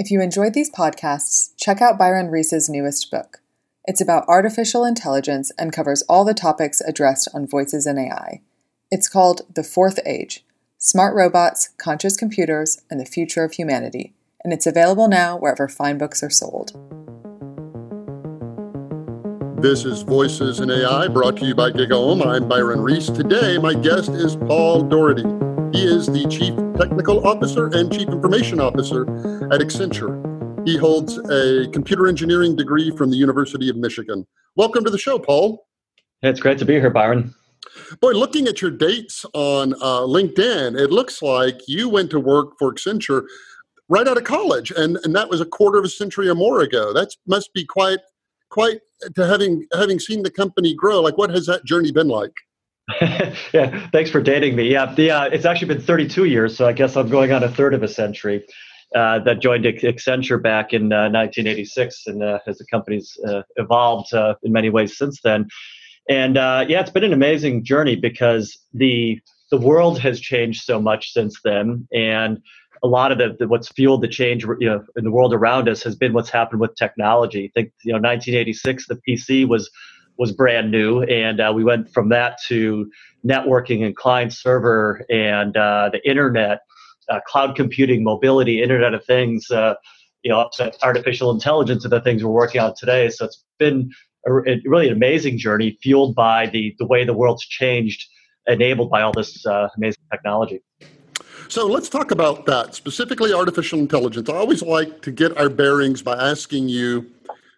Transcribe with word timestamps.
If 0.00 0.10
you 0.10 0.22
enjoyed 0.22 0.54
these 0.54 0.70
podcasts, 0.70 1.50
check 1.58 1.82
out 1.82 1.98
Byron 1.98 2.28
Reese's 2.30 2.70
newest 2.70 3.10
book. 3.10 3.42
It's 3.84 4.00
about 4.00 4.26
artificial 4.28 4.82
intelligence 4.82 5.52
and 5.58 5.74
covers 5.74 6.02
all 6.08 6.24
the 6.24 6.32
topics 6.32 6.80
addressed 6.80 7.28
on 7.34 7.46
Voices 7.46 7.86
in 7.86 7.98
AI. 7.98 8.40
It's 8.90 9.10
called 9.10 9.42
The 9.54 9.62
Fourth 9.62 10.00
Age 10.06 10.42
Smart 10.78 11.14
Robots, 11.14 11.68
Conscious 11.76 12.16
Computers, 12.16 12.80
and 12.90 12.98
the 12.98 13.04
Future 13.04 13.44
of 13.44 13.52
Humanity, 13.52 14.14
and 14.42 14.54
it's 14.54 14.66
available 14.66 15.06
now 15.06 15.36
wherever 15.36 15.68
fine 15.68 15.98
books 15.98 16.22
are 16.22 16.30
sold. 16.30 16.70
This 19.60 19.84
is 19.84 20.00
Voices 20.00 20.60
in 20.60 20.70
AI 20.70 21.08
brought 21.08 21.36
to 21.36 21.44
you 21.44 21.54
by 21.54 21.72
GigaOM. 21.72 22.24
I'm 22.26 22.48
Byron 22.48 22.80
Reese. 22.80 23.10
Today, 23.10 23.58
my 23.58 23.74
guest 23.74 24.08
is 24.12 24.34
Paul 24.34 24.80
Daugherty. 24.80 25.49
He 25.72 25.84
is 25.84 26.06
the 26.06 26.26
Chief 26.28 26.54
Technical 26.76 27.24
Officer 27.24 27.68
and 27.68 27.92
Chief 27.92 28.08
Information 28.08 28.58
Officer 28.58 29.02
at 29.52 29.60
Accenture. 29.60 30.66
He 30.66 30.76
holds 30.76 31.16
a 31.30 31.68
computer 31.68 32.08
engineering 32.08 32.56
degree 32.56 32.90
from 32.90 33.10
the 33.10 33.16
University 33.16 33.68
of 33.68 33.76
Michigan. 33.76 34.26
Welcome 34.56 34.82
to 34.82 34.90
the 34.90 34.98
show, 34.98 35.18
Paul. 35.18 35.66
It's 36.22 36.40
great 36.40 36.58
to 36.58 36.64
be 36.64 36.74
here, 36.74 36.90
Byron. 36.90 37.32
Boy, 38.00 38.12
looking 38.12 38.48
at 38.48 38.60
your 38.60 38.72
dates 38.72 39.24
on 39.32 39.74
uh, 39.74 40.00
LinkedIn, 40.00 40.76
it 40.76 40.90
looks 40.90 41.22
like 41.22 41.60
you 41.68 41.88
went 41.88 42.10
to 42.10 42.18
work 42.18 42.58
for 42.58 42.74
Accenture 42.74 43.22
right 43.88 44.08
out 44.08 44.18
of 44.18 44.24
college, 44.24 44.72
and, 44.72 44.98
and 45.04 45.14
that 45.14 45.30
was 45.30 45.40
a 45.40 45.46
quarter 45.46 45.78
of 45.78 45.84
a 45.84 45.88
century 45.88 46.28
or 46.28 46.34
more 46.34 46.62
ago. 46.62 46.92
That 46.92 47.14
must 47.28 47.54
be 47.54 47.64
quite 47.64 48.00
quite 48.48 48.80
to 49.14 49.24
having 49.24 49.66
having 49.72 50.00
seen 50.00 50.24
the 50.24 50.30
company 50.32 50.74
grow. 50.74 51.00
Like, 51.00 51.16
what 51.16 51.30
has 51.30 51.46
that 51.46 51.64
journey 51.64 51.92
been 51.92 52.08
like? 52.08 52.34
yeah, 53.52 53.88
thanks 53.90 54.10
for 54.10 54.20
dating 54.20 54.56
me. 54.56 54.70
Yeah, 54.70 54.92
the, 54.94 55.10
uh, 55.10 55.24
it's 55.24 55.44
actually 55.44 55.68
been 55.68 55.80
32 55.80 56.24
years, 56.24 56.56
so 56.56 56.66
I 56.66 56.72
guess 56.72 56.96
I'm 56.96 57.08
going 57.08 57.32
on 57.32 57.42
a 57.42 57.48
third 57.48 57.74
of 57.74 57.82
a 57.82 57.88
century 57.88 58.44
uh, 58.94 59.20
that 59.20 59.40
joined 59.40 59.64
Accenture 59.64 60.42
back 60.42 60.72
in 60.72 60.92
uh, 60.92 61.10
1986, 61.10 62.06
and 62.06 62.22
uh, 62.22 62.38
as 62.46 62.58
the 62.58 62.66
company's 62.66 63.16
uh, 63.28 63.42
evolved 63.56 64.12
uh, 64.12 64.34
in 64.42 64.52
many 64.52 64.70
ways 64.70 64.96
since 64.96 65.20
then. 65.22 65.48
And 66.08 66.34
yeah, 66.34 66.80
it's 66.80 66.90
been 66.90 67.04
an 67.04 67.12
amazing 67.12 67.64
journey 67.64 67.96
because 67.96 68.58
the 68.74 69.20
the 69.50 69.58
world 69.58 69.98
has 69.98 70.20
changed 70.20 70.62
so 70.62 70.80
much 70.80 71.12
since 71.12 71.40
then, 71.42 71.86
and 71.92 72.40
a 72.82 72.86
lot 72.88 73.12
of 73.12 73.18
the, 73.18 73.36
the, 73.38 73.48
what's 73.48 73.68
fueled 73.68 74.02
the 74.02 74.08
change 74.08 74.44
you 74.58 74.68
know, 74.68 74.84
in 74.96 75.04
the 75.04 75.10
world 75.10 75.34
around 75.34 75.68
us 75.68 75.82
has 75.82 75.94
been 75.94 76.12
what's 76.12 76.30
happened 76.30 76.60
with 76.60 76.74
technology. 76.76 77.44
I 77.44 77.60
think 77.60 77.72
you 77.84 77.92
know 77.92 77.98
1986, 77.98 78.86
the 78.86 79.00
PC 79.06 79.46
was 79.46 79.70
was 80.20 80.32
brand 80.32 80.70
new, 80.70 81.02
and 81.04 81.40
uh, 81.40 81.50
we 81.52 81.64
went 81.64 81.90
from 81.92 82.10
that 82.10 82.38
to 82.46 82.90
networking 83.26 83.84
and 83.84 83.96
client 83.96 84.32
server 84.34 85.04
and 85.08 85.56
uh, 85.56 85.88
the 85.90 86.08
internet 86.08 86.60
uh, 87.08 87.20
cloud 87.26 87.56
computing, 87.56 88.04
mobility, 88.04 88.62
Internet 88.62 88.94
of 88.94 89.04
Things, 89.04 89.50
uh, 89.50 89.74
you 90.22 90.30
know, 90.30 90.48
artificial 90.82 91.30
intelligence 91.30 91.84
and 91.84 91.92
the 91.92 92.02
things 92.02 92.22
we're 92.22 92.30
working 92.30 92.60
on 92.60 92.74
today. 92.76 93.08
So 93.08 93.24
it's 93.24 93.42
been 93.58 93.90
a, 94.26 94.32
a 94.32 94.60
really 94.66 94.88
an 94.88 94.92
amazing 94.92 95.38
journey, 95.38 95.78
fueled 95.82 96.14
by 96.14 96.46
the 96.46 96.76
the 96.78 96.86
way 96.86 97.04
the 97.04 97.14
world's 97.14 97.44
changed, 97.46 98.06
enabled 98.46 98.90
by 98.90 99.00
all 99.00 99.12
this 99.12 99.44
uh, 99.46 99.68
amazing 99.76 100.04
technology. 100.12 100.60
So 101.48 101.66
let's 101.66 101.88
talk 101.88 102.10
about 102.10 102.46
that 102.46 102.74
specifically, 102.74 103.32
artificial 103.32 103.78
intelligence. 103.78 104.28
I 104.28 104.34
always 104.34 104.62
like 104.62 105.00
to 105.00 105.10
get 105.10 105.36
our 105.36 105.48
bearings 105.48 106.02
by 106.02 106.12
asking 106.12 106.68
you 106.68 107.10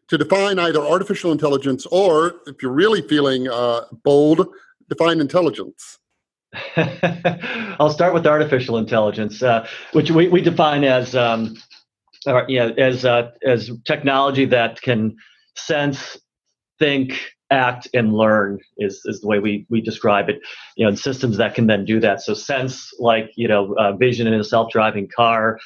to 0.09 0.19
define 0.19 0.59
either 0.59 0.81
artificial 0.81 1.33
intelligence 1.33 1.87
or, 1.87 2.35
if 2.47 2.63
you're 2.63 2.73
really 2.73 3.03
feeling 3.03 3.49
uh, 3.49 3.83
bold, 4.05 4.47
define 4.89 5.21
intelligence. 5.21 5.99
I'll 6.77 7.91
start 7.91 8.13
with 8.13 8.27
artificial 8.27 8.77
intelligence, 8.77 9.43
uh, 9.43 9.67
which 9.93 10.11
we, 10.11 10.29
we 10.29 10.43
define 10.43 10.85
as 10.85 11.17
um, 11.17 11.57
or, 12.27 12.45
yeah, 12.49 12.71
as 12.79 13.05
uh, 13.05 13.31
as 13.45 13.71
technology 13.85 14.45
that 14.47 14.81
can 14.83 15.17
sense, 15.57 16.19
think, 16.79 17.19
act, 17.51 17.89
and 17.95 18.15
learn 18.15 18.59
is 18.79 19.01
is 19.07 19.21
the 19.21 19.27
way 19.27 19.39
we 19.39 19.67
we 19.71 19.81
describe 19.81 20.29
it. 20.29 20.41
You 20.77 20.87
know, 20.87 20.95
systems 20.95 21.37
that 21.39 21.55
can 21.55 21.67
then 21.67 21.85
do 21.85 22.01
that. 22.01 22.21
So 22.21 22.35
sense, 22.35 22.93
like 22.99 23.31
you 23.37 23.49
know, 23.49 23.75
uh, 23.79 23.93
vision 23.93 24.27
in 24.27 24.35
a 24.35 24.45
self-driving 24.45 25.09
car. 25.15 25.59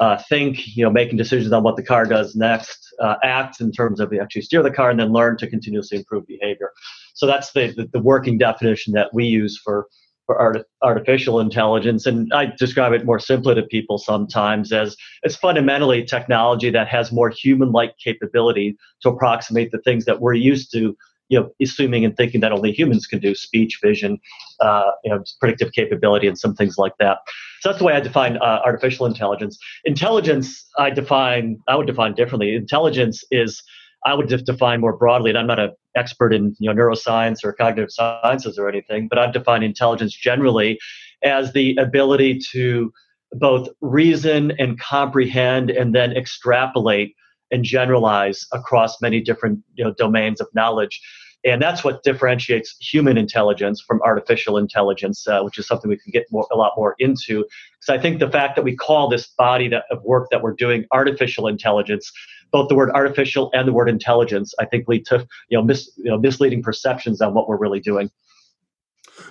Uh, 0.00 0.16
think, 0.30 0.52
you 0.76 0.82
know, 0.82 0.90
making 0.90 1.18
decisions 1.18 1.52
on 1.52 1.62
what 1.62 1.76
the 1.76 1.82
car 1.82 2.04
does 2.06 2.34
next. 2.34 2.78
Uh, 3.04 3.16
act 3.22 3.60
in 3.60 3.70
terms 3.70 4.00
of 4.00 4.12
actually 4.20 4.42
steer 4.42 4.62
the 4.62 4.70
car, 4.70 4.90
and 4.90 4.98
then 4.98 5.12
learn 5.12 5.36
to 5.36 5.46
continuously 5.46 5.98
improve 5.98 6.26
behavior. 6.26 6.70
So 7.14 7.26
that's 7.26 7.52
the, 7.52 7.64
the, 7.76 7.86
the 7.92 8.00
working 8.00 8.38
definition 8.38 8.94
that 8.94 9.08
we 9.12 9.24
use 9.26 9.60
for 9.62 9.86
for 10.30 10.38
art, 10.38 10.64
artificial 10.82 11.40
intelligence. 11.40 12.06
And 12.06 12.32
I 12.32 12.52
describe 12.56 12.92
it 12.92 13.04
more 13.04 13.18
simply 13.18 13.56
to 13.56 13.62
people 13.62 13.98
sometimes 13.98 14.72
as 14.72 14.96
it's 15.24 15.34
fundamentally 15.34 16.04
technology 16.04 16.70
that 16.70 16.86
has 16.86 17.10
more 17.10 17.30
human 17.30 17.72
like 17.72 17.94
capability 17.98 18.76
to 19.02 19.08
approximate 19.08 19.72
the 19.72 19.80
things 19.80 20.04
that 20.04 20.20
we're 20.20 20.34
used 20.34 20.70
to. 20.72 20.96
You 21.30 21.40
know, 21.40 21.50
assuming 21.62 22.04
and 22.04 22.14
thinking 22.14 22.40
that 22.40 22.52
only 22.52 22.72
humans 22.72 23.06
can 23.06 23.18
do 23.18 23.34
speech, 23.34 23.78
vision, 23.82 24.18
uh, 24.60 24.90
you 25.04 25.10
know, 25.10 25.22
predictive 25.40 25.72
capability, 25.72 26.26
and 26.26 26.38
some 26.38 26.54
things 26.54 26.76
like 26.76 26.92
that. 26.98 27.18
So 27.60 27.70
that's 27.70 27.78
the 27.78 27.84
way 27.84 27.94
I 27.94 28.00
define 28.00 28.36
uh, 28.36 28.60
artificial 28.64 29.06
intelligence. 29.06 29.58
Intelligence, 29.84 30.66
I 30.78 30.90
define, 30.90 31.58
I 31.68 31.76
would 31.76 31.86
define 31.86 32.14
differently. 32.14 32.54
Intelligence 32.54 33.24
is 33.30 33.62
I 34.04 34.14
would 34.14 34.28
just 34.28 34.46
define 34.46 34.80
more 34.80 34.96
broadly, 34.96 35.30
and 35.30 35.38
I'm 35.38 35.46
not 35.46 35.58
an 35.58 35.72
expert 35.96 36.32
in 36.32 36.54
you 36.58 36.72
know 36.72 36.80
neuroscience 36.80 37.44
or 37.44 37.52
cognitive 37.52 37.90
sciences 37.90 38.58
or 38.58 38.68
anything, 38.68 39.08
but 39.08 39.18
I'd 39.18 39.32
define 39.32 39.62
intelligence 39.62 40.14
generally 40.14 40.78
as 41.22 41.52
the 41.52 41.76
ability 41.76 42.40
to 42.52 42.92
both 43.32 43.68
reason 43.80 44.52
and 44.58 44.78
comprehend 44.80 45.70
and 45.70 45.94
then 45.94 46.16
extrapolate 46.16 47.14
and 47.50 47.64
generalize 47.64 48.46
across 48.52 49.00
many 49.00 49.20
different 49.20 49.60
you 49.74 49.84
know, 49.84 49.92
domains 49.94 50.40
of 50.40 50.48
knowledge. 50.54 51.00
And 51.42 51.62
that's 51.62 51.82
what 51.82 52.02
differentiates 52.02 52.76
human 52.80 53.16
intelligence 53.16 53.80
from 53.80 54.02
artificial 54.02 54.58
intelligence, 54.58 55.26
uh, 55.26 55.40
which 55.40 55.58
is 55.58 55.66
something 55.66 55.88
we 55.88 55.96
can 55.96 56.10
get 56.10 56.26
more, 56.30 56.46
a 56.52 56.56
lot 56.56 56.74
more 56.76 56.96
into. 56.98 57.46
Because 57.80 57.98
I 57.98 57.98
think 57.98 58.20
the 58.20 58.30
fact 58.30 58.56
that 58.56 58.62
we 58.62 58.76
call 58.76 59.08
this 59.08 59.26
body 59.26 59.66
that, 59.68 59.84
of 59.90 60.02
work 60.02 60.28
that 60.30 60.42
we're 60.42 60.54
doing 60.54 60.84
artificial 60.92 61.46
intelligence 61.46 62.12
both 62.50 62.68
the 62.68 62.74
word 62.74 62.90
artificial 62.90 63.50
and 63.54 63.66
the 63.66 63.72
word 63.72 63.88
intelligence, 63.88 64.54
I 64.58 64.64
think 64.64 64.88
lead 64.88 65.06
to 65.06 65.26
you 65.48 65.58
know, 65.58 65.64
mis, 65.64 65.90
you 65.96 66.10
know 66.10 66.18
misleading 66.18 66.62
perceptions 66.62 67.20
on 67.20 67.34
what 67.34 67.48
we're 67.48 67.58
really 67.58 67.80
doing. 67.80 68.10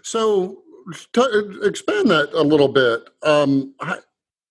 So, 0.04 0.64
expand 1.64 2.10
that 2.10 2.30
a 2.34 2.44
little 2.44 2.68
bit. 2.68 3.10
Um, 3.24 3.74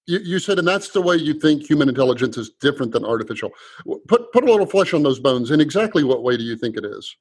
you, 0.08 0.19
you, 0.20 0.38
said, 0.38 0.58
and 0.58 0.66
that's 0.66 0.88
the 0.88 1.02
way 1.02 1.16
you 1.16 1.34
think 1.34 1.69
human 1.69 1.88
intelligence 1.88 2.36
is 2.36 2.50
different 2.60 2.92
than 2.92 3.04
artificial. 3.04 3.50
Put 4.08 4.32
put 4.32 4.42
a 4.42 4.50
little 4.50 4.66
flesh 4.66 4.94
on 4.94 5.02
those 5.02 5.20
bones. 5.20 5.50
In 5.50 5.60
exactly 5.60 6.02
what 6.02 6.22
way 6.22 6.36
do 6.36 6.42
you 6.42 6.56
think 6.56 6.76
it 6.76 6.84
is? 6.84 7.16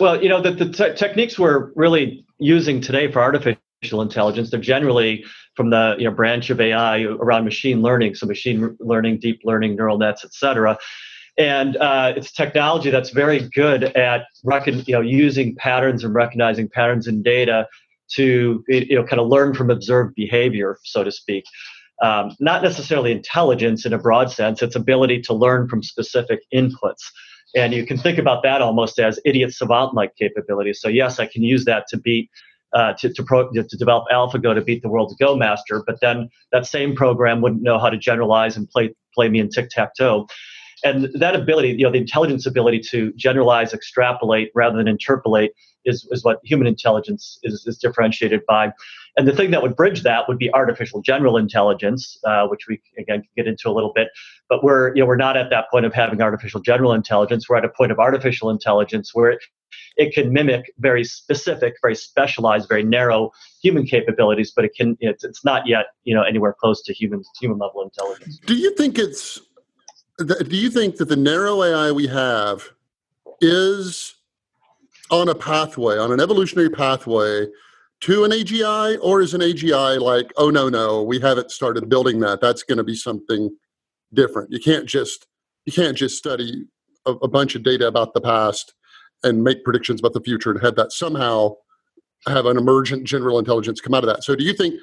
Well, 0.00 0.22
you 0.22 0.28
know, 0.28 0.40
the, 0.42 0.50
the 0.50 0.70
te- 0.70 0.94
techniques 0.94 1.38
we're 1.38 1.70
really 1.74 2.24
using 2.38 2.80
today 2.80 3.10
for 3.10 3.20
artificial 3.20 4.02
intelligence, 4.02 4.50
they're 4.50 4.60
generally 4.60 5.24
from 5.54 5.70
the 5.70 5.94
you 5.98 6.04
know 6.04 6.10
branch 6.10 6.50
of 6.50 6.60
AI 6.60 7.02
around 7.02 7.44
machine 7.44 7.82
learning, 7.82 8.14
so 8.14 8.26
machine 8.26 8.76
learning, 8.80 9.18
deep 9.18 9.40
learning, 9.44 9.76
neural 9.76 9.98
nets, 9.98 10.24
et 10.24 10.32
cetera. 10.32 10.78
And 11.38 11.76
uh, 11.76 12.14
it's 12.16 12.32
technology 12.32 12.90
that's 12.90 13.10
very 13.10 13.40
good 13.50 13.84
at 13.96 14.24
recon- 14.42 14.84
you 14.86 14.94
know 14.94 15.02
using 15.02 15.54
patterns 15.56 16.02
and 16.02 16.14
recognizing 16.14 16.68
patterns 16.68 17.06
in 17.06 17.22
data 17.22 17.68
to 18.12 18.64
you 18.68 18.96
know 18.96 19.04
kind 19.04 19.20
of 19.20 19.28
learn 19.28 19.54
from 19.54 19.70
observed 19.70 20.14
behavior, 20.14 20.78
so 20.82 21.04
to 21.04 21.12
speak. 21.12 21.44
Um, 22.02 22.36
not 22.40 22.62
necessarily 22.62 23.10
intelligence 23.10 23.86
in 23.86 23.92
a 23.92 23.98
broad 23.98 24.30
sense; 24.30 24.62
it's 24.62 24.76
ability 24.76 25.22
to 25.22 25.34
learn 25.34 25.68
from 25.68 25.82
specific 25.82 26.40
inputs. 26.54 27.02
And 27.54 27.72
you 27.72 27.86
can 27.86 27.96
think 27.96 28.18
about 28.18 28.42
that 28.42 28.60
almost 28.60 28.98
as 28.98 29.18
idiot 29.24 29.52
savant 29.52 29.94
like 29.94 30.14
capabilities. 30.16 30.80
So 30.80 30.88
yes, 30.88 31.18
I 31.18 31.26
can 31.26 31.42
use 31.42 31.64
that 31.64 31.86
to 31.88 31.96
beat 31.96 32.28
uh, 32.74 32.92
to 32.98 33.12
to, 33.12 33.22
pro, 33.22 33.50
to 33.50 33.76
develop 33.76 34.04
AlphaGo 34.12 34.54
to 34.54 34.60
beat 34.60 34.82
the 34.82 34.88
world's 34.88 35.14
Go 35.16 35.36
master, 35.36 35.82
but 35.86 36.00
then 36.00 36.28
that 36.52 36.66
same 36.66 36.94
program 36.94 37.40
wouldn't 37.40 37.62
know 37.62 37.78
how 37.78 37.88
to 37.88 37.96
generalize 37.96 38.56
and 38.56 38.68
play 38.68 38.94
play 39.14 39.28
me 39.28 39.40
in 39.40 39.48
tic 39.48 39.70
tac 39.70 39.94
toe. 39.96 40.26
And 40.84 41.08
that 41.14 41.34
ability, 41.34 41.70
you 41.70 41.84
know, 41.84 41.90
the 41.90 41.98
intelligence 41.98 42.44
ability 42.44 42.80
to 42.90 43.12
generalize, 43.16 43.72
extrapolate 43.72 44.50
rather 44.54 44.76
than 44.76 44.86
interpolate 44.86 45.52
is, 45.86 46.06
is 46.10 46.22
what 46.22 46.38
human 46.44 46.66
intelligence 46.66 47.38
is, 47.42 47.64
is 47.66 47.78
differentiated 47.78 48.42
by. 48.46 48.72
And 49.16 49.26
the 49.26 49.32
thing 49.32 49.50
that 49.52 49.62
would 49.62 49.76
bridge 49.76 50.02
that 50.02 50.28
would 50.28 50.38
be 50.38 50.52
artificial 50.52 51.00
general 51.00 51.38
intelligence, 51.38 52.18
uh, 52.24 52.46
which 52.48 52.66
we 52.68 52.80
again 52.98 53.22
get 53.36 53.46
into 53.46 53.70
a 53.70 53.72
little 53.72 53.92
bit. 53.94 54.08
But 54.48 54.62
we're 54.62 54.94
you 54.94 55.02
know 55.02 55.06
we're 55.06 55.16
not 55.16 55.36
at 55.36 55.48
that 55.50 55.70
point 55.70 55.86
of 55.86 55.94
having 55.94 56.20
artificial 56.20 56.60
general 56.60 56.92
intelligence. 56.92 57.48
We're 57.48 57.56
at 57.56 57.64
a 57.64 57.70
point 57.70 57.92
of 57.92 57.98
artificial 57.98 58.50
intelligence 58.50 59.14
where 59.14 59.30
it 59.30 59.42
it 59.96 60.14
can 60.14 60.32
mimic 60.32 60.72
very 60.78 61.02
specific, 61.02 61.74
very 61.80 61.94
specialized, 61.94 62.68
very 62.68 62.82
narrow 62.82 63.30
human 63.62 63.86
capabilities, 63.86 64.52
but 64.54 64.64
it 64.66 64.74
can 64.76 64.98
it's, 65.00 65.24
it's 65.24 65.44
not 65.44 65.66
yet 65.66 65.86
you 66.04 66.14
know 66.14 66.22
anywhere 66.22 66.54
close 66.58 66.82
to 66.82 66.92
human 66.92 67.22
human 67.40 67.58
level 67.58 67.82
intelligence. 67.82 68.38
Do 68.44 68.54
you 68.54 68.74
think 68.76 68.98
it's 68.98 69.40
do 70.18 70.56
you 70.56 70.70
think 70.70 70.96
that 70.96 71.06
the 71.06 71.16
narrow 71.16 71.62
AI 71.62 71.90
we 71.90 72.06
have 72.06 72.70
is 73.40 74.14
on 75.10 75.28
a 75.28 75.34
pathway, 75.34 75.96
on 75.96 76.12
an 76.12 76.20
evolutionary 76.20 76.70
pathway 76.70 77.46
to 78.02 78.24
an 78.24 78.30
AGI, 78.30 78.98
or 79.02 79.22
is 79.22 79.34
an 79.34 79.40
AGI 79.40 79.98
like, 80.00 80.32
oh 80.36 80.50
no, 80.50 80.68
no, 80.68 81.02
we 81.02 81.18
haven't 81.18 81.50
started 81.50 81.88
building 81.88 82.20
that. 82.20 82.40
That's 82.40 82.62
going 82.62 82.78
to 82.78 82.84
be 82.84 82.94
something 82.94 83.54
different. 84.12 84.50
You 84.52 84.60
can't 84.60 84.86
just 84.86 85.26
you 85.64 85.72
can't 85.72 85.96
just 85.96 86.16
study 86.16 86.64
a, 87.06 87.12
a 87.12 87.28
bunch 87.28 87.54
of 87.54 87.62
data 87.62 87.86
about 87.86 88.14
the 88.14 88.20
past 88.20 88.74
and 89.24 89.42
make 89.42 89.64
predictions 89.64 90.00
about 90.00 90.12
the 90.12 90.20
future 90.20 90.50
and 90.50 90.60
have 90.62 90.76
that 90.76 90.92
somehow 90.92 91.54
have 92.26 92.46
an 92.46 92.56
emergent 92.56 93.04
general 93.04 93.38
intelligence 93.38 93.80
come 93.80 93.94
out 93.94 94.04
of 94.04 94.08
that. 94.08 94.24
So 94.24 94.34
do 94.34 94.44
you 94.44 94.52
think 94.52 94.74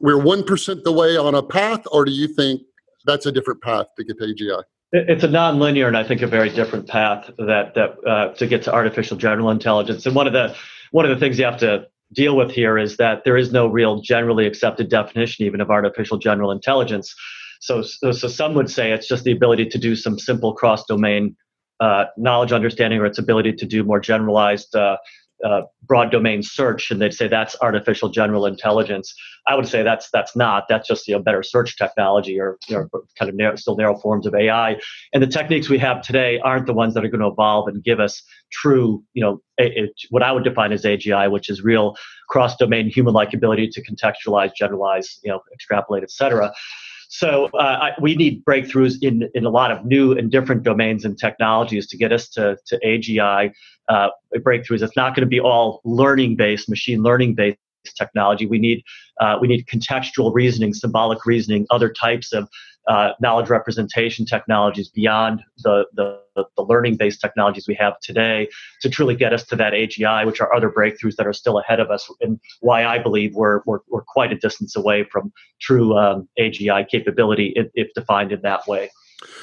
we're 0.00 0.14
1% 0.14 0.82
the 0.84 0.92
way 0.92 1.16
on 1.16 1.34
a 1.34 1.42
path, 1.42 1.82
or 1.92 2.04
do 2.04 2.10
you 2.10 2.28
think 2.28 2.62
that's 3.04 3.26
a 3.26 3.32
different 3.32 3.62
path 3.62 3.86
to 3.96 4.04
get 4.04 4.18
to 4.18 4.24
AGI? 4.24 4.62
It's 4.92 5.22
a 5.22 5.28
nonlinear 5.28 5.86
and 5.86 5.96
I 5.96 6.02
think 6.02 6.22
a 6.22 6.26
very 6.26 6.50
different 6.50 6.88
path 6.88 7.30
that 7.38 7.74
that 7.74 7.96
uh, 8.04 8.34
to 8.34 8.46
get 8.46 8.62
to 8.64 8.72
artificial 8.72 9.16
general 9.16 9.50
intelligence. 9.50 10.04
And 10.04 10.16
one 10.16 10.26
of 10.26 10.32
the 10.32 10.56
one 10.90 11.04
of 11.04 11.10
the 11.10 11.16
things 11.16 11.38
you 11.38 11.44
have 11.44 11.58
to 11.58 11.86
deal 12.12 12.36
with 12.36 12.50
here 12.50 12.78
is 12.78 12.96
that 12.96 13.24
there 13.24 13.36
is 13.36 13.52
no 13.52 13.66
real 13.66 14.00
generally 14.00 14.46
accepted 14.46 14.88
definition 14.88 15.44
even 15.44 15.60
of 15.60 15.70
artificial 15.70 16.18
general 16.18 16.50
intelligence. 16.50 17.14
So, 17.60 17.82
so, 17.82 18.12
so 18.12 18.28
some 18.28 18.54
would 18.54 18.70
say 18.70 18.92
it's 18.92 19.06
just 19.06 19.24
the 19.24 19.32
ability 19.32 19.66
to 19.66 19.78
do 19.78 19.94
some 19.94 20.18
simple 20.18 20.54
cross 20.54 20.84
domain 20.86 21.36
uh, 21.80 22.04
knowledge 22.16 22.52
understanding 22.52 23.00
or 23.00 23.06
its 23.06 23.18
ability 23.18 23.52
to 23.54 23.66
do 23.66 23.82
more 23.84 24.00
generalized 24.00 24.74
uh, 24.74 24.96
uh, 25.44 25.62
broad 25.84 26.10
domain 26.10 26.42
search, 26.42 26.90
and 26.90 27.00
they'd 27.00 27.14
say 27.14 27.28
that's 27.28 27.56
artificial 27.62 28.08
general 28.08 28.46
intelligence. 28.46 29.14
I 29.46 29.54
would 29.54 29.66
say 29.66 29.82
that's 29.82 30.10
that's 30.10 30.36
not. 30.36 30.66
That's 30.68 30.86
just 30.86 31.08
you 31.08 31.14
know 31.14 31.22
better 31.22 31.42
search 31.42 31.76
technology 31.76 32.38
or 32.38 32.58
you 32.68 32.76
know, 32.76 32.88
kind 33.18 33.28
of 33.28 33.34
narrow, 33.34 33.56
still 33.56 33.76
narrow 33.76 33.96
forms 33.98 34.26
of 34.26 34.34
AI. 34.34 34.76
And 35.12 35.22
the 35.22 35.26
techniques 35.26 35.68
we 35.68 35.78
have 35.78 36.02
today 36.02 36.38
aren't 36.40 36.66
the 36.66 36.74
ones 36.74 36.94
that 36.94 37.04
are 37.04 37.08
going 37.08 37.20
to 37.20 37.28
evolve 37.28 37.68
and 37.68 37.82
give 37.82 38.00
us 38.00 38.22
true 38.52 39.02
you 39.14 39.22
know 39.22 39.40
a, 39.58 39.64
a, 39.64 39.92
what 40.10 40.22
I 40.22 40.32
would 40.32 40.44
define 40.44 40.72
as 40.72 40.84
AGI, 40.84 41.30
which 41.30 41.48
is 41.48 41.62
real 41.62 41.96
cross 42.28 42.56
domain 42.56 42.88
human 42.88 43.14
like 43.14 43.34
ability 43.34 43.68
to 43.68 43.82
contextualize, 43.82 44.50
generalize, 44.54 45.18
you 45.22 45.30
know, 45.30 45.40
extrapolate, 45.52 46.02
etc. 46.02 46.52
So 47.12 47.50
uh, 47.54 47.58
I, 47.58 47.90
we 48.00 48.14
need 48.14 48.44
breakthroughs 48.44 49.02
in, 49.02 49.28
in 49.34 49.44
a 49.44 49.50
lot 49.50 49.72
of 49.72 49.84
new 49.84 50.16
and 50.16 50.30
different 50.30 50.62
domains 50.62 51.04
and 51.04 51.18
technologies 51.18 51.88
to 51.88 51.96
get 51.96 52.12
us 52.12 52.28
to, 52.30 52.56
to 52.66 52.78
AGI 52.86 53.52
uh, 53.88 54.08
breakthroughs. 54.36 54.80
It's 54.80 54.96
not 54.96 55.16
going 55.16 55.26
to 55.26 55.30
be 55.30 55.40
all 55.40 55.80
learning 55.84 56.36
based, 56.36 56.68
machine 56.68 57.02
learning 57.02 57.34
based 57.34 57.58
technology. 57.96 58.46
We 58.46 58.58
need 58.58 58.82
uh, 59.20 59.38
we 59.40 59.48
need 59.48 59.66
contextual 59.66 60.32
reasoning, 60.34 60.74
symbolic 60.74 61.24
reasoning, 61.26 61.66
other 61.70 61.90
types 61.90 62.32
of 62.32 62.48
uh, 62.88 63.12
knowledge 63.20 63.48
representation 63.48 64.24
technologies 64.24 64.88
beyond 64.88 65.42
the, 65.58 65.84
the, 65.94 66.18
the 66.34 66.62
learning 66.62 66.96
based 66.96 67.20
technologies 67.20 67.66
we 67.68 67.74
have 67.74 67.98
today 68.00 68.48
to 68.80 68.88
truly 68.88 69.14
get 69.14 69.32
us 69.32 69.44
to 69.44 69.56
that 69.56 69.72
AGI, 69.72 70.26
which 70.26 70.40
are 70.40 70.52
other 70.54 70.70
breakthroughs 70.70 71.14
that 71.16 71.26
are 71.26 71.32
still 71.32 71.58
ahead 71.58 71.78
of 71.78 71.90
us, 71.90 72.10
and 72.20 72.40
why 72.60 72.84
I 72.84 72.98
believe 72.98 73.34
we're, 73.34 73.60
we're, 73.66 73.80
we're 73.88 74.02
quite 74.02 74.32
a 74.32 74.36
distance 74.36 74.76
away 74.76 75.04
from 75.04 75.32
true 75.60 75.96
um, 75.96 76.28
AGI 76.38 76.88
capability 76.88 77.52
if, 77.54 77.68
if 77.74 77.92
defined 77.94 78.32
in 78.32 78.40
that 78.42 78.66
way. 78.66 78.90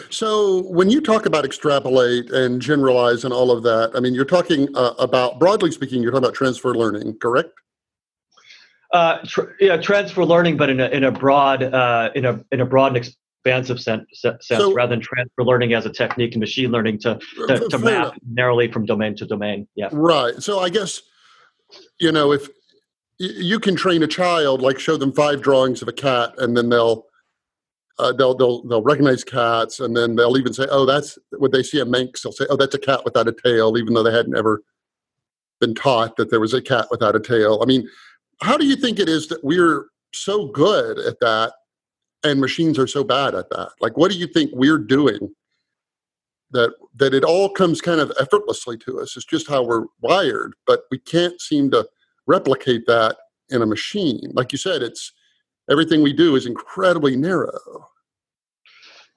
So, 0.10 0.64
when 0.64 0.90
you 0.90 1.02
talk 1.02 1.28
about 1.28 1.46
extrapolate 1.46 2.32
and 2.32 2.60
generalize 2.60 3.24
and 3.24 3.32
all 3.32 3.52
of 3.52 3.62
that, 3.62 3.92
I 3.94 4.00
mean, 4.00 4.16
you're 4.16 4.26
talking 4.26 4.68
uh, 4.76 4.96
about, 4.98 5.38
broadly 5.38 5.72
speaking, 5.72 6.02
you're 6.02 6.12
talking 6.12 6.26
about 6.26 6.34
transfer 6.34 6.74
learning, 6.74 7.20
correct? 7.20 7.52
Uh, 8.98 9.20
tr- 9.28 9.52
yeah, 9.60 9.78
transfer 9.78 10.26
learning, 10.26 10.58
but 10.58 10.72
in 10.72 10.80
a 10.80 10.88
in 10.88 11.04
a 11.04 11.12
broad 11.12 11.62
uh, 11.62 12.10
in 12.16 12.26
a 12.26 12.44
in 12.52 12.62
a 12.62 12.66
broad 12.66 12.96
and 12.96 12.98
expansive 12.98 13.80
sense, 13.80 14.08
sense 14.12 14.48
so, 14.48 14.74
rather 14.74 14.90
than 14.90 15.02
transfer 15.02 15.44
learning 15.44 15.76
as 15.76 15.86
a 15.86 15.92
technique 15.92 16.34
in 16.34 16.40
machine 16.40 16.72
learning 16.72 16.98
to 16.98 17.20
to, 17.48 17.60
to 17.70 17.78
map 17.78 18.08
enough. 18.08 18.18
narrowly 18.28 18.72
from 18.72 18.88
domain 18.88 19.16
to 19.16 19.28
domain. 19.28 19.68
Yeah, 19.76 19.90
right. 19.92 20.34
So 20.42 20.58
I 20.62 20.70
guess 20.70 21.04
you 22.00 22.12
know 22.12 22.32
if 22.32 22.50
you 23.20 23.60
can 23.60 23.76
train 23.76 24.02
a 24.02 24.08
child, 24.08 24.64
like 24.64 24.80
show 24.80 24.98
them 24.98 25.14
five 25.14 25.44
drawings 25.44 25.84
of 25.84 25.88
a 25.88 25.94
cat, 25.94 26.34
and 26.40 26.58
then 26.58 26.70
they'll 26.70 27.06
uh, 28.00 28.14
they'll 28.14 28.34
they'll 28.34 28.64
they'll 28.64 28.82
recognize 28.82 29.24
cats, 29.24 29.80
and 29.80 29.96
then 29.96 30.16
they'll 30.16 30.40
even 30.40 30.56
say, 30.56 30.66
"Oh, 30.72 30.88
that's 30.88 31.20
when 31.38 31.52
they 31.52 31.62
see 31.62 31.80
a 31.80 31.86
Manx." 31.86 32.24
They'll 32.24 32.32
say, 32.32 32.48
"Oh, 32.50 32.56
that's 32.56 32.74
a 32.74 32.80
cat 32.80 33.06
without 33.06 33.28
a 33.28 33.32
tail," 33.32 33.78
even 33.78 33.94
though 33.94 34.02
they 34.02 34.12
hadn't 34.12 34.36
ever 34.36 34.64
been 35.60 35.76
taught 35.76 36.16
that 36.16 36.32
there 36.32 36.40
was 36.40 36.56
a 36.56 36.64
cat 36.64 36.88
without 36.90 37.16
a 37.16 37.20
tail. 37.20 37.60
I 37.62 37.66
mean, 37.66 37.88
how 38.42 38.58
do 38.58 38.66
you 38.66 38.76
think 38.76 39.00
it 39.00 39.10
is 39.10 39.28
that 39.28 39.44
we're 39.44 39.88
so 40.14 40.48
good 40.48 41.00
at 41.00 41.20
that 41.22 41.54
and 42.24 42.40
machines 42.40 42.80
are 42.80 42.88
so 42.88 43.04
bad 43.04 43.36
at 43.36 43.50
that? 43.50 43.70
Like, 43.80 43.98
what 43.98 44.12
do 44.12 44.18
you 44.18 44.28
think 44.28 44.52
we're 44.54 44.78
doing 44.78 45.34
that 46.52 46.74
that 46.96 47.14
it 47.14 47.24
all 47.24 47.50
comes 47.50 47.82
kind 47.82 48.00
of 48.00 48.12
effortlessly 48.20 48.78
to 48.80 49.00
us? 49.00 49.16
It's 49.16 49.26
just 49.26 49.50
how 49.50 49.64
we're 49.64 49.86
wired, 50.02 50.54
but 50.66 50.82
we 50.92 51.00
can't 51.00 51.40
seem 51.42 51.72
to 51.72 51.88
replicate 52.26 52.86
that 52.88 53.18
in 53.50 53.62
a 53.62 53.66
machine. 53.66 54.32
Like 54.34 54.52
you 54.52 54.58
said, 54.58 54.82
it's 54.82 55.14
everything 55.70 56.02
we 56.02 56.14
do 56.14 56.36
is 56.36 56.46
incredibly 56.46 57.16
narrow. 57.16 57.88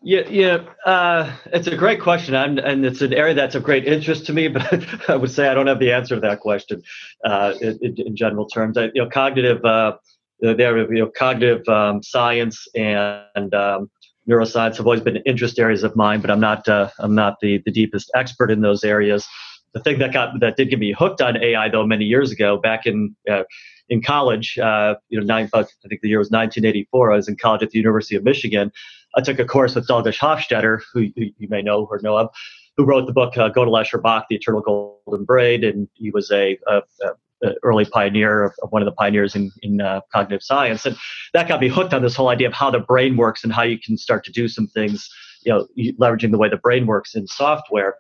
Yeah, 0.03 0.27
yeah, 0.31 0.59
uh, 0.87 1.31
it's 1.53 1.67
a 1.67 1.77
great 1.77 2.01
question, 2.01 2.35
I'm, 2.35 2.57
and 2.57 2.87
it's 2.87 3.03
an 3.03 3.13
area 3.13 3.35
that's 3.35 3.55
of 3.55 3.63
great 3.63 3.87
interest 3.87 4.25
to 4.27 4.33
me. 4.33 4.49
But 4.61 5.11
I 5.11 5.17
would 5.17 5.31
say 5.31 5.49
I 5.49 5.55
don't 5.55 5.67
have 5.67 5.79
the 5.79 5.93
answer 5.93 6.15
to 6.15 6.21
that 6.23 6.41
question 6.41 6.83
uh, 7.25 7.53
in, 7.61 7.79
in, 7.99 8.17
general 8.17 8.47
terms. 8.47 8.79
I, 8.79 8.85
you 8.95 9.03
know, 9.03 9.11
cognitive, 9.11 9.63
uh, 9.63 9.97
there, 10.41 10.79
you 10.79 11.01
know, 11.01 11.11
cognitive 11.15 11.69
um, 11.69 12.03
science 12.03 12.67
and 12.75 13.55
um, 13.55 13.91
neuroscience 14.27 14.79
have 14.79 14.87
always 14.87 15.03
been 15.03 15.17
interest 15.19 15.59
areas 15.59 15.83
of 15.83 15.95
mine, 15.97 16.23
but 16.23 16.31
I'm 16.31 16.41
not, 16.41 16.67
uh, 16.67 16.89
I'm 16.99 17.15
not 17.15 17.37
the, 17.43 17.59
the 17.67 17.71
deepest 17.71 18.11
expert 18.15 18.51
in 18.51 18.63
those 18.63 18.85
areas. 18.85 19.27
The 19.75 19.81
thing 19.81 19.99
that 19.99 20.15
got 20.15 20.41
that 20.41 20.57
did 20.57 20.71
get 20.71 20.79
me 20.79 20.93
hooked 20.93 21.21
on 21.21 21.37
AI 21.37 21.69
though 21.69 21.87
many 21.87 22.05
years 22.05 22.33
ago, 22.33 22.57
back 22.57 22.87
in 22.87 23.15
uh, 23.31 23.45
in 23.89 24.03
college, 24.03 24.59
uh, 24.59 24.95
you 25.11 25.21
know, 25.21 25.27
nine, 25.27 25.49
I 25.55 25.65
think 25.89 26.01
the 26.01 26.09
year 26.09 26.19
was 26.19 26.31
1984. 26.31 27.13
I 27.13 27.17
was 27.17 27.29
in 27.29 27.37
college 27.37 27.63
at 27.63 27.71
the 27.71 27.79
University 27.79 28.17
of 28.17 28.25
Michigan 28.25 28.73
I 29.17 29.21
took 29.23 29.39
a 29.39 29.45
course 29.45 29.75
with 29.75 29.87
Douglas 29.87 30.19
Hofstadter, 30.19 30.81
who, 30.93 31.09
you 31.17 31.49
may 31.49 31.63
know 31.63 31.87
or 31.91 32.01
know 32.03 32.17
of, 32.17 32.29
who 32.77 32.85
wrote 32.85 33.07
the 33.07 33.13
book 33.13 33.37
uh, 33.37 33.51
Gödel 33.51 33.81
Escher 33.81 34.01
Bach, 34.01 34.27
The 34.29 34.37
Eternal 34.37 34.61
Golden 34.63 35.25
Braid, 35.25 35.65
and 35.65 35.89
he 35.95 36.11
was 36.11 36.31
a, 36.31 36.59
a, 36.67 36.83
a 37.03 37.55
early 37.63 37.85
pioneer 37.85 38.45
of, 38.45 38.53
of, 38.63 38.71
one 38.71 38.83
of 38.83 38.87
the 38.87 38.93
pioneers 38.93 39.35
in, 39.35 39.51
in 39.63 39.81
uh, 39.81 40.01
cognitive 40.13 40.43
science, 40.43 40.87
and 40.87 40.97
that 41.33 41.49
got 41.49 41.61
me 41.61 41.69
hooked 41.69 41.95
on 41.95 42.03
this 42.03 42.15
whole 42.15 42.29
idea 42.29 42.47
of 42.47 42.55
how 42.55 42.71
the 42.71 42.79
brain 42.79 43.17
works 43.17 43.45
and 43.45 43.53
how 43.53 43.63
you 43.63 43.79
can 43.79 43.97
start 43.97 44.25
to 44.25 44.33
do 44.33 44.47
some 44.47 44.67
things, 44.69 45.09
you 45.43 45.53
know, 45.53 45.67
leveraging 45.99 46.31
the 46.31 46.39
way 46.39 46.49
the 46.49 46.57
brain 46.57 46.87
works 46.87 47.15
in 47.15 47.27
software. 47.27 47.97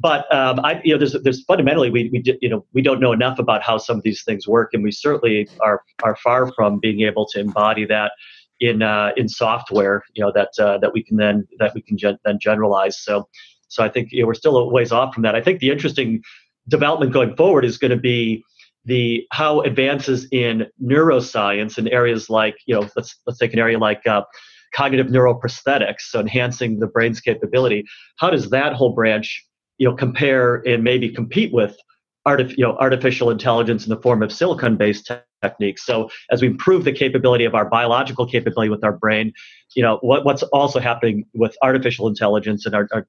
But 0.00 0.32
um, 0.34 0.60
I, 0.64 0.80
you 0.84 0.92
know, 0.92 0.98
there's, 0.98 1.16
there's 1.22 1.44
fundamentally 1.44 1.90
we, 1.90 2.10
we, 2.12 2.22
you 2.40 2.48
know, 2.48 2.64
we 2.72 2.82
don't 2.82 3.00
know 3.00 3.12
enough 3.12 3.38
about 3.38 3.62
how 3.62 3.78
some 3.78 3.96
of 3.98 4.02
these 4.02 4.24
things 4.24 4.48
work, 4.48 4.70
and 4.72 4.82
we 4.82 4.92
certainly 4.92 5.48
are 5.60 5.82
are 6.02 6.16
far 6.16 6.52
from 6.52 6.80
being 6.80 7.00
able 7.02 7.26
to 7.26 7.40
embody 7.40 7.84
that 7.86 8.12
in 8.62 8.80
uh, 8.80 9.10
in 9.16 9.28
software, 9.28 10.04
you 10.14 10.24
know 10.24 10.32
that 10.32 10.50
uh, 10.58 10.78
that 10.78 10.92
we 10.94 11.02
can 11.02 11.16
then 11.16 11.46
that 11.58 11.74
we 11.74 11.82
can 11.82 11.98
gen- 11.98 12.18
then 12.24 12.38
generalize. 12.40 12.96
So 12.96 13.28
so 13.66 13.82
I 13.82 13.88
think 13.88 14.12
you 14.12 14.22
know, 14.22 14.28
we're 14.28 14.34
still 14.34 14.56
a 14.56 14.68
ways 14.68 14.92
off 14.92 15.12
from 15.12 15.24
that. 15.24 15.34
I 15.34 15.42
think 15.42 15.58
the 15.58 15.70
interesting 15.70 16.22
development 16.68 17.12
going 17.12 17.34
forward 17.36 17.64
is 17.64 17.76
going 17.76 17.90
to 17.90 17.96
be 17.96 18.44
the 18.84 19.26
how 19.32 19.60
advances 19.62 20.28
in 20.30 20.66
neuroscience 20.80 21.76
in 21.76 21.88
areas 21.88 22.30
like 22.30 22.56
you 22.66 22.74
know 22.74 22.88
let's 22.96 23.16
let's 23.26 23.38
take 23.38 23.52
an 23.52 23.58
area 23.58 23.78
like 23.78 24.06
uh, 24.06 24.22
cognitive 24.72 25.08
neuroprosthetics, 25.08 26.02
so 26.02 26.20
enhancing 26.20 26.78
the 26.78 26.86
brain's 26.86 27.20
capability. 27.20 27.84
How 28.18 28.30
does 28.30 28.50
that 28.50 28.74
whole 28.74 28.94
branch 28.94 29.44
you 29.78 29.88
know 29.88 29.96
compare 29.96 30.62
and 30.68 30.84
maybe 30.84 31.08
compete 31.08 31.52
with 31.52 31.76
artif- 32.26 32.56
you 32.56 32.64
know, 32.64 32.76
artificial 32.78 33.30
intelligence 33.30 33.84
in 33.84 33.90
the 33.90 34.00
form 34.00 34.22
of 34.22 34.32
silicon-based 34.32 35.06
te- 35.06 35.14
techniques. 35.42 35.84
So 35.84 36.08
as 36.30 36.40
we 36.40 36.48
improve 36.48 36.84
the 36.84 36.92
capability 36.92 37.44
of 37.44 37.54
our 37.54 37.64
biological 37.64 38.26
capability 38.26 38.70
with 38.70 38.84
our 38.84 38.92
brain, 38.92 39.32
you 39.74 39.82
know, 39.82 39.98
what, 40.02 40.24
what's 40.24 40.42
also 40.44 40.80
happening 40.80 41.26
with 41.34 41.56
artificial 41.62 42.06
intelligence 42.06 42.64
and 42.64 42.74
our, 42.74 42.88
our 42.92 43.06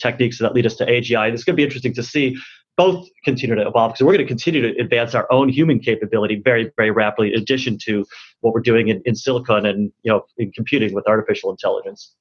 techniques 0.00 0.38
that 0.38 0.54
lead 0.54 0.66
us 0.66 0.76
to 0.76 0.86
AGI. 0.86 1.26
And 1.26 1.34
It's 1.34 1.44
going 1.44 1.54
to 1.54 1.56
be 1.56 1.64
interesting 1.64 1.94
to 1.94 2.02
see 2.02 2.36
both 2.76 3.08
continue 3.24 3.56
to 3.56 3.66
evolve 3.66 3.92
because 3.92 4.04
we're 4.04 4.12
going 4.12 4.26
to 4.26 4.28
continue 4.28 4.60
to 4.60 4.78
advance 4.80 5.14
our 5.14 5.26
own 5.32 5.48
human 5.48 5.78
capability 5.78 6.42
very, 6.44 6.70
very 6.76 6.90
rapidly, 6.90 7.32
in 7.32 7.40
addition 7.40 7.78
to 7.84 8.04
what 8.40 8.52
we're 8.52 8.60
doing 8.60 8.88
in, 8.88 9.00
in 9.06 9.14
silicon 9.14 9.64
and 9.64 9.90
you 10.02 10.12
know 10.12 10.26
in 10.36 10.52
computing 10.52 10.92
with 10.94 11.06
artificial 11.08 11.50
intelligence. 11.50 12.14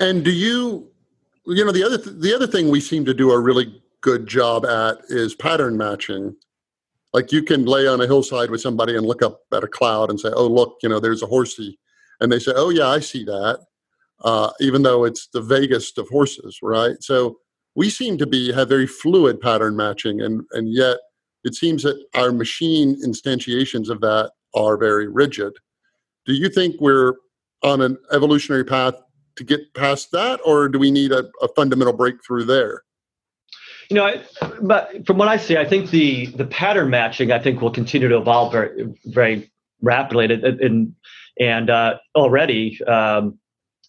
And 0.00 0.24
do 0.24 0.32
you, 0.32 0.88
you 1.46 1.64
know, 1.64 1.70
the 1.70 1.84
other 1.84 1.96
th- 1.96 2.16
the 2.18 2.34
other 2.34 2.48
thing 2.48 2.70
we 2.70 2.80
seem 2.80 3.04
to 3.04 3.14
do 3.14 3.30
a 3.30 3.38
really 3.38 3.80
good 4.02 4.26
job 4.26 4.64
at 4.64 4.98
is 5.08 5.34
pattern 5.34 5.76
matching. 5.76 6.34
Like 7.12 7.32
you 7.32 7.42
can 7.42 7.64
lay 7.64 7.86
on 7.86 8.00
a 8.00 8.06
hillside 8.06 8.50
with 8.50 8.60
somebody 8.60 8.96
and 8.96 9.06
look 9.06 9.22
up 9.22 9.40
at 9.52 9.64
a 9.64 9.68
cloud 9.68 10.10
and 10.10 10.20
say, 10.20 10.30
"Oh, 10.32 10.46
look, 10.46 10.76
you 10.82 10.88
know, 10.88 11.00
there's 11.00 11.22
a 11.22 11.26
horsey," 11.26 11.78
and 12.20 12.30
they 12.30 12.38
say, 12.38 12.52
"Oh, 12.54 12.70
yeah, 12.70 12.88
I 12.88 13.00
see 13.00 13.24
that," 13.24 13.60
uh, 14.22 14.50
even 14.60 14.82
though 14.82 15.04
it's 15.04 15.28
the 15.28 15.42
vaguest 15.42 15.98
of 15.98 16.08
horses, 16.08 16.58
right? 16.62 17.02
So 17.02 17.38
we 17.74 17.90
seem 17.90 18.16
to 18.18 18.26
be 18.26 18.52
have 18.52 18.68
very 18.68 18.86
fluid 18.86 19.40
pattern 19.40 19.76
matching, 19.76 20.20
and 20.20 20.42
and 20.52 20.72
yet 20.72 20.98
it 21.44 21.54
seems 21.54 21.82
that 21.82 22.02
our 22.14 22.32
machine 22.32 22.96
instantiations 23.04 23.88
of 23.88 24.00
that 24.02 24.32
are 24.54 24.76
very 24.76 25.08
rigid. 25.08 25.54
Do 26.26 26.34
you 26.34 26.48
think 26.48 26.76
we're 26.80 27.14
on 27.62 27.80
an 27.80 27.96
evolutionary 28.12 28.64
path 28.64 28.94
to 29.36 29.44
get 29.44 29.74
past 29.74 30.10
that, 30.12 30.40
or 30.44 30.68
do 30.68 30.78
we 30.78 30.90
need 30.90 31.12
a, 31.12 31.28
a 31.42 31.48
fundamental 31.56 31.92
breakthrough 31.92 32.44
there? 32.44 32.82
You 33.90 33.96
know, 33.96 34.06
I, 34.06 34.22
but 34.62 35.04
from 35.04 35.18
what 35.18 35.26
I 35.28 35.36
see, 35.36 35.56
I 35.56 35.64
think 35.64 35.90
the 35.90 36.26
the 36.26 36.46
pattern 36.46 36.90
matching 36.90 37.32
I 37.32 37.40
think 37.40 37.60
will 37.60 37.72
continue 37.72 38.08
to 38.08 38.16
evolve 38.16 38.52
very 38.52 38.94
very 39.06 39.50
rapidly, 39.82 40.26
and 40.26 40.44
and, 40.44 40.94
and 41.38 41.70
uh, 41.70 41.98
already. 42.14 42.82
Um, 42.84 43.38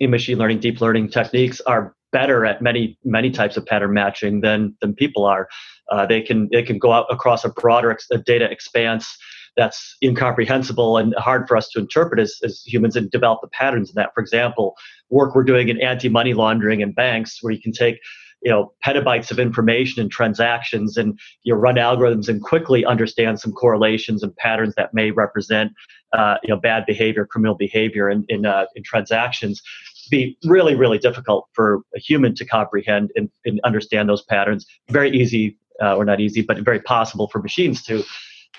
machine 0.01 0.39
learning, 0.39 0.59
deep 0.59 0.81
learning 0.81 1.09
techniques 1.09 1.61
are 1.61 1.95
better 2.11 2.45
at 2.45 2.61
many 2.61 2.97
many 3.03 3.29
types 3.29 3.57
of 3.57 3.65
pattern 3.65 3.93
matching 3.93 4.41
than 4.41 4.75
than 4.81 4.95
people 4.95 5.25
are. 5.25 5.47
Uh, 5.91 6.05
they 6.05 6.21
can 6.21 6.49
they 6.51 6.63
can 6.63 6.79
go 6.79 6.91
out 6.91 7.05
across 7.09 7.45
a 7.45 7.49
broader 7.49 7.91
ex- 7.91 8.09
data 8.25 8.49
expanse 8.49 9.17
that's 9.57 9.97
incomprehensible 10.01 10.97
and 10.97 11.13
hard 11.17 11.47
for 11.47 11.57
us 11.57 11.67
to 11.69 11.79
interpret 11.79 12.19
as, 12.19 12.39
as 12.43 12.63
humans 12.65 12.95
and 12.95 13.11
develop 13.11 13.41
the 13.41 13.49
patterns 13.49 13.89
in 13.89 13.95
that. 13.95 14.11
For 14.13 14.21
example, 14.21 14.75
work 15.09 15.35
we're 15.35 15.43
doing 15.43 15.67
in 15.67 15.81
anti-money 15.81 16.33
laundering 16.33 16.81
and 16.81 16.95
banks, 16.95 17.39
where 17.41 17.53
you 17.53 17.61
can 17.61 17.73
take 17.73 17.99
you 18.41 18.51
know 18.51 18.73
petabytes 18.85 19.31
of 19.31 19.39
information 19.39 20.01
and 20.01 20.11
transactions 20.11 20.97
and 20.97 21.19
you 21.43 21.53
know 21.53 21.59
run 21.59 21.75
algorithms 21.75 22.27
and 22.27 22.41
quickly 22.41 22.85
understand 22.85 23.39
some 23.39 23.51
correlations 23.51 24.23
and 24.23 24.35
patterns 24.35 24.73
that 24.75 24.93
may 24.93 25.11
represent 25.11 25.71
uh, 26.13 26.35
you 26.43 26.49
know 26.49 26.59
bad 26.59 26.85
behavior 26.85 27.25
criminal 27.25 27.55
behavior 27.55 28.09
in 28.09 28.25
in, 28.29 28.45
uh, 28.45 28.65
in 28.75 28.83
transactions 28.83 29.61
be 30.09 30.37
really 30.45 30.75
really 30.75 30.97
difficult 30.97 31.47
for 31.53 31.81
a 31.95 31.99
human 31.99 32.35
to 32.35 32.45
comprehend 32.45 33.11
and, 33.15 33.29
and 33.45 33.59
understand 33.63 34.09
those 34.09 34.23
patterns. 34.23 34.65
Very 34.89 35.11
easy 35.11 35.57
uh, 35.81 35.95
or 35.95 36.05
not 36.05 36.19
easy 36.19 36.41
but 36.41 36.57
very 36.59 36.79
possible 36.79 37.27
for 37.27 37.41
machines 37.41 37.83
to 37.83 38.03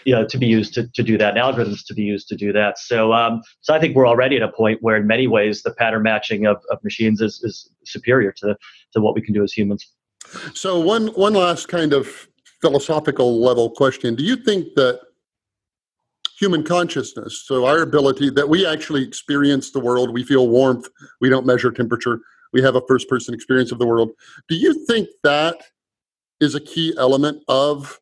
you 0.05 0.15
know 0.15 0.27
to 0.27 0.39
be 0.39 0.47
used 0.47 0.75
to, 0.75 0.89
to 0.89 1.03
do 1.03 1.19
that 1.19 1.37
and 1.37 1.39
algorithms 1.39 1.87
to 1.87 1.95
be 1.95 2.03
used 2.03 2.29
to 2.29 2.37
do 2.37 2.53
that. 2.53 2.79
So 2.79 3.13
um, 3.13 3.43
so 3.61 3.75
i 3.75 3.81
think 3.81 3.97
we're 3.97 4.09
already 4.09 4.37
at 4.37 4.43
a 4.43 4.49
point 4.49 4.83
where 4.83 4.97
in 4.97 5.07
many 5.07 5.27
ways 5.27 5.63
the 5.63 5.73
pattern 5.73 6.03
matching 6.03 6.47
of, 6.47 6.59
of 6.71 6.83
machines 6.83 7.21
is, 7.21 7.41
is 7.43 7.71
superior 7.85 8.33
to 8.39 8.57
to 8.93 9.01
what 9.01 9.15
we 9.15 9.21
can 9.21 9.35
do 9.35 9.43
as 9.43 9.53
humans. 9.53 9.87
So 10.55 10.81
one 10.81 11.09
one 11.09 11.35
last 11.35 11.69
kind 11.69 11.93
of 11.93 12.29
philosophical 12.61 13.41
level 13.41 13.71
question. 13.71 14.15
Do 14.15 14.25
you 14.25 14.37
think 14.37 14.75
that 14.77 15.01
human 16.39 16.65
consciousness 16.65 17.45
so 17.47 17.67
our 17.67 17.83
ability 17.83 18.29
that 18.29 18.49
we 18.49 18.67
actually 18.67 19.05
experience 19.05 19.71
the 19.71 19.79
world 19.79 20.13
we 20.13 20.25
feel 20.25 20.49
warmth 20.49 20.89
we 21.21 21.29
don't 21.29 21.47
measure 21.47 21.71
temperature 21.71 22.19
we 22.53 22.61
have 22.61 22.75
a 22.75 22.83
first 22.89 23.09
person 23.09 23.33
experience 23.33 23.71
of 23.71 23.79
the 23.79 23.87
world 23.87 24.11
do 24.49 24.57
you 24.57 24.85
think 24.87 25.09
that 25.23 25.55
is 26.41 26.57
a 26.57 26.61
key 26.61 26.93
element 26.99 27.41
of 27.47 28.01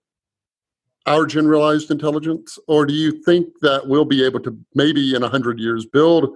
our 1.07 1.27
generalized 1.27 1.91
intelligence? 1.91 2.59
Or 2.69 2.87
do 2.87 2.95
you 2.95 3.13
think 3.23 3.49
that 3.63 3.89
we'll 3.89 4.05
be 4.05 4.25
able 4.25 4.41
to 4.41 4.57
maybe 4.75 5.15
in 5.15 5.23
100 5.23 5.59
years 5.59 5.87
build 5.87 6.31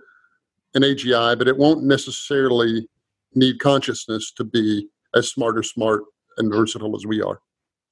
an 0.75 0.83
AGI, 0.83 1.39
but 1.39 1.49
it 1.49 1.57
won't 1.57 1.85
necessarily 1.85 2.89
need 3.35 3.61
consciousness 3.61 4.33
to 4.37 4.45
be 4.45 4.89
as 5.15 5.29
smart 5.29 5.59
or 5.59 5.63
smart 5.63 6.03
and 6.39 6.53
versatile 6.53 6.97
as 6.97 7.07
we 7.07 7.23
are? 7.23 7.41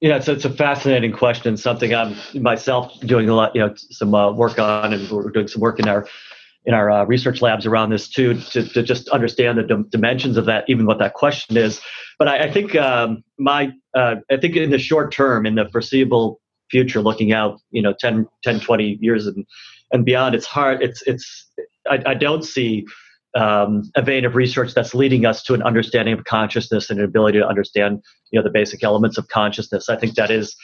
Yeah, 0.01 0.17
it's, 0.17 0.27
it's 0.27 0.45
a 0.45 0.51
fascinating 0.51 1.13
question. 1.13 1.57
Something 1.57 1.95
I'm 1.95 2.17
myself 2.35 2.99
doing 3.01 3.29
a 3.29 3.35
lot, 3.35 3.55
you 3.55 3.61
know, 3.61 3.73
some 3.77 4.15
uh, 4.15 4.33
work 4.33 4.59
on, 4.59 4.93
and 4.93 5.09
we're 5.09 5.31
doing 5.31 5.47
some 5.47 5.61
work 5.61 5.79
in 5.79 5.89
our 5.89 6.09
in 6.65 6.75
our 6.75 6.91
uh, 6.91 7.05
research 7.05 7.43
labs 7.43 7.67
around 7.67 7.91
this 7.91 8.09
too, 8.09 8.35
to, 8.35 8.63
to 8.69 8.83
just 8.83 9.09
understand 9.09 9.59
the 9.59 9.85
dimensions 9.91 10.37
of 10.37 10.47
that, 10.47 10.65
even 10.69 10.87
what 10.87 10.99
that 10.99 11.15
question 11.15 11.57
is. 11.57 11.81
But 12.19 12.29
I, 12.29 12.45
I 12.45 12.53
think 12.53 12.77
um, 12.77 13.25
my, 13.39 13.73
uh, 13.97 14.17
I 14.31 14.37
think 14.37 14.55
in 14.55 14.71
the 14.71 14.79
short 14.79 15.13
term, 15.13 15.45
in 15.45 15.57
the 15.57 15.69
foreseeable 15.71 16.41
future 16.73 17.01
looking 17.01 17.33
out 17.33 17.61
you 17.71 17.83
know 17.83 17.95
10 18.01 18.27
10 18.43 18.59
20 18.61 18.99
years 19.01 19.27
and 19.29 19.47
and 19.93 20.05
beyond 20.05 20.35
it's 20.35 20.47
hard 20.47 20.83
it's 20.83 21.03
it's 21.03 21.51
i, 21.89 21.99
I 22.07 22.15
don't 22.15 22.43
see 22.43 22.85
um, 23.35 23.91
a 23.97 24.03
vein 24.03 24.25
of 24.25 24.37
research 24.37 24.75
that's 24.75 24.95
leading 24.95 25.25
us 25.25 25.43
to 25.45 25.55
an 25.55 25.63
understanding 25.63 26.15
of 26.15 26.25
consciousness 26.25 26.91
and 26.91 26.99
an 26.99 27.05
ability 27.05 27.39
to 27.39 27.47
understand 27.47 28.03
you 28.31 28.39
know 28.39 28.43
the 28.43 28.51
basic 28.51 28.85
elements 28.85 29.19
of 29.19 29.29
consciousness. 29.29 29.89
I 29.89 29.97
think 29.97 30.15
that 30.17 30.31
is 30.31 30.55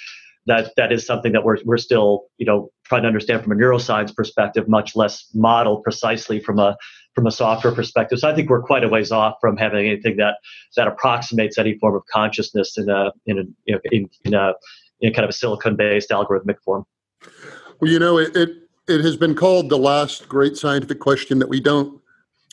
that 0.47 0.73
that 0.77 0.93
is 0.93 1.07
something 1.07 1.33
that 1.33 1.45
we're, 1.45 1.59
we're 1.65 1.79
still 1.79 2.25
you 2.37 2.47
know 2.47 2.71
trying 2.85 3.03
to 3.03 3.09
understand 3.09 3.43
from 3.43 3.53
a 3.53 3.55
neuroscience 3.55 4.15
perspective 4.15 4.69
much 4.69 4.95
less 4.95 5.27
model 5.35 5.81
precisely 5.81 6.41
from 6.41 6.59
a 6.59 6.77
from 7.15 7.27
a 7.27 7.31
software 7.31 7.75
perspective. 7.75 8.19
So 8.19 8.29
i 8.29 8.35
think 8.35 8.51
we're 8.51 8.63
quite 8.63 8.85
a 8.85 8.89
ways 8.89 9.13
off 9.13 9.37
from 9.41 9.57
having 9.57 9.87
anything 9.87 10.17
that 10.19 10.37
that 10.77 10.89
approximates 10.89 11.57
any 11.57 11.79
form 11.79 11.95
of 11.95 12.03
consciousness 12.13 12.77
in 12.77 12.91
a 12.91 13.13
in 13.27 13.39
a 13.39 13.43
you 13.65 13.75
know, 13.75 13.81
in, 13.91 14.11
in 14.25 14.35
a 14.35 14.53
in 15.01 15.13
kind 15.13 15.25
of 15.25 15.31
a 15.31 15.33
silicon-based 15.33 16.11
algorithmic 16.11 16.61
form. 16.65 16.85
Well, 17.81 17.91
you 17.91 17.99
know, 17.99 18.19
it, 18.19 18.35
it 18.37 18.51
it 18.89 19.03
has 19.03 19.17
been 19.17 19.35
called 19.35 19.69
the 19.69 19.79
last 19.79 20.29
great 20.29 20.57
scientific 20.57 20.99
question 20.99 21.39
that 21.39 21.49
we 21.49 21.61
don't 21.61 22.01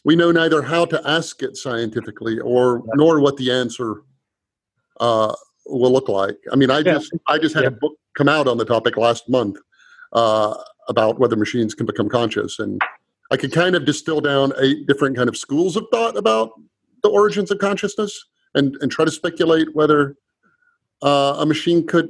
we 0.04 0.16
know 0.16 0.32
neither 0.32 0.62
how 0.62 0.86
to 0.86 1.02
ask 1.10 1.42
it 1.42 1.58
scientifically 1.58 2.40
or 2.40 2.84
yeah. 2.86 2.92
nor 2.96 3.20
what 3.20 3.38
the 3.38 3.52
answer 3.52 4.04
uh, 5.00 5.34
will 5.66 5.92
look 5.92 6.08
like. 6.08 6.38
I 6.52 6.56
mean, 6.56 6.70
I 6.70 6.78
yeah. 6.80 6.94
just 6.94 7.12
I 7.28 7.38
just 7.38 7.56
had 7.56 7.64
yeah. 7.64 7.70
a 7.70 7.72
book 7.72 7.94
come 8.16 8.30
out 8.30 8.48
on 8.48 8.58
the 8.58 8.66
topic 8.66 8.98
last 8.98 9.28
month 9.28 9.58
uh, 10.14 10.56
about 10.88 11.20
whether 11.20 11.36
machines 11.36 11.74
can 11.74 11.86
become 11.86 12.08
conscious, 12.08 12.60
and 12.60 12.82
I 13.32 13.38
could 13.38 13.52
kind 13.52 13.76
of 13.76 13.86
distill 13.86 14.22
down 14.22 14.54
eight 14.62 14.86
different 14.88 15.18
kind 15.18 15.28
of 15.28 15.36
schools 15.36 15.76
of 15.76 15.86
thought 15.92 16.16
about 16.16 16.52
the 17.02 17.10
origins 17.10 17.50
of 17.50 17.58
consciousness, 17.58 18.24
and 18.54 18.78
and 18.82 18.92
try 18.92 19.06
to 19.06 19.12
speculate 19.12 19.76
whether 19.76 20.16
uh, 21.02 21.38
a 21.40 21.46
machine 21.46 21.86
could 21.86 22.10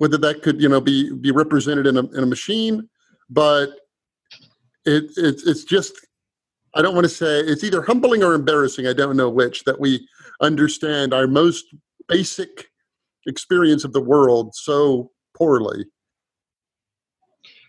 whether 0.00 0.16
that 0.16 0.42
could 0.42 0.60
you 0.60 0.68
know 0.68 0.80
be 0.80 1.14
be 1.16 1.30
represented 1.30 1.86
in 1.86 1.98
a, 1.98 2.04
in 2.16 2.22
a 2.22 2.26
machine 2.26 2.88
but 3.28 3.68
it, 4.86 5.04
it 5.16 5.42
it's 5.46 5.62
just 5.62 5.92
i 6.74 6.80
don't 6.80 6.94
want 6.94 7.04
to 7.04 7.08
say 7.22 7.40
it's 7.40 7.62
either 7.62 7.82
humbling 7.82 8.22
or 8.22 8.32
embarrassing 8.32 8.86
i 8.86 8.94
don't 8.94 9.16
know 9.16 9.28
which 9.28 9.62
that 9.64 9.78
we 9.78 10.08
understand 10.40 11.12
our 11.12 11.26
most 11.26 11.66
basic 12.08 12.70
experience 13.26 13.84
of 13.84 13.92
the 13.92 14.00
world 14.00 14.54
so 14.54 15.10
poorly 15.36 15.84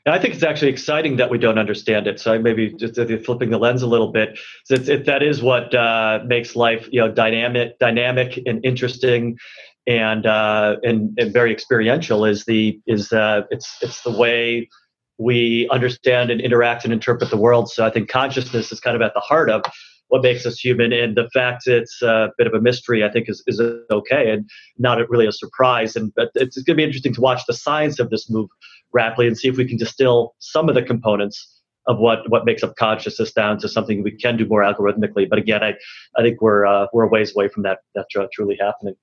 I 0.07 0.17
think 0.17 0.33
it's 0.33 0.41
actually 0.41 0.69
exciting 0.69 1.17
that 1.17 1.29
we 1.29 1.37
don't 1.37 1.59
understand 1.59 2.07
it. 2.07 2.19
So 2.19 2.39
maybe 2.39 2.73
just 2.73 2.95
flipping 3.23 3.51
the 3.51 3.59
lens 3.59 3.83
a 3.83 3.87
little 3.87 4.11
bit, 4.11 4.39
so 4.63 4.75
that 4.77 5.21
is 5.21 5.43
what 5.43 5.75
uh, 5.75 6.21
makes 6.25 6.55
life, 6.55 6.89
you 6.91 7.01
know, 7.01 7.11
dynamic, 7.11 7.77
dynamic 7.77 8.41
and 8.47 8.65
interesting, 8.65 9.37
and 9.87 10.25
uh, 10.25 10.77
and, 10.83 11.17
and 11.17 11.33
very 11.33 11.51
experiential 11.51 12.25
is 12.25 12.45
the 12.45 12.79
is 12.87 13.11
uh, 13.11 13.41
it's 13.49 13.77
it's 13.81 14.01
the 14.03 14.11
way 14.11 14.69
we 15.17 15.67
understand 15.69 16.31
and 16.31 16.41
interact 16.41 16.83
and 16.83 16.93
interpret 16.93 17.29
the 17.29 17.37
world. 17.37 17.69
So 17.69 17.85
I 17.85 17.89
think 17.89 18.09
consciousness 18.09 18.71
is 18.71 18.79
kind 18.79 18.95
of 18.95 19.01
at 19.01 19.13
the 19.13 19.19
heart 19.19 19.49
of 19.49 19.61
what 20.07 20.23
makes 20.23 20.45
us 20.45 20.59
human, 20.59 20.91
and 20.91 21.15
the 21.15 21.29
fact 21.33 21.67
it's 21.67 22.01
a 22.01 22.31
bit 22.37 22.45
of 22.45 22.53
a 22.53 22.61
mystery, 22.61 23.03
I 23.03 23.09
think, 23.09 23.29
is 23.29 23.43
is 23.47 23.61
okay 23.91 24.31
and 24.31 24.49
not 24.77 24.97
really 25.09 25.25
a 25.25 25.31
surprise. 25.31 25.95
And 25.95 26.13
but 26.15 26.29
it's 26.35 26.57
going 26.57 26.75
to 26.75 26.81
be 26.81 26.83
interesting 26.83 27.13
to 27.13 27.21
watch 27.21 27.41
the 27.47 27.53
science 27.53 27.99
of 27.99 28.09
this 28.09 28.29
move 28.29 28.49
rapidly 28.93 29.27
and 29.27 29.37
see 29.37 29.47
if 29.47 29.57
we 29.57 29.65
can 29.65 29.77
distill 29.77 30.35
some 30.39 30.69
of 30.69 30.75
the 30.75 30.83
components 30.83 31.59
of 31.87 31.97
what 31.97 32.29
what 32.29 32.45
makes 32.45 32.61
up 32.61 32.75
consciousness 32.75 33.31
down 33.31 33.57
to 33.59 33.67
something 33.67 34.03
we 34.03 34.11
can 34.11 34.37
do 34.37 34.45
more 34.45 34.61
algorithmically. 34.61 35.27
But 35.27 35.39
again, 35.39 35.63
I 35.63 35.73
I 36.17 36.21
think 36.21 36.41
we're 36.41 36.65
uh, 36.65 36.87
we're 36.93 37.05
a 37.05 37.09
ways 37.09 37.35
away 37.35 37.47
from 37.47 37.63
that 37.63 37.79
that 37.95 38.05
truly 38.33 38.57
happening. 38.59 38.95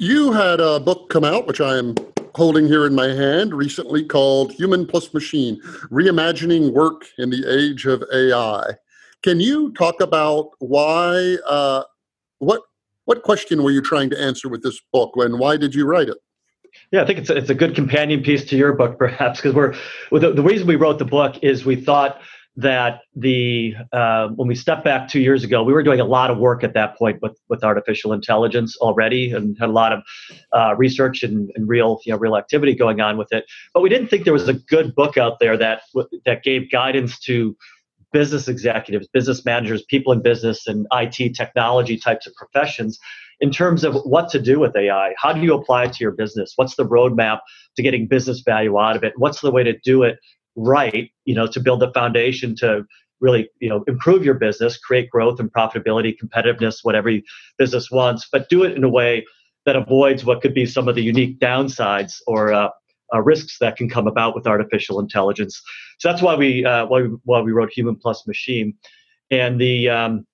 You 0.00 0.30
had 0.30 0.60
a 0.60 0.78
book 0.78 1.10
come 1.10 1.24
out, 1.24 1.48
which 1.48 1.60
I 1.60 1.76
am 1.76 1.96
holding 2.36 2.68
here 2.68 2.86
in 2.86 2.94
my 2.94 3.08
hand 3.08 3.52
recently, 3.52 4.04
called 4.04 4.52
Human 4.52 4.86
Plus 4.86 5.12
Machine 5.12 5.60
Reimagining 5.90 6.72
Work 6.72 7.06
in 7.18 7.30
the 7.30 7.44
Age 7.52 7.84
of 7.84 8.04
AI. 8.14 8.74
Can 9.24 9.40
you 9.40 9.72
talk 9.72 10.00
about 10.00 10.50
why, 10.60 11.38
uh, 11.48 11.82
what, 12.38 12.62
what 13.06 13.24
question 13.24 13.64
were 13.64 13.72
you 13.72 13.82
trying 13.82 14.08
to 14.10 14.22
answer 14.22 14.48
with 14.48 14.62
this 14.62 14.80
book, 14.92 15.14
and 15.16 15.36
why 15.40 15.56
did 15.56 15.74
you 15.74 15.84
write 15.84 16.08
it? 16.08 16.18
Yeah, 16.92 17.02
I 17.02 17.04
think 17.04 17.18
it's 17.18 17.30
a, 17.30 17.36
it's 17.36 17.50
a 17.50 17.54
good 17.54 17.74
companion 17.74 18.22
piece 18.22 18.44
to 18.50 18.56
your 18.56 18.74
book, 18.74 18.98
perhaps, 18.98 19.40
because 19.40 19.52
we're 19.52 19.74
the, 20.12 20.32
the 20.32 20.44
reason 20.44 20.68
we 20.68 20.76
wrote 20.76 21.00
the 21.00 21.06
book 21.06 21.42
is 21.42 21.64
we 21.64 21.74
thought 21.74 22.20
that 22.58 23.02
the 23.14 23.72
uh, 23.92 24.28
when 24.34 24.48
we 24.48 24.56
stepped 24.56 24.82
back 24.82 25.08
two 25.08 25.20
years 25.20 25.44
ago, 25.44 25.62
we 25.62 25.72
were 25.72 25.84
doing 25.84 26.00
a 26.00 26.04
lot 26.04 26.28
of 26.28 26.38
work 26.38 26.64
at 26.64 26.74
that 26.74 26.98
point 26.98 27.22
with 27.22 27.38
with 27.48 27.62
artificial 27.62 28.12
intelligence 28.12 28.76
already, 28.78 29.30
and 29.30 29.56
had 29.60 29.68
a 29.68 29.72
lot 29.72 29.92
of 29.92 30.02
uh, 30.52 30.74
research 30.76 31.22
and, 31.22 31.52
and, 31.54 31.68
real 31.68 32.00
you 32.04 32.12
know 32.12 32.18
real 32.18 32.36
activity 32.36 32.74
going 32.74 33.00
on 33.00 33.16
with 33.16 33.32
it. 33.32 33.44
But 33.72 33.82
we 33.82 33.88
didn't 33.88 34.08
think 34.08 34.24
there 34.24 34.32
was 34.32 34.48
a 34.48 34.54
good 34.54 34.92
book 34.96 35.16
out 35.16 35.38
there 35.38 35.56
that 35.56 35.82
that 36.26 36.42
gave 36.42 36.68
guidance 36.70 37.20
to 37.20 37.56
business 38.12 38.48
executives, 38.48 39.06
business 39.12 39.44
managers, 39.44 39.84
people 39.84 40.12
in 40.12 40.20
business 40.20 40.66
and 40.66 40.84
IT 40.92 41.34
technology 41.34 41.96
types 41.96 42.26
of 42.26 42.34
professions 42.34 42.98
in 43.40 43.52
terms 43.52 43.84
of 43.84 43.94
what 44.04 44.28
to 44.30 44.40
do 44.40 44.58
with 44.58 44.74
AI. 44.74 45.14
How 45.16 45.32
do 45.32 45.40
you 45.40 45.54
apply 45.54 45.84
it 45.84 45.92
to 45.92 45.98
your 46.02 46.10
business? 46.10 46.54
What's 46.56 46.74
the 46.74 46.84
roadmap 46.84 47.38
to 47.76 47.82
getting 47.84 48.08
business 48.08 48.40
value 48.40 48.80
out 48.80 48.96
of 48.96 49.04
it? 49.04 49.12
What's 49.16 49.42
the 49.42 49.52
way 49.52 49.62
to 49.62 49.78
do 49.84 50.02
it 50.02 50.18
right, 50.58 51.10
you 51.24 51.34
know, 51.34 51.46
to 51.46 51.60
build 51.60 51.80
the 51.80 51.92
foundation 51.92 52.54
to 52.56 52.84
really, 53.20 53.48
you 53.60 53.68
know, 53.68 53.84
improve 53.88 54.24
your 54.24 54.34
business, 54.34 54.76
create 54.76 55.10
growth 55.10 55.40
and 55.40 55.52
profitability, 55.52 56.14
competitiveness, 56.22 56.78
whatever 56.82 57.10
business 57.58 57.90
wants, 57.90 58.28
but 58.30 58.48
do 58.48 58.64
it 58.64 58.76
in 58.76 58.84
a 58.84 58.88
way 58.88 59.24
that 59.66 59.76
avoids 59.76 60.24
what 60.24 60.40
could 60.40 60.54
be 60.54 60.66
some 60.66 60.88
of 60.88 60.94
the 60.94 61.02
unique 61.02 61.38
downsides 61.38 62.20
or 62.26 62.52
uh, 62.52 62.68
uh, 63.14 63.20
risks 63.22 63.58
that 63.58 63.76
can 63.76 63.88
come 63.88 64.06
about 64.06 64.34
with 64.34 64.46
artificial 64.46 65.00
intelligence. 65.00 65.60
So 65.98 66.08
that's 66.08 66.22
why 66.22 66.34
we 66.34 66.64
uh, 66.64 66.86
why 66.86 67.02
we, 67.02 67.08
why 67.24 67.40
we 67.40 67.52
wrote 67.52 67.70
Human 67.72 67.96
Plus 67.96 68.26
Machine, 68.26 68.74
and 69.30 69.60
the 69.60 69.88
um, 69.88 70.26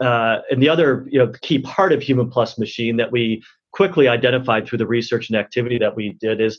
uh, 0.00 0.38
and 0.50 0.62
the 0.62 0.68
other 0.68 1.06
you 1.10 1.18
know 1.18 1.32
key 1.42 1.60
part 1.60 1.92
of 1.92 2.02
Human 2.02 2.30
Plus 2.30 2.58
Machine 2.58 2.96
that 2.96 3.12
we 3.12 3.42
quickly 3.72 4.08
identified 4.08 4.66
through 4.66 4.78
the 4.78 4.86
research 4.86 5.28
and 5.28 5.38
activity 5.38 5.78
that 5.78 5.94
we 5.94 6.16
did 6.20 6.40
is 6.40 6.58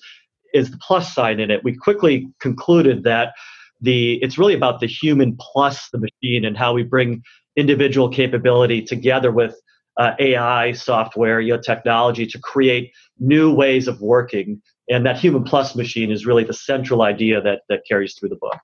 is 0.54 0.72
the 0.72 0.78
plus 0.78 1.14
sign 1.14 1.40
in 1.40 1.52
it. 1.52 1.64
We 1.64 1.76
quickly 1.76 2.28
concluded 2.40 3.04
that 3.04 3.34
the 3.82 4.16
it's 4.24 4.38
really 4.38 4.56
about 4.56 4.80
the 4.80 4.88
human 4.88 5.38
plus 5.40 5.90
the 5.92 6.00
machine 6.00 6.46
and 6.46 6.58
how 6.58 6.74
we 6.74 6.84
bring 6.84 7.24
individual 7.56 8.10
capability 8.10 8.82
together 8.82 9.32
with 9.32 9.56
uh, 9.98 10.14
AI 10.20 10.74
software, 10.74 11.40
you 11.42 11.54
know, 11.54 11.60
technology 11.60 12.26
to 12.28 12.40
create 12.40 12.92
new 13.20 13.54
ways 13.54 13.88
of 13.88 14.00
working. 14.02 14.62
And 14.90 15.06
that 15.06 15.20
human 15.20 15.44
plus 15.44 15.76
machine 15.76 16.12
is 16.12 16.26
really 16.26 16.44
the 16.44 16.54
central 16.54 17.02
idea 17.02 17.42
that 17.42 17.62
that 17.70 17.82
carries 17.88 18.16
through 18.16 18.30
the 18.30 18.36
book. 18.36 18.58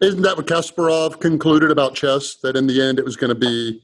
Isn't 0.00 0.22
that 0.22 0.36
what 0.36 0.46
Kasparov 0.46 1.20
concluded 1.20 1.70
about 1.70 1.94
chess? 1.94 2.36
That 2.42 2.56
in 2.56 2.66
the 2.66 2.80
end 2.80 2.98
it 2.98 3.04
was 3.04 3.16
going 3.16 3.30
to 3.30 3.34
be 3.34 3.82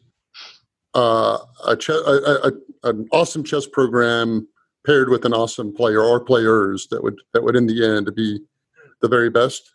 uh, 0.94 1.38
a, 1.66 1.76
ch- 1.76 1.90
a, 1.90 2.48
a, 2.48 2.52
an 2.88 3.08
awesome 3.12 3.44
chess 3.44 3.66
program 3.66 4.46
paired 4.86 5.08
with 5.08 5.24
an 5.24 5.32
awesome 5.32 5.74
player 5.74 6.02
or 6.02 6.20
players 6.20 6.88
that 6.90 7.02
would 7.02 7.16
that 7.32 7.42
would 7.42 7.56
in 7.56 7.66
the 7.66 7.84
end 7.84 8.12
be 8.14 8.40
the 9.00 9.08
very 9.08 9.30
best. 9.30 9.72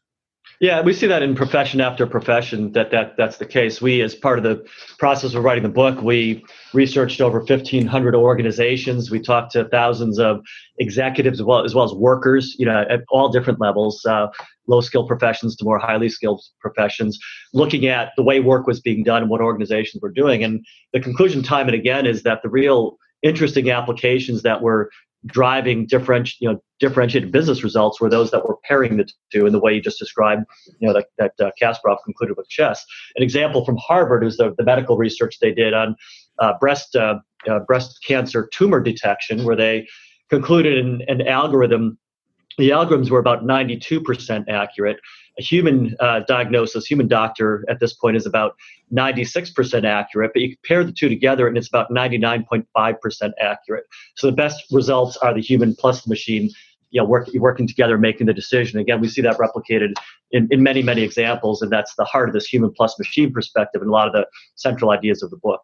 Yeah, 0.62 0.82
we 0.82 0.94
see 0.94 1.08
that 1.08 1.22
in 1.22 1.36
profession 1.36 1.82
after 1.82 2.08
profession 2.08 2.72
that, 2.74 2.90
that 2.92 3.18
that's 3.18 3.38
the 3.38 3.46
case. 3.46 3.82
We, 3.82 4.02
as 4.02 4.16
part 4.16 4.38
of 4.38 4.44
the 4.44 4.66
process 4.98 5.34
of 5.34 5.44
writing 5.44 5.64
the 5.64 5.70
book, 5.70 6.02
we 6.02 6.46
researched 6.74 7.20
over 7.20 7.40
1,500 7.40 8.16
organizations. 8.16 9.12
We 9.12 9.20
talked 9.20 9.52
to 9.52 9.66
thousands 9.66 10.18
of 10.18 10.40
executives 10.78 11.42
as 11.42 11.46
well 11.46 11.66
as, 11.66 11.76
well 11.76 11.84
as 11.84 11.94
workers, 11.94 12.56
you 12.58 12.66
know, 12.66 12.86
at 12.90 13.02
all 13.10 13.30
different 13.30 13.60
levels, 13.60 14.06
uh, 14.06 14.28
low 14.68 14.80
skilled 14.80 15.10
professions 15.10 15.58
to 15.58 15.66
more 15.66 15.78
highly 15.78 16.08
skilled 16.08 16.42
professions, 16.62 17.20
looking 17.54 17.88
at 17.88 18.12
the 18.16 18.24
way 18.24 18.40
work 18.40 18.66
was 18.66 18.80
being 18.80 19.04
done 19.04 19.24
and 19.24 19.30
what 19.30 19.42
organizations 19.42 20.02
were 20.02 20.12
doing. 20.12 20.42
And 20.42 20.66
the 20.94 21.02
conclusion, 21.02 21.44
time 21.44 21.68
and 21.68 21.76
again, 21.76 22.06
is 22.06 22.24
that 22.24 22.42
the 22.44 22.50
real 22.50 22.98
interesting 23.25 23.70
applications 23.72 24.44
that 24.44 24.62
were 24.62 24.91
driving 25.25 25.88
different, 25.88 26.39
you 26.39 26.48
know, 26.48 26.62
differentiated 26.79 27.32
business 27.32 27.63
results 27.63 28.00
were 28.00 28.10
those 28.10 28.29
that 28.29 28.48
were 28.48 28.58
pairing 28.63 28.98
the 28.98 29.10
two 29.34 29.48
in 29.48 29.53
the 29.53 29.60
way 29.60 29.74
you 29.74 29.82
just 29.82 29.98
described, 29.98 30.44
you 30.79 30.88
know, 30.88 30.94
that, 30.94 31.08
that 31.17 31.34
uh, 31.44 31.51
Kasparov 31.60 31.98
concluded 32.05 32.38
with 32.38 32.48
chess. 32.48 32.86
An 33.15 33.24
example 33.24 33.65
from 33.65 33.77
Harvard 33.77 34.24
is 34.24 34.38
the, 34.38 34.53
the 34.58 34.63
medical 34.63 34.98
research 34.98 35.39
they 35.41 35.51
did 35.51 35.74
on 35.74 35.96
uh, 36.39 36.53
breast, 36.60 36.96
uh, 36.96 37.15
uh 37.50 37.60
breast 37.62 38.00
cancer 38.08 38.48
tumor 38.53 38.79
detection, 38.79 39.44
where 39.44 39.55
they 39.55 39.88
concluded 40.29 40.77
an, 40.77 41.01
an 41.08 41.27
algorithm 41.27 41.98
the 42.58 42.70
algorithms 42.70 43.10
were 43.10 43.20
about 43.20 43.44
92% 43.44 44.48
accurate. 44.48 44.98
A 45.38 45.42
human 45.42 45.96
uh, 46.00 46.22
diagnosis, 46.27 46.86
human 46.86 47.08
doctor 47.08 47.65
at 47.70 47.80
this 47.80 47.94
point 47.94 48.15
is 48.15 48.25
about 48.25 48.56
96% 48.94 49.84
accurate, 49.84 50.32
but 50.34 50.42
you 50.42 50.56
pair 50.65 50.84
the 50.84 50.92
two 50.92 51.10
together 51.10 51.48
and 51.48 51.58
it's 51.58 51.68
about 51.68 51.89
99.5% 51.89 53.32
accurate. 53.39 53.86
So 54.15 54.27
the 54.27 54.36
best 54.36 54.63
results 54.72 55.18
are 55.18 55.34
the 55.34 55.42
human 55.42 55.75
plus 55.75 56.04
the 56.04 56.10
machine, 56.10 56.50
you 56.92 57.01
know, 57.01 57.08
work, 57.08 57.27
working 57.36 57.68
together, 57.68 57.98
making 57.98 58.27
the 58.27 58.34
decision. 58.34 58.80
Again, 58.80 59.01
we 59.01 59.10
see 59.10 59.22
that 59.22 59.38
replicated 59.38 59.94
in, 60.32 60.48
in 60.51 60.63
many, 60.63 60.82
many 60.82 61.01
examples, 61.01 61.62
and 61.62 61.72
that's 61.72 61.96
the 61.96 62.06
heart 62.06 62.30
of 62.30 62.34
this 62.34 62.48
human 62.48 62.72
plus 62.72 62.98
machine 62.98 63.34
perspective 63.34 63.82
and 63.82 63.89
a 63.89 63.94
lot 63.94 64.08
of 64.08 64.13
the 64.13 64.25
central 64.56 64.92
ideas 64.92 65.22
of 65.22 65.32
the 65.32 65.38
book. 65.38 65.62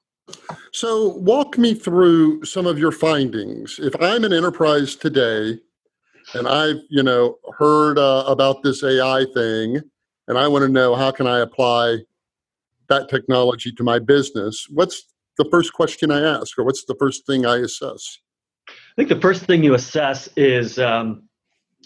So, 0.72 1.10
walk 1.10 1.58
me 1.58 1.74
through 1.74 2.46
some 2.46 2.66
of 2.66 2.80
your 2.80 2.92
findings. 2.92 3.80
If 3.80 3.96
I'm 4.02 4.24
an 4.24 4.32
enterprise 4.32 4.96
today 4.96 5.60
and 6.34 6.48
I've 6.48 6.82
you 6.90 7.04
know 7.04 7.38
heard 7.58 7.98
uh, 7.98 8.24
about 8.28 8.64
this 8.64 8.84
AI 8.84 9.26
thing, 9.34 9.82
and 10.28 10.38
I 10.38 10.48
want 10.48 10.64
to 10.64 10.70
know 10.70 10.96
how 10.96 11.12
can 11.12 11.28
I 11.28 11.40
apply 11.40 12.00
that 12.90 13.10
technology 13.10 13.72
to 13.72 13.84
my 13.84 14.00
business. 14.00 14.68
What's 14.70 15.04
the 15.38 15.46
first 15.50 15.74
question 15.74 16.12
I 16.12 16.22
ask, 16.22 16.58
or 16.58 16.64
what's 16.64 16.86
the 16.86 16.96
first 17.00 17.26
thing 17.26 17.46
I 17.46 17.58
assess? 17.58 18.20
I 18.70 18.74
think 18.98 19.10
the 19.10 19.20
first 19.20 19.46
thing 19.46 19.64
you 19.64 19.74
assess 19.74 20.28
is 20.36 20.78
um, 20.78 21.24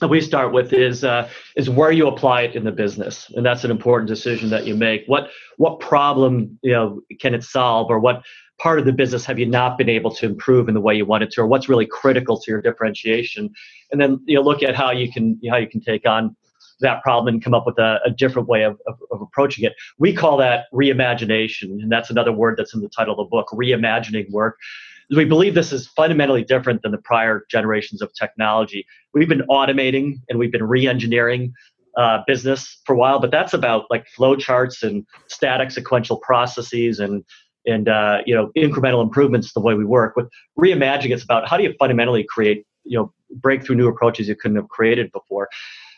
we 0.08 0.20
start 0.20 0.52
with 0.52 0.74
is 0.74 1.04
uh, 1.04 1.30
is 1.56 1.70
where 1.70 1.92
you 1.92 2.08
apply 2.08 2.42
it 2.42 2.56
in 2.56 2.64
the 2.64 2.72
business, 2.72 3.32
and 3.36 3.46
that's 3.46 3.64
an 3.64 3.72
important 3.72 4.08
decision 4.08 4.50
that 4.50 4.66
you 4.66 4.76
make. 4.76 5.04
What 5.08 5.30
what 5.58 5.80
problem 5.80 6.60
you 6.62 6.74
know 6.74 7.02
can 7.20 7.34
it 7.34 7.44
solve, 7.44 7.90
or 7.90 8.00
what 8.00 8.24
part 8.60 8.80
of 8.80 8.86
the 8.86 8.94
business 8.94 9.26
have 9.26 9.38
you 9.40 9.46
not 9.46 9.78
been 9.78 9.90
able 9.90 10.12
to 10.16 10.26
improve 10.26 10.68
in 10.68 10.74
the 10.74 10.82
way 10.82 10.96
you 10.96 11.06
wanted 11.06 11.32
to, 11.32 11.42
or 11.42 11.48
what's 11.48 11.68
really 11.70 11.86
critical 11.86 12.40
to 12.40 12.52
your 12.52 12.62
differentiation, 12.62 13.50
and 13.92 14.02
then 14.02 14.20
you 14.26 14.36
know 14.36 14.42
look 14.42 14.64
at 14.64 14.76
how 14.76 14.92
you 14.92 15.12
can 15.12 15.40
how 15.50 15.58
you 15.58 15.68
can 15.68 15.82
take 15.82 16.08
on 16.08 16.36
that 16.82 17.02
problem 17.04 17.34
and 17.34 17.44
come 17.44 17.54
up 17.54 17.66
with 17.66 17.78
a, 17.80 18.00
a 18.06 18.12
different 18.12 18.48
way 18.48 18.64
of, 18.64 18.78
of, 18.86 18.96
of, 19.12 19.22
approaching 19.22 19.64
it. 19.64 19.74
We 19.98 20.14
call 20.14 20.38
that 20.38 20.66
reimagination, 20.74 21.70
and 21.82 21.90
that's 21.92 22.10
another 22.10 22.34
word 22.34 22.56
that's 22.58 22.74
in 22.74 22.82
the 22.82 22.90
title 22.90 23.14
of 23.14 23.26
the 23.26 23.30
book, 23.30 23.48
reimagining 23.54 24.30
work. 24.32 24.58
We 25.16 25.26
believe 25.26 25.54
this 25.54 25.72
is 25.72 25.88
fundamentally 25.88 26.44
different 26.44 26.82
than 26.82 26.92
the 26.92 26.98
prior 26.98 27.46
generations 27.50 28.02
of 28.02 28.12
technology. 28.14 28.86
We've 29.14 29.30
been 29.30 29.44
automating 29.50 30.16
and 30.30 30.40
we've 30.40 30.52
been 30.52 30.64
re-engineering 30.64 31.54
uh, 31.96 32.24
business 32.28 32.82
for 32.86 32.94
a 32.94 32.98
while, 32.98 33.20
but 33.20 33.32
that's 33.32 33.54
about 33.54 33.86
like 33.90 34.08
flow 34.08 34.36
charts 34.36 34.84
and 34.84 35.06
static 35.28 35.72
sequential 35.72 36.18
processes 36.18 37.00
and 37.00 37.24
and 37.66 37.90
uh, 37.90 38.22
you 38.26 38.36
know 38.36 38.52
incremental 38.58 39.02
improvements 39.02 39.54
the 39.54 39.60
way 39.60 39.74
we 39.74 39.86
work. 39.86 40.16
With 40.16 40.30
reimagining, 40.60 41.12
it's 41.12 41.24
about 41.24 41.48
how 41.48 41.58
do 41.58 41.64
you 41.64 41.74
fundamentally 41.80 42.26
create 42.28 42.66
you 42.84 42.98
know 42.98 43.14
breakthrough 43.36 43.76
new 43.76 43.88
approaches 43.88 44.28
you 44.28 44.36
couldn't 44.36 44.58
have 44.58 44.70
created 44.70 45.12
before. 45.12 45.50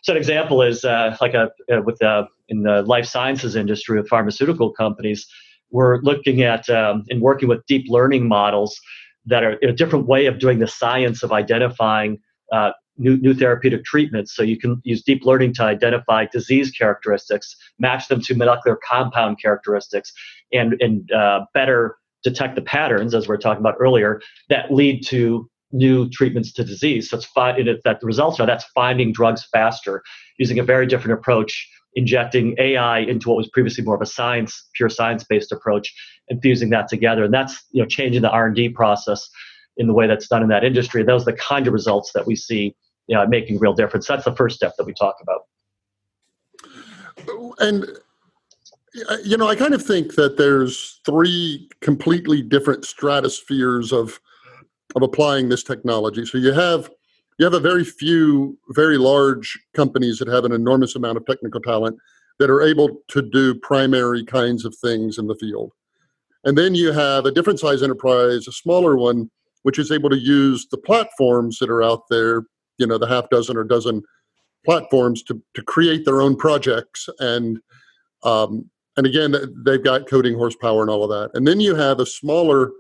So 0.04 0.14
an 0.14 0.18
example 0.18 0.62
is 0.62 0.86
uh, 0.86 1.18
like 1.22 1.34
a 1.34 1.50
uh, 1.72 1.82
with 1.84 2.02
uh, 2.02 2.26
in 2.50 2.64
the 2.64 2.82
life 2.84 3.06
sciences 3.06 3.56
industry 3.56 3.98
with 3.98 4.08
pharmaceutical 4.08 4.72
companies, 4.72 5.28
we're 5.72 6.00
looking 6.02 6.42
at 6.42 6.70
um, 6.70 7.04
and 7.10 7.22
working 7.22 7.50
with 7.50 7.66
deep 7.68 7.86
learning 7.90 8.28
models 8.28 8.80
that 9.26 9.44
are 9.44 9.58
a 9.62 9.74
different 9.74 10.08
way 10.08 10.26
of 10.26 10.40
doing 10.40 10.60
the 10.60 10.68
science 10.68 11.24
of 11.24 11.32
identifying 11.32 12.20
uh, 12.52 12.72
new, 12.98 13.18
new 13.18 13.34
therapeutic 13.34 13.84
treatments. 13.86 14.36
So 14.36 14.44
you 14.44 14.58
can 14.58 14.82
use 14.84 15.04
deep 15.04 15.26
learning 15.26 15.54
to 15.56 15.64
identify 15.64 16.26
disease 16.32 16.72
characteristics, 16.72 17.56
match 17.80 18.08
them 18.08 18.22
to 18.22 18.36
molecular 18.36 18.78
compound 18.88 19.42
characteristics, 19.42 20.12
and, 20.52 20.76
and 20.80 21.12
uh, 21.12 21.46
better 21.54 21.98
detect 22.24 22.56
the 22.56 22.62
patterns, 22.62 23.14
as 23.14 23.28
we 23.28 23.36
are 23.36 23.38
talking 23.38 23.62
about 23.62 23.76
earlier, 23.80 24.22
that 24.50 24.72
lead 24.74 25.06
to 25.08 25.50
new 25.72 26.10
treatments 26.10 26.52
to 26.54 26.64
disease. 26.64 27.10
So 27.10 27.18
it's 27.18 27.26
fi- 27.26 27.58
it, 27.58 27.82
that 27.84 28.00
the 28.00 28.06
results 28.06 28.40
are 28.40 28.46
that's 28.46 28.66
finding 28.76 29.12
drugs 29.12 29.46
faster 29.52 30.02
using 30.38 30.60
a 30.60 30.64
very 30.64 30.88
different 30.88 31.20
approach, 31.20 31.70
injecting 31.96 32.56
AI 32.58 33.00
into 33.00 33.30
what 33.30 33.38
was 33.38 33.50
previously 33.50 33.84
more 33.84 33.96
of 33.96 34.02
a 34.02 34.06
science, 34.06 34.70
pure 34.76 34.90
science-based 34.90 35.52
approach, 35.52 35.94
and 36.30 36.42
fusing 36.42 36.70
that 36.70 36.88
together. 36.88 37.24
And 37.24 37.34
that's 37.34 37.62
you 37.72 37.82
know 37.82 37.88
changing 37.88 38.22
the 38.22 38.30
R&D 38.30 38.70
process 38.70 39.30
in 39.78 39.88
the 39.88 39.94
way 39.94 40.08
that's 40.08 40.28
done 40.28 40.42
in 40.42 40.50
that 40.50 40.64
industry. 40.64 41.04
Those 41.04 41.24
are 41.24 41.32
the 41.32 41.38
kind 41.38 41.68
of 41.68 41.74
results 41.74 42.12
that 42.14 42.26
we 42.26 42.36
see 42.36 42.76
you 43.08 43.16
know, 43.16 43.26
making 43.28 43.60
real 43.60 43.74
difference. 43.74 44.08
That's 44.08 44.26
the 44.26 44.36
first 44.36 44.56
step 44.58 44.74
that 44.78 44.86
we 44.86 44.94
talk 44.94 45.16
about. 45.22 45.42
And 47.60 47.86
you 49.24 49.38
know, 49.38 49.48
I 49.48 49.56
kind 49.56 49.74
of 49.74 49.86
think 49.86 50.16
that 50.16 50.38
there's 50.38 51.02
three 51.06 51.70
completely 51.82 52.42
different 52.42 52.86
stratospheres 52.86 53.92
of 53.92 54.20
of 54.96 55.04
applying 55.04 55.50
this 55.50 55.64
technology. 55.64 56.26
So 56.26 56.38
you 56.38 56.54
have 56.54 56.90
you 57.38 57.46
have 57.46 57.54
a 57.54 57.60
very 57.60 57.84
few 57.84 58.58
very 58.70 58.98
large 58.98 59.58
companies 59.74 60.18
that 60.20 60.28
have 60.28 60.46
an 60.46 60.52
enormous 60.52 60.96
amount 60.96 61.18
of 61.18 61.26
technical 61.26 61.62
talent 61.62 61.98
that 62.40 62.50
are 62.50 62.62
able 62.62 63.02
to 63.10 63.22
do 63.22 63.56
primary 63.56 64.24
kinds 64.24 64.66
of 64.66 64.76
things 64.76 65.18
in 65.18 65.28
the 65.28 65.36
field. 65.36 65.72
And 66.44 66.58
then 66.58 66.76
you 66.76 66.92
have 66.92 67.26
a 67.26 67.32
different 67.32 67.60
size 67.60 67.84
enterprise, 67.84 68.48
a 68.48 68.52
smaller 68.52 68.96
one, 68.96 69.30
which 69.64 69.80
is 69.80 69.92
able 69.92 70.10
to 70.10 70.18
use 70.18 70.68
the 70.70 70.78
platforms 70.78 71.60
that 71.60 71.70
are 71.70 71.84
out 71.84 72.04
there, 72.10 72.44
you 72.78 72.88
know, 72.88 72.98
the 72.98 73.08
half 73.08 73.30
dozen 73.30 73.58
or 73.58 73.64
dozen 73.64 74.04
platforms 74.66 75.24
to, 75.24 75.42
to 75.54 75.62
create 75.62 76.06
their 76.06 76.22
own 76.22 76.36
projects. 76.36 77.08
And 77.20 77.60
um, 78.24 78.70
and 78.98 79.06
again, 79.06 79.36
they've 79.64 79.84
got 79.84 80.10
coding 80.10 80.36
horsepower 80.36 80.82
and 80.82 80.90
all 80.90 81.04
of 81.04 81.10
that. 81.12 81.38
And 81.38 81.48
then 81.48 81.60
you 81.60 81.76
have 81.76 82.00
a 82.00 82.06
smaller 82.06 82.72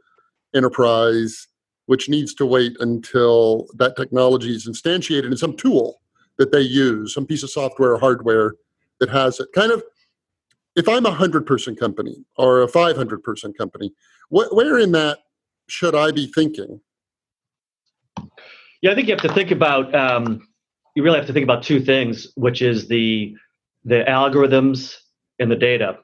enterprise 0.55 1.47
which 1.85 2.09
needs 2.09 2.33
to 2.33 2.45
wait 2.45 2.75
until 2.79 3.67
that 3.75 3.95
technology 3.95 4.53
is 4.53 4.67
instantiated 4.67 5.31
in 5.31 5.37
some 5.37 5.55
tool 5.55 6.01
that 6.37 6.51
they 6.51 6.61
use, 6.61 7.13
some 7.13 7.25
piece 7.25 7.43
of 7.43 7.49
software 7.49 7.93
or 7.93 7.99
hardware 7.99 8.55
that 8.99 9.09
has 9.09 9.39
it. 9.39 9.47
Kind 9.53 9.71
of, 9.71 9.83
if 10.75 10.87
I'm 10.89 11.05
a 11.05 11.11
hundred 11.11 11.45
person 11.45 11.75
company 11.75 12.25
or 12.35 12.61
a 12.61 12.67
500 12.67 13.23
person 13.23 13.53
company, 13.53 13.93
wh- 14.29 14.51
where 14.51 14.77
in 14.77 14.91
that 14.91 15.19
should 15.67 15.95
I 15.95 16.11
be 16.11 16.27
thinking? 16.27 16.81
Yeah, 18.81 18.91
I 18.91 18.95
think 18.95 19.07
you 19.07 19.15
have 19.15 19.23
to 19.23 19.33
think 19.33 19.51
about. 19.51 19.93
Um, 19.95 20.47
you 20.95 21.03
really 21.03 21.17
have 21.17 21.27
to 21.27 21.33
think 21.33 21.43
about 21.43 21.63
two 21.63 21.79
things, 21.79 22.27
which 22.35 22.61
is 22.61 22.87
the 22.87 23.35
the 23.85 24.03
algorithms 24.07 24.95
and 25.39 25.51
the 25.51 25.55
data, 25.55 25.99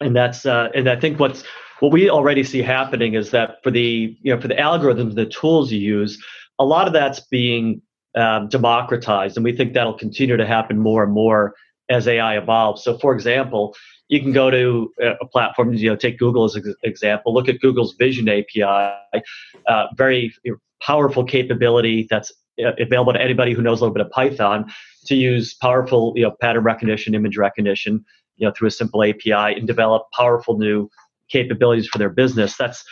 and 0.00 0.14
that's 0.14 0.46
uh, 0.46 0.68
and 0.74 0.88
I 0.88 0.98
think 0.98 1.20
what's 1.20 1.44
what 1.80 1.92
we 1.92 2.08
already 2.10 2.44
see 2.44 2.62
happening 2.62 3.14
is 3.14 3.30
that 3.30 3.56
for 3.62 3.70
the 3.70 4.16
you 4.22 4.34
know 4.34 4.40
for 4.40 4.48
the 4.48 4.54
algorithms, 4.54 5.14
the 5.14 5.26
tools 5.26 5.70
you 5.72 5.78
use, 5.78 6.22
a 6.58 6.64
lot 6.64 6.86
of 6.86 6.92
that's 6.92 7.20
being 7.20 7.82
um, 8.16 8.48
democratized, 8.48 9.36
and 9.36 9.44
we 9.44 9.56
think 9.56 9.72
that'll 9.72 9.98
continue 9.98 10.36
to 10.36 10.46
happen 10.46 10.78
more 10.78 11.02
and 11.04 11.12
more 11.12 11.54
as 11.88 12.08
AI 12.08 12.38
evolves. 12.38 12.82
So, 12.82 12.98
for 12.98 13.14
example, 13.14 13.74
you 14.08 14.20
can 14.20 14.32
go 14.32 14.50
to 14.50 14.92
a 15.00 15.26
platform, 15.26 15.72
you 15.74 15.88
know, 15.88 15.96
take 15.96 16.18
Google 16.18 16.44
as 16.44 16.54
an 16.54 16.74
example. 16.82 17.32
Look 17.32 17.48
at 17.48 17.60
Google's 17.60 17.94
Vision 17.98 18.28
API, 18.28 19.22
uh, 19.68 19.86
very 19.96 20.34
powerful 20.82 21.24
capability 21.24 22.06
that's 22.10 22.32
uh, 22.62 22.72
available 22.78 23.12
to 23.12 23.20
anybody 23.20 23.52
who 23.52 23.62
knows 23.62 23.80
a 23.80 23.84
little 23.84 23.94
bit 23.94 24.04
of 24.04 24.12
Python 24.12 24.70
to 25.06 25.14
use 25.14 25.54
powerful, 25.54 26.12
you 26.16 26.22
know, 26.22 26.34
pattern 26.40 26.62
recognition, 26.64 27.14
image 27.14 27.36
recognition, 27.36 28.04
you 28.36 28.46
know, 28.46 28.52
through 28.56 28.68
a 28.68 28.70
simple 28.70 29.02
API 29.02 29.56
and 29.56 29.66
develop 29.66 30.06
powerful 30.12 30.58
new 30.58 30.90
capabilities 31.30 31.88
for 31.88 31.98
their 31.98 32.10
business. 32.10 32.56
That's 32.56 32.84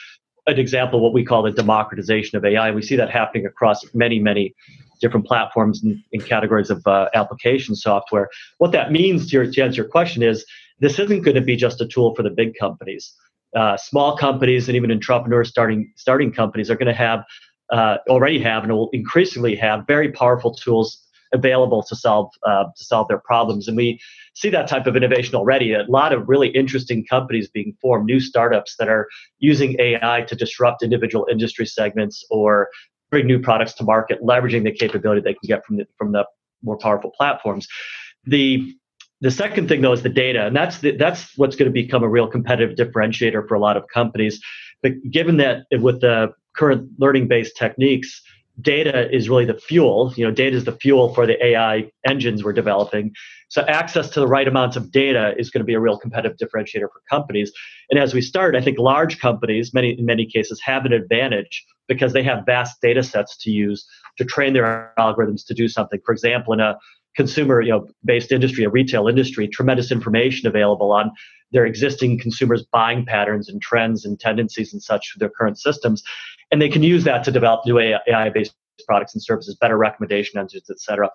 an 0.46 0.59
example 0.59 0.98
of 0.98 1.03
what 1.03 1.12
we 1.12 1.24
call 1.24 1.42
the 1.42 1.50
democratization 1.50 2.38
of 2.38 2.44
AI. 2.44 2.70
We 2.70 2.83
see 2.83 2.96
that 2.96 3.11
happening 3.11 3.46
across 3.46 3.85
many, 3.94 4.18
many 4.18 4.55
different 5.00 5.26
platforms 5.26 5.82
and, 5.82 6.02
and 6.12 6.24
categories 6.24 6.70
of 6.70 6.86
uh, 6.86 7.08
application 7.14 7.74
software. 7.74 8.28
What 8.58 8.72
that 8.72 8.92
means, 8.92 9.28
to, 9.30 9.36
your, 9.36 9.50
to 9.50 9.60
answer 9.62 9.82
your 9.82 9.90
question, 9.90 10.22
is 10.22 10.44
this 10.80 10.98
isn't 10.98 11.22
going 11.22 11.34
to 11.36 11.40
be 11.42 11.56
just 11.56 11.80
a 11.80 11.86
tool 11.86 12.14
for 12.14 12.22
the 12.22 12.30
big 12.30 12.54
companies. 12.58 13.14
Uh, 13.56 13.76
small 13.76 14.16
companies 14.16 14.68
and 14.68 14.76
even 14.76 14.90
entrepreneurs 14.92 15.48
starting 15.48 15.92
starting 15.96 16.30
companies 16.32 16.70
are 16.70 16.76
going 16.76 16.86
to 16.86 16.94
have 16.94 17.24
uh, 17.72 17.96
already 18.08 18.40
have 18.40 18.62
and 18.62 18.72
will 18.72 18.90
increasingly 18.92 19.56
have 19.56 19.84
very 19.86 20.10
powerful 20.12 20.54
tools 20.54 21.04
available 21.32 21.82
to 21.82 21.96
solve 21.96 22.30
uh, 22.46 22.64
to 22.76 22.84
solve 22.84 23.08
their 23.08 23.18
problems. 23.18 23.68
And 23.68 23.76
we 23.76 24.00
see 24.34 24.50
that 24.50 24.68
type 24.68 24.86
of 24.86 24.96
innovation 24.96 25.34
already. 25.34 25.72
A 25.72 25.84
lot 25.88 26.12
of 26.12 26.28
really 26.28 26.48
interesting 26.48 27.04
companies 27.04 27.48
being 27.48 27.74
formed, 27.80 28.06
new 28.06 28.20
startups 28.20 28.76
that 28.78 28.88
are 28.88 29.08
using 29.38 29.76
AI 29.80 30.22
to 30.22 30.36
disrupt 30.36 30.82
individual 30.82 31.26
industry 31.30 31.66
segments 31.66 32.24
or 32.30 32.68
bring 33.11 33.27
new 33.27 33.38
products 33.38 33.75
to 33.75 33.85
market, 33.85 34.23
leveraging 34.23 34.64
the 34.64 34.73
capability 34.73 35.20
they 35.20 35.35
can 35.35 35.46
get 35.46 35.64
from 35.64 35.77
the, 35.79 35.87
from 35.99 36.12
the 36.12 36.25
more 36.62 36.79
powerful 36.79 37.11
platforms. 37.16 37.66
The 38.25 38.75
the 39.23 39.31
second 39.31 39.68
thing 39.68 39.83
though 39.83 39.92
is 39.92 40.03
the 40.03 40.09
data, 40.09 40.46
and 40.46 40.57
that's 40.57 40.79
the, 40.79 40.96
that's 40.96 41.37
what's 41.37 41.55
going 41.55 41.66
to 41.66 41.73
become 41.73 42.03
a 42.03 42.09
real 42.09 42.27
competitive 42.27 42.77
differentiator 42.77 43.46
for 43.46 43.55
a 43.55 43.61
lot 43.61 43.77
of 43.77 43.85
companies. 43.92 44.40
But 44.83 44.92
given 45.11 45.37
that 45.37 45.64
with 45.73 46.01
the 46.01 46.33
current 46.57 46.88
learning 46.99 47.29
based 47.29 47.57
techniques, 47.57 48.23
data 48.61 49.14
is 49.14 49.29
really 49.29 49.44
the 49.44 49.55
fuel. 49.55 50.12
You 50.16 50.27
know, 50.27 50.31
data 50.31 50.57
is 50.57 50.64
the 50.64 50.73
fuel 50.73 51.14
for 51.14 51.27
the 51.27 51.44
AI 51.44 51.90
engines 52.07 52.44
we're 52.44 52.53
developing. 52.53 53.12
So 53.49 53.62
access 53.62 54.11
to 54.11 54.20
the 54.20 54.29
right 54.29 54.46
amounts 54.46 54.77
of 54.77 54.92
data 54.92 55.35
is 55.37 55.51
going 55.51 55.61
to 55.61 55.64
be 55.64 55.75
a 55.75 55.81
real 55.81 55.99
competitive 55.99 56.37
differentiator 56.38 56.88
for 56.92 57.03
companies. 57.09 57.53
And 57.90 57.99
as 57.99 58.14
we 58.14 58.20
start, 58.20 58.55
I 58.55 58.61
think 58.61 58.79
large 58.79 59.18
companies, 59.18 59.75
many 59.75 59.99
in 59.99 60.07
many 60.07 60.27
cases, 60.27 60.61
have 60.64 60.85
an 60.85 60.92
advantage 60.92 61.64
because 61.88 62.12
they 62.12 62.23
have 62.23 62.46
vast 62.46 62.81
data 62.81 63.03
sets 63.03 63.37
to 63.38 63.51
use 63.51 63.85
to 64.18 64.25
train 64.25 64.53
their 64.53 64.92
algorithms 64.99 65.44
to 65.46 65.55
do 65.55 65.66
something. 65.66 66.01
For 66.05 66.12
example, 66.12 66.53
in 66.53 66.61
a 66.61 66.79
consumer 67.16 67.61
you 67.61 67.70
know 67.70 67.88
based 68.05 68.33
industry, 68.33 68.64
a 68.64 68.70
retail 68.70 69.09
industry, 69.09 69.49
tremendous 69.49 69.90
information 69.90 70.46
available 70.49 70.92
on 70.92 71.11
their 71.53 71.66
existing 71.66 72.18
consumers' 72.18 72.64
buying 72.73 73.05
patterns 73.05 73.49
and 73.49 73.61
trends 73.61 74.05
and 74.05 74.20
tendencies 74.20 74.73
and 74.73 74.83
such 74.83 75.14
their 75.18 75.31
current 75.31 75.59
systems 75.59 76.03
and 76.51 76.61
they 76.61 76.68
can 76.68 76.83
use 76.83 77.05
that 77.05 77.25
to 77.25 77.31
develop 77.31 77.64
new 77.64 77.79
AI 77.79 78.31
based 78.31 78.55
products 78.87 79.14
and 79.14 79.23
services, 79.23 79.55
better 79.57 79.77
recommendation 79.77 80.38
engines, 80.38 80.68
et 80.70 80.81
cetera. 80.81 81.11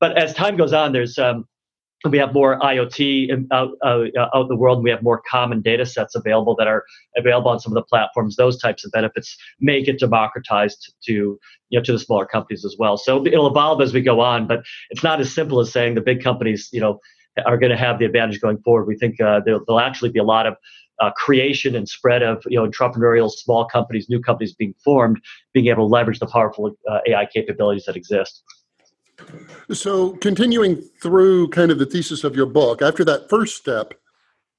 But 0.00 0.16
as 0.18 0.34
time 0.34 0.56
goes 0.56 0.72
on, 0.72 0.92
there's 0.92 1.18
um, 1.18 1.46
we 2.04 2.18
have 2.18 2.32
more 2.32 2.58
IoT 2.60 3.48
out, 3.52 3.70
uh, 3.82 4.04
out 4.18 4.42
in 4.42 4.48
the 4.48 4.56
world. 4.56 4.78
And 4.78 4.84
we 4.84 4.90
have 4.90 5.02
more 5.02 5.22
common 5.28 5.62
data 5.62 5.86
sets 5.86 6.14
available 6.14 6.54
that 6.56 6.66
are 6.66 6.84
available 7.16 7.50
on 7.50 7.58
some 7.58 7.72
of 7.72 7.74
the 7.74 7.82
platforms. 7.82 8.36
Those 8.36 8.58
types 8.58 8.84
of 8.84 8.92
benefits 8.92 9.36
may 9.60 9.82
get 9.82 9.98
democratized 9.98 10.94
to 11.04 11.12
you 11.12 11.78
know 11.78 11.82
to 11.82 11.92
the 11.92 11.98
smaller 11.98 12.26
companies 12.26 12.64
as 12.64 12.76
well. 12.78 12.96
So 12.96 13.26
it'll 13.26 13.46
evolve 13.46 13.80
as 13.80 13.92
we 13.92 14.00
go 14.02 14.20
on, 14.20 14.46
but 14.46 14.60
it's 14.90 15.02
not 15.02 15.20
as 15.20 15.34
simple 15.34 15.60
as 15.60 15.72
saying 15.72 15.94
the 15.94 16.00
big 16.00 16.22
companies 16.22 16.68
you 16.72 16.80
know 16.80 17.00
are 17.44 17.58
going 17.58 17.70
to 17.70 17.76
have 17.76 17.98
the 17.98 18.04
advantage 18.04 18.40
going 18.40 18.58
forward. 18.58 18.86
We 18.86 18.96
think 18.96 19.20
uh, 19.20 19.40
there'll, 19.44 19.62
there'll 19.66 19.80
actually 19.80 20.10
be 20.10 20.18
a 20.18 20.24
lot 20.24 20.46
of 20.46 20.56
uh, 21.00 21.10
creation 21.10 21.74
and 21.74 21.88
spread 21.88 22.22
of 22.22 22.42
you 22.46 22.58
know 22.58 22.68
entrepreneurial 22.68 23.30
small 23.30 23.66
companies, 23.66 24.08
new 24.08 24.20
companies 24.20 24.54
being 24.54 24.74
formed, 24.84 25.20
being 25.52 25.66
able 25.66 25.88
to 25.88 25.92
leverage 25.92 26.18
the 26.18 26.26
powerful 26.26 26.72
uh, 26.90 26.98
AI 27.06 27.26
capabilities 27.26 27.84
that 27.86 27.96
exist. 27.96 28.42
So, 29.72 30.12
continuing 30.16 30.76
through 31.02 31.48
kind 31.48 31.70
of 31.70 31.78
the 31.78 31.86
thesis 31.86 32.22
of 32.22 32.36
your 32.36 32.46
book, 32.46 32.82
after 32.82 33.04
that 33.04 33.28
first 33.28 33.56
step, 33.56 33.94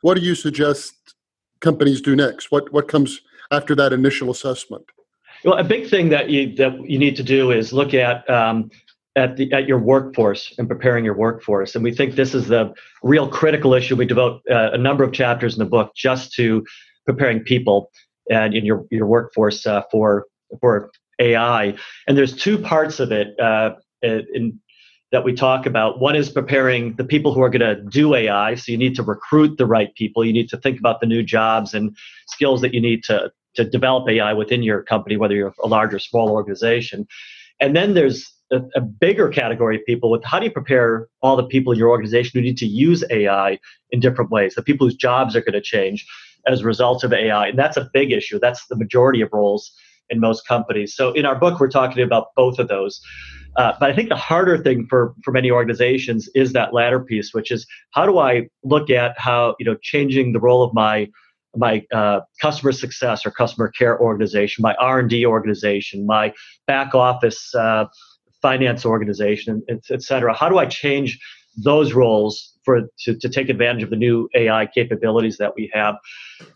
what 0.02 0.16
do 0.16 0.22
you 0.22 0.36
suggest 0.36 0.94
companies 1.60 2.02
do 2.02 2.16
next? 2.16 2.52
What 2.52 2.72
what 2.74 2.88
comes 2.88 3.22
after 3.52 3.76
that 3.76 3.94
initial 3.94 4.30
assessment? 4.30 4.86
Well, 5.46 5.58
a 5.58 5.64
big 5.64 5.90
thing 5.90 6.10
that 6.10 6.30
you 6.30 6.56
that 6.56 6.90
you 6.90 6.98
need 6.98 7.16
to 7.18 7.24
do 7.24 7.52
is 7.52 7.72
look 7.72 7.94
at 7.94 8.30
um, 8.30 8.70
at 9.16 9.38
the 9.38 9.52
at 9.54 9.68
your 9.68 9.80
workforce 9.80 10.54
and 10.58 10.68
preparing 10.68 11.06
your 11.06 11.16
workforce. 11.16 11.76
And 11.76 11.84
we 11.84 11.94
think 11.94 12.16
this 12.16 12.34
is 12.34 12.48
the 12.48 12.74
real 13.04 13.28
critical 13.28 13.74
issue. 13.74 13.96
We 13.96 14.06
devote 14.06 14.42
uh, 14.50 14.72
a 14.74 14.78
number 14.78 15.04
of 15.04 15.14
chapters 15.14 15.54
in 15.54 15.60
the 15.60 15.70
book 15.70 15.94
just 15.96 16.34
to 16.34 16.66
preparing 17.06 17.42
people 17.42 17.92
and 18.30 18.54
in 18.54 18.66
your 18.66 18.86
your 18.92 19.08
workforce 19.08 19.66
uh, 19.66 19.84
for 19.92 20.26
for 20.60 20.92
AI. 21.20 21.76
And 22.08 22.18
there's 22.18 22.36
two 22.36 22.58
parts 22.58 23.00
of 23.00 23.12
it 23.12 23.40
uh, 23.40 23.72
Uh, 24.04 24.20
in, 24.34 24.60
that 25.12 25.24
we 25.24 25.34
talk 25.34 25.66
about. 25.66 26.00
One 26.00 26.16
is 26.16 26.30
preparing 26.30 26.96
the 26.96 27.04
people 27.04 27.34
who 27.34 27.42
are 27.42 27.50
going 27.50 27.62
to 27.62 27.82
do 27.82 28.14
AI. 28.14 28.56
So 28.56 28.72
you 28.72 28.78
need 28.78 28.96
to 28.96 29.04
recruit 29.04 29.58
the 29.58 29.66
right 29.66 29.94
people. 29.96 30.26
You 30.26 30.34
need 30.34 30.50
to 30.50 30.58
think 30.58 30.80
about 30.80 31.00
the 31.00 31.08
new 31.08 31.24
jobs 31.24 31.74
and 31.74 31.96
skills 32.28 32.62
that 32.62 32.74
you 32.74 32.82
need 32.82 33.04
to 33.06 33.32
to 33.56 33.64
develop 33.64 34.08
AI 34.08 34.34
within 34.34 34.62
your 34.62 34.84
company, 34.84 35.18
whether 35.18 35.34
you're 35.34 35.54
a 35.64 35.68
large 35.68 35.92
or 35.92 35.98
small 35.98 36.30
organization. 36.30 37.08
And 37.60 37.76
then 37.76 37.96
there's 37.96 38.32
a, 38.52 38.62
a, 38.76 38.82
bigger 38.82 39.30
category 39.30 39.78
of 39.78 39.86
people 39.88 40.12
with 40.12 40.24
how 40.24 40.38
do 40.38 40.46
you 40.46 40.52
prepare 40.52 41.08
all 41.24 41.36
the 41.36 41.44
people 41.44 41.74
in 41.74 41.80
your 41.80 41.90
organization 41.90 42.40
who 42.40 42.46
need 42.46 42.58
to 42.58 42.68
use 42.68 43.04
AI 43.10 43.58
in 43.90 44.00
different 44.00 44.30
ways, 44.30 44.54
the 44.54 44.62
people 44.62 44.86
whose 44.86 44.96
jobs 44.96 45.36
are 45.36 45.42
going 45.42 45.54
to 45.54 45.62
change 45.62 46.06
as 46.46 46.62
a 46.62 46.66
result 46.66 47.04
of 47.04 47.12
AI. 47.12 47.48
And 47.48 47.58
that's 47.58 47.78
a 47.78 47.90
big 47.94 48.12
issue. 48.12 48.38
That's 48.38 48.68
the 48.68 48.76
majority 48.76 49.22
of 49.22 49.30
roles 49.34 49.72
in 50.10 50.20
most 50.20 50.48
companies. 50.48 50.96
So 50.96 51.12
in 51.14 51.26
our 51.26 51.36
book, 51.36 51.60
we're 51.60 51.70
talking 51.70 52.04
about 52.04 52.28
both 52.36 52.60
of 52.60 52.68
those. 52.68 53.02
Uh, 53.58 53.74
but 53.80 53.90
I 53.90 53.94
think 53.96 54.10
the 54.10 54.16
harder 54.16 54.58
thing 54.58 54.86
for, 54.88 55.16
for 55.24 55.32
many 55.32 55.50
organizations 55.50 56.30
is 56.36 56.54
that 56.54 56.74
latter 56.74 57.00
piece, 57.00 57.34
which 57.34 57.52
is 57.52 57.66
how 57.92 58.06
do 58.06 58.20
I 58.20 58.48
look 58.64 58.90
at 58.90 59.20
how, 59.20 59.56
you 59.60 59.66
know, 59.66 59.76
changing 59.82 60.34
the 60.34 60.40
role 60.40 60.64
of 60.64 60.74
my 60.74 61.08
my 61.56 61.84
uh, 61.92 62.20
customer 62.40 62.72
success 62.72 63.26
or 63.26 63.32
customer 63.32 63.70
care 63.70 64.00
organization, 64.00 64.62
my 64.62 64.76
R&D 64.76 65.26
organization, 65.26 66.06
my 66.06 66.32
back 66.68 66.94
office 66.94 67.56
uh, 67.56 67.86
finance 68.44 68.86
organization, 68.86 69.64
et, 69.68 69.80
et 69.90 70.04
cetera. 70.04 70.36
How 70.36 70.50
do 70.50 70.60
I 70.60 70.68
change 70.68 71.20
those 71.56 71.94
roles 71.94 72.54
for 72.64 72.82
to, 73.06 73.18
to 73.18 73.30
take 73.30 73.50
advantage 73.50 73.82
of 73.82 73.90
the 73.90 73.96
new 73.96 74.30
AI 74.36 74.68
capabilities 74.68 75.38
that 75.38 75.54
we 75.56 75.72
have? 75.74 75.96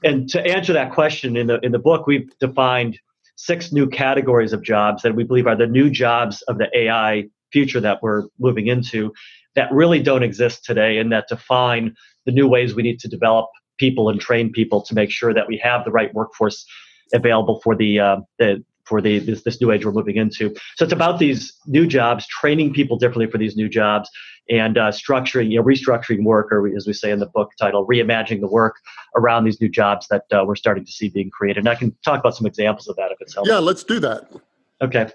And 0.04 0.30
to 0.30 0.46
answer 0.46 0.74
that 0.74 0.92
question 0.92 1.36
in 1.36 1.48
the 1.48 1.60
in 1.62 1.72
the 1.72 1.80
book, 1.80 2.06
we've 2.06 2.30
defined 2.40 3.00
six 3.46 3.72
new 3.72 3.88
categories 3.88 4.54
of 4.54 4.62
jobs 4.62 5.02
that 5.02 5.16
we 5.16 5.24
believe 5.24 5.48
are 5.48 5.56
the 5.56 5.66
new 5.66 5.90
jobs 5.90 6.44
of 6.44 6.60
the 6.60 6.70
AI 6.78 7.24
future 7.52 7.80
that 7.80 8.02
we're 8.04 8.24
moving 8.40 8.68
into 8.68 9.12
that 9.56 9.72
really 9.72 10.00
don't 10.00 10.22
exist 10.22 10.64
today 10.64 11.00
and 11.00 11.12
that 11.12 11.28
define 11.28 11.96
the 12.26 12.32
new 12.32 12.48
ways 12.48 12.76
we 12.76 12.84
need 12.84 13.00
to 13.00 13.08
develop 13.08 13.50
people 13.80 14.10
and 14.10 14.22
train 14.22 14.52
people 14.52 14.80
to 14.82 14.94
make 14.94 15.10
sure 15.10 15.34
that 15.34 15.48
we 15.48 15.58
have 15.58 15.84
the 15.84 15.92
right 15.92 16.14
workforce 16.14 16.66
available 17.14 17.60
for 17.64 17.76
the 17.76 18.00
uh, 18.00 18.18
the 18.38 18.64
for 18.86 19.02
the 19.02 19.20
this, 19.20 19.44
this 19.44 19.62
new 19.62 19.72
age 19.72 19.86
we're 19.86 19.92
moving 19.92 20.18
into. 20.18 20.54
So 20.76 20.86
it's 20.86 20.94
about 20.94 21.20
these 21.20 21.54
new 21.68 21.88
jobs, 21.88 22.28
training 22.28 22.74
people 22.74 22.98
differently 22.98 23.28
for 23.28 23.38
these 23.38 23.56
new 23.56 23.70
jobs, 23.70 24.10
and 24.50 24.78
uh, 24.78 24.92
structuring, 24.92 25.52
you 25.52 25.58
know, 25.58 25.64
restructuring 25.64 26.24
work, 26.24 26.52
or 26.52 26.68
as 26.76 26.86
we 26.86 26.94
say 26.94 27.12
in 27.12 27.20
the 27.20 27.28
book 27.28 27.52
title, 27.60 27.88
reimagining 27.88 28.42
the 28.42 28.48
work 28.48 28.76
around 29.16 29.46
these 29.46 29.60
new 29.62 29.70
jobs 29.70 30.08
that 30.10 30.24
uh, 30.32 30.44
we're 30.46 30.56
starting 30.56 30.86
to 30.86 30.92
see 30.92 31.10
being 31.10 31.30
created. 31.30 31.60
And 31.60 31.70
I 31.70 31.76
can 31.76 31.96
talk 32.04 32.20
about 32.20 32.36
some 32.36 32.48
examples 32.48 32.88
of 32.88 32.96
that 32.98 33.12
if 33.12 33.18
it's 33.22 33.34
helpful. 33.34 33.54
Yeah, 33.54 33.60
let's 33.60 33.84
do 33.84 34.00
that. 34.00 34.30
Okay. 34.82 35.10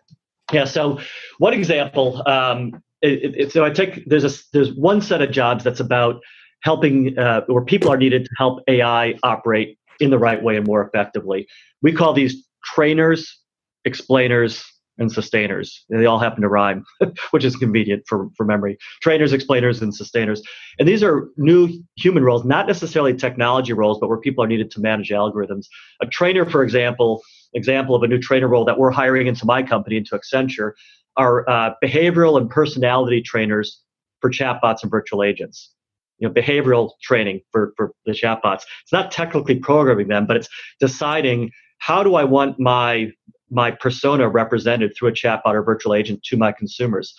Yeah. 0.53 0.65
So 0.65 1.01
one 1.39 1.53
example, 1.53 2.23
um, 2.29 2.83
it, 3.03 3.35
it, 3.37 3.53
so 3.53 3.65
I 3.65 3.71
take 3.71 4.05
there's 4.07 4.25
a 4.25 4.43
there's 4.53 4.73
one 4.73 5.01
set 5.01 5.21
of 5.21 5.31
jobs 5.31 5.65
that's 5.65 5.81
about 5.81 6.23
helping 6.63 7.19
uh, 7.19 7.43
where 7.47 7.65
people 7.65 7.91
are 7.91 7.97
needed 7.97 8.25
to 8.25 8.31
help 8.39 8.63
AI 8.69 9.15
operate 9.23 9.79
in 10.01 10.11
the 10.11 10.19
right 10.19 10.43
way 10.43 10.57
and 10.57 10.67
more 10.67 10.87
effectively. 10.87 11.47
We 11.83 11.93
call 11.93 12.13
these 12.13 12.45
trainers, 12.65 13.39
explainers, 13.87 14.63
and 14.99 15.13
sustainers. 15.13 15.85
They 15.89 16.07
all 16.07 16.19
happen 16.19 16.43
to 16.43 16.49
rhyme, 16.49 16.85
which 17.31 17.45
is 17.45 17.57
convenient 17.57 18.05
for, 18.07 18.29
for 18.37 18.45
memory. 18.45 18.79
Trainers, 19.03 19.33
explainers, 19.33 19.83
and 19.83 19.95
sustainers. 19.95 20.43
And 20.79 20.89
these 20.89 21.03
are 21.03 21.29
new 21.37 21.69
human 21.97 22.25
roles, 22.25 22.45
not 22.45 22.67
necessarily 22.67 23.15
technology 23.15 23.73
roles, 23.73 23.99
but 24.01 24.09
where 24.09 24.19
people 24.19 24.43
are 24.43 24.49
needed 24.49 24.71
to 24.73 24.81
manage 24.81 25.11
algorithms. 25.11 25.67
A 26.01 26.07
trainer, 26.07 26.49
for 26.49 26.63
example, 26.63 27.23
example 27.55 27.95
of 27.95 28.03
a 28.03 28.09
new 28.09 28.19
trainer 28.19 28.49
role 28.49 28.65
that 28.65 28.79
we're 28.79 28.91
hiring 28.91 29.27
into 29.27 29.45
my 29.45 29.63
company, 29.63 29.97
into 29.97 30.19
Accenture, 30.19 30.73
are 31.17 31.49
uh, 31.49 31.73
behavioral 31.83 32.39
and 32.39 32.49
personality 32.49 33.23
trainers 33.23 33.83
for 34.21 34.31
chatbots 34.31 34.83
and 34.83 34.91
virtual 34.91 35.23
agents. 35.23 35.73
You 36.19 36.29
know, 36.29 36.35
behavioral 36.35 36.93
training 37.03 37.43
for, 37.53 37.75
for 37.77 37.93
the 38.07 38.13
chatbots. 38.13 38.63
It's 38.83 38.93
not 38.93 39.11
technically 39.11 39.59
programming 39.59 40.09
them, 40.09 40.27
but 40.27 40.39
it's 40.39 40.49
deciding 40.81 41.51
how 41.79 42.03
do 42.03 42.15
I 42.15 42.25
want 42.25 42.59
my 42.59 43.11
my 43.51 43.71
persona 43.71 44.29
represented 44.29 44.95
through 44.97 45.09
a 45.09 45.13
chatbot 45.13 45.55
or 45.55 45.63
virtual 45.63 45.95
agent 45.95 46.23
to 46.25 46.37
my 46.37 46.53
consumers? 46.53 47.15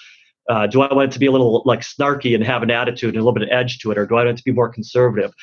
Uh, 0.50 0.66
do 0.68 0.82
I 0.82 0.94
want 0.94 1.12
it 1.12 1.14
to 1.14 1.20
be 1.20 1.26
a 1.26 1.32
little 1.32 1.62
like 1.66 1.82
snarky 1.82 2.34
and 2.34 2.44
have 2.44 2.64
an 2.64 2.72
attitude 2.72 3.10
and 3.10 3.18
a 3.18 3.20
little 3.20 3.34
bit 3.34 3.44
of 3.44 3.50
edge 3.52 3.80
to 3.80 3.92
it, 3.92 3.98
or 3.98 4.06
do 4.06 4.16
I 4.16 4.24
want 4.24 4.30
it 4.30 4.38
to 4.38 4.44
be 4.44 4.52
more 4.52 4.70
conservative? 4.70 5.34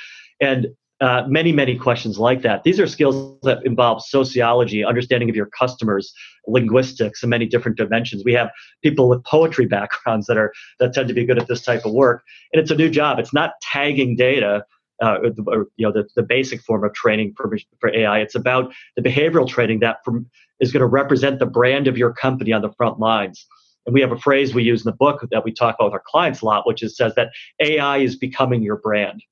And 0.41 0.69
uh, 1.01 1.25
many, 1.27 1.53
many 1.53 1.77
questions 1.77 2.19
like 2.19 2.41
that. 2.43 2.63
These 2.63 2.79
are 2.81 2.87
skills 2.87 3.39
that 3.43 3.65
involve 3.67 4.03
sociology, 4.03 4.85
understanding 4.85 5.29
of 5.29 5.37
your 5.37 5.47
customers, 5.47 6.15
linguistics, 6.47 7.23
and 7.23 7.31
many 7.31 7.47
different 7.47 7.77
dimensions. 7.77 8.23
We 8.25 8.33
have 8.35 8.51
people 8.83 9.09
with 9.09 9.23
poetry 9.25 9.67
backgrounds 9.67 10.27
that 10.29 10.39
are 10.39 10.53
that 10.79 10.95
tend 10.95 11.09
to 11.09 11.15
be 11.15 11.27
good 11.27 11.39
at 11.39 11.49
this 11.49 11.63
type 11.63 11.85
of 11.85 11.93
work, 11.93 12.23
and 12.53 12.63
it's 12.63 12.71
a 12.71 12.77
new 12.77 12.89
job. 12.89 13.19
It's 13.19 13.35
not 13.35 13.53
tagging 13.61 14.17
data 14.17 14.65
uh, 15.03 15.19
you 15.77 15.87
know 15.87 15.93
the, 15.93 16.09
the 16.17 16.23
basic 16.23 16.61
form 16.63 16.85
of 16.85 16.95
training 16.95 17.35
for, 17.37 17.57
for 17.81 17.95
AI. 17.95 18.21
It's 18.21 18.35
about 18.35 18.73
the 18.97 19.03
behavioral 19.03 19.49
training 19.49 19.81
that 19.81 19.99
from, 20.05 20.31
is 20.61 20.73
going 20.73 20.81
to 20.81 20.87
represent 20.87 21.39
the 21.39 21.47
brand 21.47 21.89
of 21.89 21.99
your 21.99 22.13
company 22.13 22.53
on 22.53 22.63
the 22.63 22.73
front 22.73 22.99
lines. 22.99 23.47
And 23.87 23.95
we 23.95 24.01
have 24.01 24.13
a 24.13 24.19
phrase 24.19 24.55
we 24.55 24.63
use 24.63 24.85
in 24.85 24.91
the 24.91 24.97
book 24.97 25.27
that 25.31 25.45
we 25.45 25.53
talk 25.53 25.77
about 25.79 25.87
with 25.87 25.95
our 25.95 26.03
clients 26.07 26.41
a 26.41 26.47
lot, 26.47 26.67
which 26.67 26.83
is 26.83 26.97
says 26.97 27.15
that 27.17 27.31
AI 27.61 27.99
is 27.99 28.17
becoming 28.17 28.63
your 28.63 28.77
brand. 28.77 29.23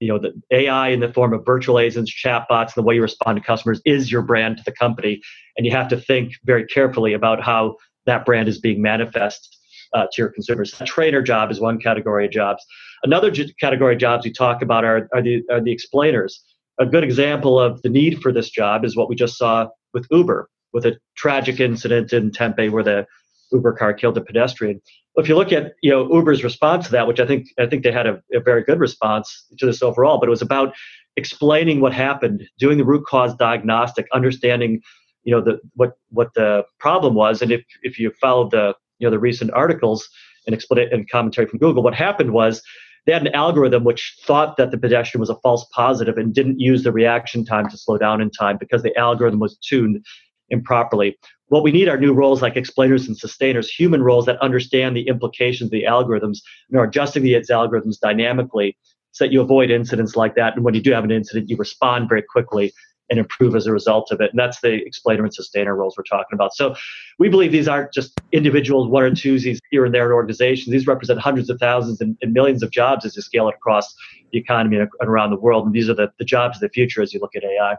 You 0.00 0.08
know, 0.08 0.18
the 0.18 0.34
AI 0.50 0.88
in 0.88 1.00
the 1.00 1.12
form 1.12 1.32
of 1.32 1.46
virtual 1.46 1.78
agents, 1.78 2.12
chatbots, 2.12 2.66
and 2.66 2.74
the 2.76 2.82
way 2.82 2.96
you 2.96 3.02
respond 3.02 3.38
to 3.38 3.44
customers 3.44 3.80
is 3.86 4.12
your 4.12 4.20
brand 4.20 4.58
to 4.58 4.62
the 4.64 4.72
company. 4.72 5.22
And 5.56 5.64
you 5.64 5.72
have 5.72 5.88
to 5.88 5.96
think 5.96 6.34
very 6.44 6.66
carefully 6.66 7.14
about 7.14 7.42
how 7.42 7.76
that 8.04 8.26
brand 8.26 8.48
is 8.48 8.58
being 8.58 8.82
manifest 8.82 9.56
uh, 9.94 10.06
to 10.12 10.22
your 10.22 10.28
consumers. 10.28 10.78
A 10.80 10.84
trainer 10.84 11.22
job 11.22 11.50
is 11.50 11.60
one 11.60 11.78
category 11.78 12.26
of 12.26 12.32
jobs. 12.32 12.62
Another 13.04 13.30
j- 13.30 13.52
category 13.58 13.94
of 13.94 14.00
jobs 14.00 14.26
we 14.26 14.32
talk 14.32 14.60
about 14.60 14.84
are, 14.84 15.08
are, 15.14 15.22
the, 15.22 15.42
are 15.50 15.60
the 15.62 15.72
explainers. 15.72 16.42
A 16.78 16.84
good 16.84 17.04
example 17.04 17.58
of 17.58 17.80
the 17.80 17.88
need 17.88 18.20
for 18.20 18.32
this 18.32 18.50
job 18.50 18.84
is 18.84 18.96
what 18.96 19.08
we 19.08 19.16
just 19.16 19.38
saw 19.38 19.68
with 19.94 20.06
Uber, 20.10 20.48
with 20.76 20.84
a 20.84 20.98
tragic 21.16 21.58
incident 21.58 22.12
in 22.12 22.30
Tempe 22.30 22.68
where 22.68 22.82
the 22.82 23.06
Uber 23.50 23.72
car 23.72 23.94
killed 23.94 24.18
a 24.18 24.20
pedestrian. 24.20 24.78
If 25.14 25.26
you 25.26 25.34
look 25.34 25.50
at 25.50 25.72
you 25.82 25.90
know 25.90 26.06
Uber's 26.14 26.44
response 26.44 26.84
to 26.84 26.92
that, 26.92 27.06
which 27.08 27.18
I 27.18 27.26
think 27.26 27.46
I 27.58 27.64
think 27.64 27.82
they 27.82 27.90
had 27.90 28.06
a, 28.06 28.22
a 28.34 28.40
very 28.40 28.62
good 28.62 28.78
response 28.78 29.46
to 29.58 29.64
this 29.64 29.82
overall, 29.82 30.18
but 30.20 30.28
it 30.28 30.30
was 30.30 30.42
about 30.42 30.74
explaining 31.16 31.80
what 31.80 31.94
happened, 31.94 32.42
doing 32.58 32.76
the 32.76 32.84
root 32.84 33.06
cause 33.06 33.34
diagnostic, 33.36 34.06
understanding 34.12 34.82
you 35.24 35.34
know 35.34 35.40
the 35.40 35.58
what 35.72 35.92
what 36.10 36.34
the 36.34 36.66
problem 36.78 37.14
was, 37.14 37.40
and 37.40 37.50
if 37.50 37.64
if 37.82 37.98
you 37.98 38.10
followed 38.20 38.50
the 38.50 38.74
you 38.98 39.06
know 39.06 39.10
the 39.10 39.18
recent 39.18 39.50
articles 39.52 40.06
and 40.46 40.54
explain 40.54 40.88
and 40.92 41.08
commentary 41.08 41.46
from 41.46 41.58
Google, 41.58 41.82
what 41.82 41.94
happened 41.94 42.34
was 42.34 42.60
they 43.06 43.12
had 43.12 43.26
an 43.26 43.34
algorithm 43.34 43.84
which 43.84 44.16
thought 44.26 44.56
that 44.58 44.72
the 44.72 44.78
pedestrian 44.78 45.20
was 45.20 45.30
a 45.30 45.36
false 45.36 45.64
positive 45.72 46.18
and 46.18 46.34
didn't 46.34 46.60
use 46.60 46.82
the 46.82 46.92
reaction 46.92 47.44
time 47.44 47.68
to 47.70 47.78
slow 47.78 47.96
down 47.96 48.20
in 48.20 48.30
time 48.30 48.58
because 48.58 48.82
the 48.82 48.94
algorithm 48.98 49.40
was 49.40 49.56
tuned 49.58 50.04
improperly. 50.50 51.18
What 51.48 51.62
we 51.62 51.72
need 51.72 51.88
are 51.88 51.96
new 51.96 52.12
roles 52.12 52.42
like 52.42 52.56
explainers 52.56 53.06
and 53.06 53.16
sustainers, 53.16 53.70
human 53.70 54.02
roles 54.02 54.26
that 54.26 54.40
understand 54.42 54.96
the 54.96 55.06
implications 55.06 55.68
of 55.68 55.72
the 55.72 55.84
algorithms 55.84 56.38
and 56.68 56.78
are 56.78 56.84
adjusting 56.84 57.22
these 57.22 57.50
algorithms 57.50 58.00
dynamically 58.00 58.76
so 59.12 59.24
that 59.24 59.32
you 59.32 59.40
avoid 59.40 59.70
incidents 59.70 60.16
like 60.16 60.34
that. 60.34 60.56
And 60.56 60.64
when 60.64 60.74
you 60.74 60.82
do 60.82 60.92
have 60.92 61.04
an 61.04 61.10
incident, 61.10 61.48
you 61.48 61.56
respond 61.56 62.08
very 62.08 62.22
quickly 62.22 62.72
and 63.08 63.18
improve 63.18 63.54
as 63.54 63.66
a 63.66 63.72
result 63.72 64.10
of 64.10 64.20
it. 64.20 64.30
And 64.30 64.38
that's 64.38 64.60
the 64.60 64.74
explainer 64.84 65.24
and 65.24 65.32
sustainer 65.32 65.74
roles 65.76 65.96
we're 65.96 66.04
talking 66.04 66.34
about. 66.34 66.54
So 66.54 66.74
we 67.18 67.28
believe 67.28 67.52
these 67.52 67.68
aren't 67.68 67.92
just 67.92 68.20
individuals, 68.32 68.88
one 68.88 69.04
or 69.04 69.10
twosies 69.10 69.58
here 69.70 69.84
and 69.84 69.94
there 69.94 70.06
in 70.06 70.12
organizations. 70.12 70.72
These 70.72 70.86
represent 70.86 71.20
hundreds 71.20 71.48
of 71.48 71.58
thousands 71.58 72.00
and, 72.00 72.16
and, 72.20 72.32
millions 72.32 72.62
of 72.62 72.70
jobs 72.70 73.04
as 73.04 73.16
you 73.16 73.22
scale 73.22 73.48
it 73.48 73.54
across 73.54 73.94
the 74.32 74.38
economy 74.38 74.78
and 74.78 74.88
around 75.02 75.30
the 75.30 75.36
world. 75.36 75.66
And 75.66 75.74
these 75.74 75.88
are 75.88 75.94
the, 75.94 76.10
the 76.18 76.24
jobs 76.24 76.56
of 76.56 76.60
the 76.62 76.68
future 76.68 77.00
as 77.00 77.14
you 77.14 77.20
look 77.20 77.36
at 77.36 77.44
AI. 77.44 77.76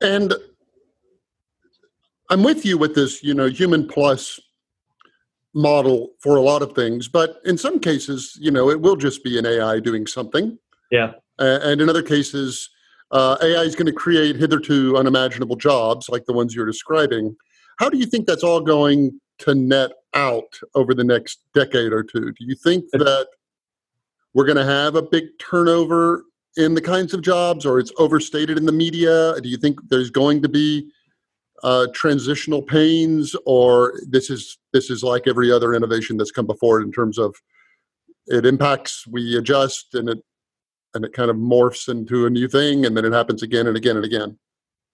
And 0.00 0.34
I'm 2.30 2.44
with 2.44 2.64
you 2.64 2.78
with 2.78 2.94
this, 2.94 3.22
you 3.24 3.34
know, 3.34 3.46
human 3.46 3.86
plus 3.88 4.38
model 5.52 6.12
for 6.20 6.36
a 6.36 6.40
lot 6.40 6.62
of 6.62 6.72
things, 6.74 7.08
but 7.08 7.40
in 7.44 7.58
some 7.58 7.80
cases, 7.80 8.38
you 8.40 8.52
know, 8.52 8.70
it 8.70 8.80
will 8.80 8.94
just 8.94 9.24
be 9.24 9.36
an 9.36 9.44
AI 9.44 9.80
doing 9.80 10.06
something. 10.06 10.56
Yeah. 10.92 11.12
Uh, 11.40 11.58
and 11.62 11.80
in 11.80 11.88
other 11.88 12.02
cases, 12.02 12.70
uh, 13.10 13.36
AI 13.42 13.62
is 13.62 13.74
going 13.74 13.86
to 13.86 13.92
create 13.92 14.36
hitherto 14.36 14.96
unimaginable 14.96 15.56
jobs 15.56 16.08
like 16.08 16.24
the 16.26 16.32
ones 16.32 16.54
you're 16.54 16.66
describing. 16.66 17.36
How 17.78 17.90
do 17.90 17.98
you 17.98 18.06
think 18.06 18.28
that's 18.28 18.44
all 18.44 18.60
going 18.60 19.20
to 19.38 19.54
net 19.54 19.90
out 20.14 20.58
over 20.76 20.94
the 20.94 21.02
next 21.02 21.40
decade 21.52 21.92
or 21.92 22.04
two? 22.04 22.32
Do 22.32 22.44
you 22.44 22.54
think 22.54 22.84
that 22.92 23.26
we're 24.34 24.44
going 24.44 24.56
to 24.56 24.64
have 24.64 24.94
a 24.94 25.02
big 25.02 25.24
turnover 25.40 26.24
in 26.56 26.74
the 26.74 26.80
kinds 26.80 27.12
of 27.12 27.22
jobs, 27.22 27.66
or 27.66 27.80
it's 27.80 27.92
overstated 27.98 28.56
in 28.56 28.66
the 28.66 28.72
media? 28.72 29.34
Do 29.40 29.48
you 29.48 29.56
think 29.56 29.80
there's 29.88 30.10
going 30.10 30.42
to 30.42 30.48
be 30.48 30.88
uh, 31.62 31.86
transitional 31.94 32.62
pains, 32.62 33.34
or 33.46 33.94
this 34.08 34.30
is 34.30 34.58
this 34.72 34.90
is 34.90 35.02
like 35.02 35.26
every 35.26 35.52
other 35.52 35.74
innovation 35.74 36.16
that's 36.16 36.30
come 36.30 36.46
before 36.46 36.80
it 36.80 36.84
in 36.84 36.92
terms 36.92 37.18
of 37.18 37.34
it 38.26 38.46
impacts, 38.46 39.06
we 39.06 39.36
adjust, 39.36 39.94
and 39.94 40.08
it 40.08 40.18
and 40.94 41.04
it 41.04 41.12
kind 41.12 41.30
of 41.30 41.36
morphs 41.36 41.88
into 41.88 42.26
a 42.26 42.30
new 42.30 42.48
thing, 42.48 42.84
and 42.84 42.96
then 42.96 43.04
it 43.04 43.12
happens 43.12 43.42
again 43.42 43.66
and 43.66 43.76
again 43.76 43.96
and 43.96 44.04
again. 44.04 44.38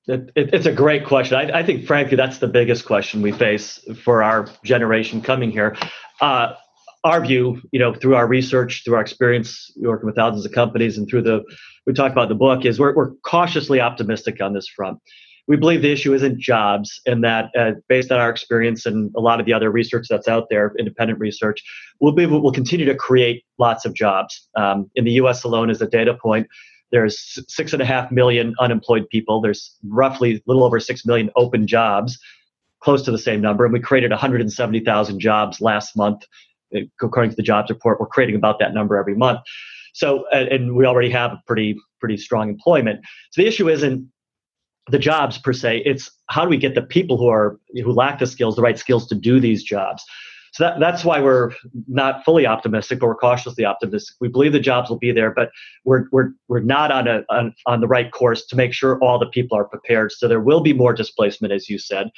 It, 0.07 0.31
it, 0.37 0.55
it's 0.55 0.67
a 0.67 0.73
great 0.73 1.05
question. 1.05 1.37
I, 1.37 1.59
I, 1.59 1.63
think, 1.65 1.85
frankly, 1.85 2.17
that's 2.17 2.39
the 2.39 2.47
biggest 2.47 2.85
question 2.85 3.23
we 3.23 3.33
face 3.33 3.81
for 4.05 4.23
our 4.23 4.49
generation 4.63 5.21
coming 5.21 5.51
here. 5.51 5.77
Uh, 6.21 6.53
our 7.03 7.21
view, 7.21 7.61
you 7.73 7.81
know, 7.81 7.93
through 7.93 8.15
our 8.15 8.27
research, 8.27 8.83
through 8.85 8.95
our 8.95 9.01
experience 9.01 9.73
working 9.77 10.07
with 10.07 10.15
thousands 10.15 10.47
of 10.47 10.53
companies, 10.53 10.97
and 10.99 11.09
through 11.09 11.23
the 11.23 11.45
we 11.87 11.93
talk 11.93 12.13
about 12.13 12.29
the 12.29 12.35
book, 12.35 12.65
is 12.65 12.79
we're, 12.79 12.95
we're 12.95 13.13
cautiously 13.25 13.81
optimistic 13.81 14.41
on 14.41 14.53
this 14.53 14.69
front 14.69 14.99
we 15.49 15.57
believe 15.57 15.83
the 15.83 15.93
issue 15.93 16.13
isn't 16.13 16.41
jobs, 16.41 17.01
and 17.07 17.23
that 17.23 17.51
uh, 17.57 17.73
based 17.89 18.11
on 18.11 18.19
our 18.19 18.31
experience 18.31 18.85
and 18.85 19.13
a 19.17 19.21
lot 19.21 19.39
of 19.39 19.47
the 19.47 19.53
other 19.53 19.71
research 19.71 20.07
that's 20.09 20.27
out 20.27 20.49
there, 20.51 20.73
independent 20.79 21.21
research, 21.21 21.63
we'll 22.01 22.13
be 22.13 22.27
we'll 22.27 22.53
continue 22.53 22.87
to 22.87 22.95
create 22.95 23.45
lots 23.59 23.85
of 23.85 23.95
jobs. 23.95 24.49
Um, 24.57 24.91
in 24.97 25.05
the 25.05 25.13
U.S. 25.13 25.45
alone, 25.45 25.71
as 25.71 25.81
a 25.81 25.87
data 25.87 26.15
point, 26.15 26.49
there's 26.91 27.39
six 27.49 27.73
and 27.73 27.81
a 27.81 27.85
half 27.85 28.11
million 28.11 28.55
unemployed 28.59 29.09
people. 29.09 29.41
There's 29.41 29.77
roughly 29.85 30.37
a 30.37 30.41
little 30.47 30.65
over 30.65 30.81
six 30.81 31.07
million 31.07 31.31
open 31.37 31.67
jobs, 31.67 32.19
close 32.81 33.03
to 33.03 33.13
the 33.13 33.19
same 33.19 33.41
number, 33.41 33.65
and 33.65 33.73
we 33.73 33.81
created 33.81 34.11
170,000 34.11 35.21
jobs 35.21 35.61
last 35.61 35.97
month, 35.97 36.25
uh, 36.75 36.81
according 37.01 37.31
to 37.31 37.37
the 37.37 37.43
jobs 37.43 37.71
report. 37.71 38.01
We're 38.01 38.07
creating 38.07 38.35
about 38.35 38.59
that 38.59 38.75
number 38.75 38.97
every 38.97 39.15
month. 39.15 39.41
So, 39.95 40.27
and 40.29 40.77
we 40.77 40.85
already 40.85 41.11
have 41.11 41.33
a 41.33 41.41
pretty 41.47 41.77
pretty 42.01 42.17
strong 42.17 42.51
employment. 42.51 43.01
So 43.31 43.43
the 43.43 43.49
issue 43.49 43.69
isn't 43.71 44.07
the 44.89 44.99
jobs 44.99 45.39
per 45.39 45.53
se 45.53 45.83
it's 45.85 46.11
how 46.29 46.45
do 46.45 46.49
we 46.49 46.57
get 46.57 46.75
the 46.75 46.83
people 46.83 47.17
who 47.17 47.29
are 47.29 47.59
who 47.73 47.93
lack 47.93 48.19
the 48.19 48.27
skills 48.27 48.57
the 48.57 48.63
right 48.63 48.79
skills 48.79 49.07
to 49.09 49.15
do 49.15 49.41
these 49.41 49.63
jobs? 49.63 50.05
So 50.53 50.65
that, 50.65 50.81
that's 50.81 51.05
why 51.05 51.21
we're 51.21 51.53
not 51.87 52.25
fully 52.25 52.47
optimistic 52.47 53.01
but 53.01 53.09
we're 53.09 53.17
cautiously 53.17 53.65
optimistic. 53.65 54.17
We 54.21 54.29
believe 54.29 54.53
the 54.53 54.61
jobs 54.61 54.89
will 54.89 54.99
be 54.99 55.13
there 55.13 55.33
but 55.33 55.51
we're 55.85 56.05
we're, 56.13 56.31
we're 56.49 56.61
not 56.61 56.91
on 56.91 57.09
a 57.09 57.25
on, 57.29 57.55
on 57.67 57.81
the 57.81 57.89
right 57.89 58.11
course 58.11 58.47
to 58.47 58.57
make 58.57 58.73
sure 58.73 58.99
all 59.01 59.19
the 59.19 59.27
people 59.27 59.59
are 59.59 59.65
prepared. 59.65 60.13
So 60.13 60.29
there 60.29 60.41
will 60.41 60.61
be 60.61 60.73
more 60.73 60.93
displacement 60.93 61.53
as 61.53 61.69
you 61.69 61.79
said. 61.79 62.11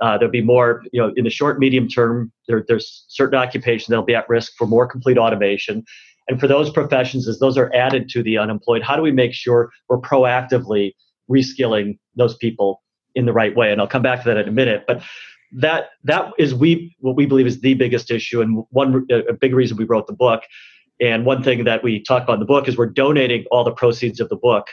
Uh, 0.00 0.16
there'll 0.16 0.32
be 0.32 0.42
more 0.42 0.82
you 0.92 1.00
know 1.00 1.12
in 1.16 1.24
the 1.24 1.30
short 1.30 1.58
medium 1.58 1.88
term 1.88 2.32
there, 2.48 2.64
there's 2.68 3.04
certain 3.08 3.38
occupations 3.38 3.88
that'll 3.88 4.04
be 4.04 4.14
at 4.14 4.28
risk 4.28 4.52
for 4.56 4.66
more 4.66 4.86
complete 4.86 5.18
automation. 5.18 5.84
And 6.28 6.38
for 6.38 6.46
those 6.46 6.70
professions 6.70 7.26
as 7.26 7.40
those 7.40 7.58
are 7.58 7.74
added 7.74 8.08
to 8.10 8.22
the 8.22 8.36
unemployed 8.36 8.82
how 8.82 8.94
do 8.94 9.02
we 9.02 9.10
make 9.10 9.32
sure 9.32 9.70
we're 9.88 10.00
proactively 10.00 10.92
reskilling 11.30 11.98
those 12.16 12.36
people 12.36 12.82
in 13.14 13.26
the 13.26 13.32
right 13.32 13.54
way. 13.56 13.72
And 13.72 13.80
I'll 13.80 13.86
come 13.86 14.02
back 14.02 14.22
to 14.22 14.28
that 14.28 14.36
in 14.36 14.48
a 14.48 14.52
minute. 14.52 14.84
But 14.86 15.02
that 15.52 15.90
that 16.04 16.32
is 16.38 16.54
we 16.54 16.94
what 17.00 17.16
we 17.16 17.26
believe 17.26 17.46
is 17.46 17.60
the 17.60 17.74
biggest 17.74 18.10
issue 18.10 18.40
and 18.40 18.64
one 18.70 19.06
uh, 19.10 19.24
a 19.24 19.32
big 19.32 19.54
reason 19.54 19.76
we 19.76 19.84
wrote 19.84 20.06
the 20.06 20.12
book. 20.12 20.42
And 21.00 21.24
one 21.24 21.42
thing 21.42 21.64
that 21.64 21.82
we 21.82 22.02
talk 22.02 22.22
about 22.22 22.34
in 22.34 22.40
the 22.40 22.46
book 22.46 22.68
is 22.68 22.76
we're 22.76 22.86
donating 22.86 23.46
all 23.50 23.64
the 23.64 23.72
proceeds 23.72 24.20
of 24.20 24.28
the 24.28 24.36
book 24.36 24.66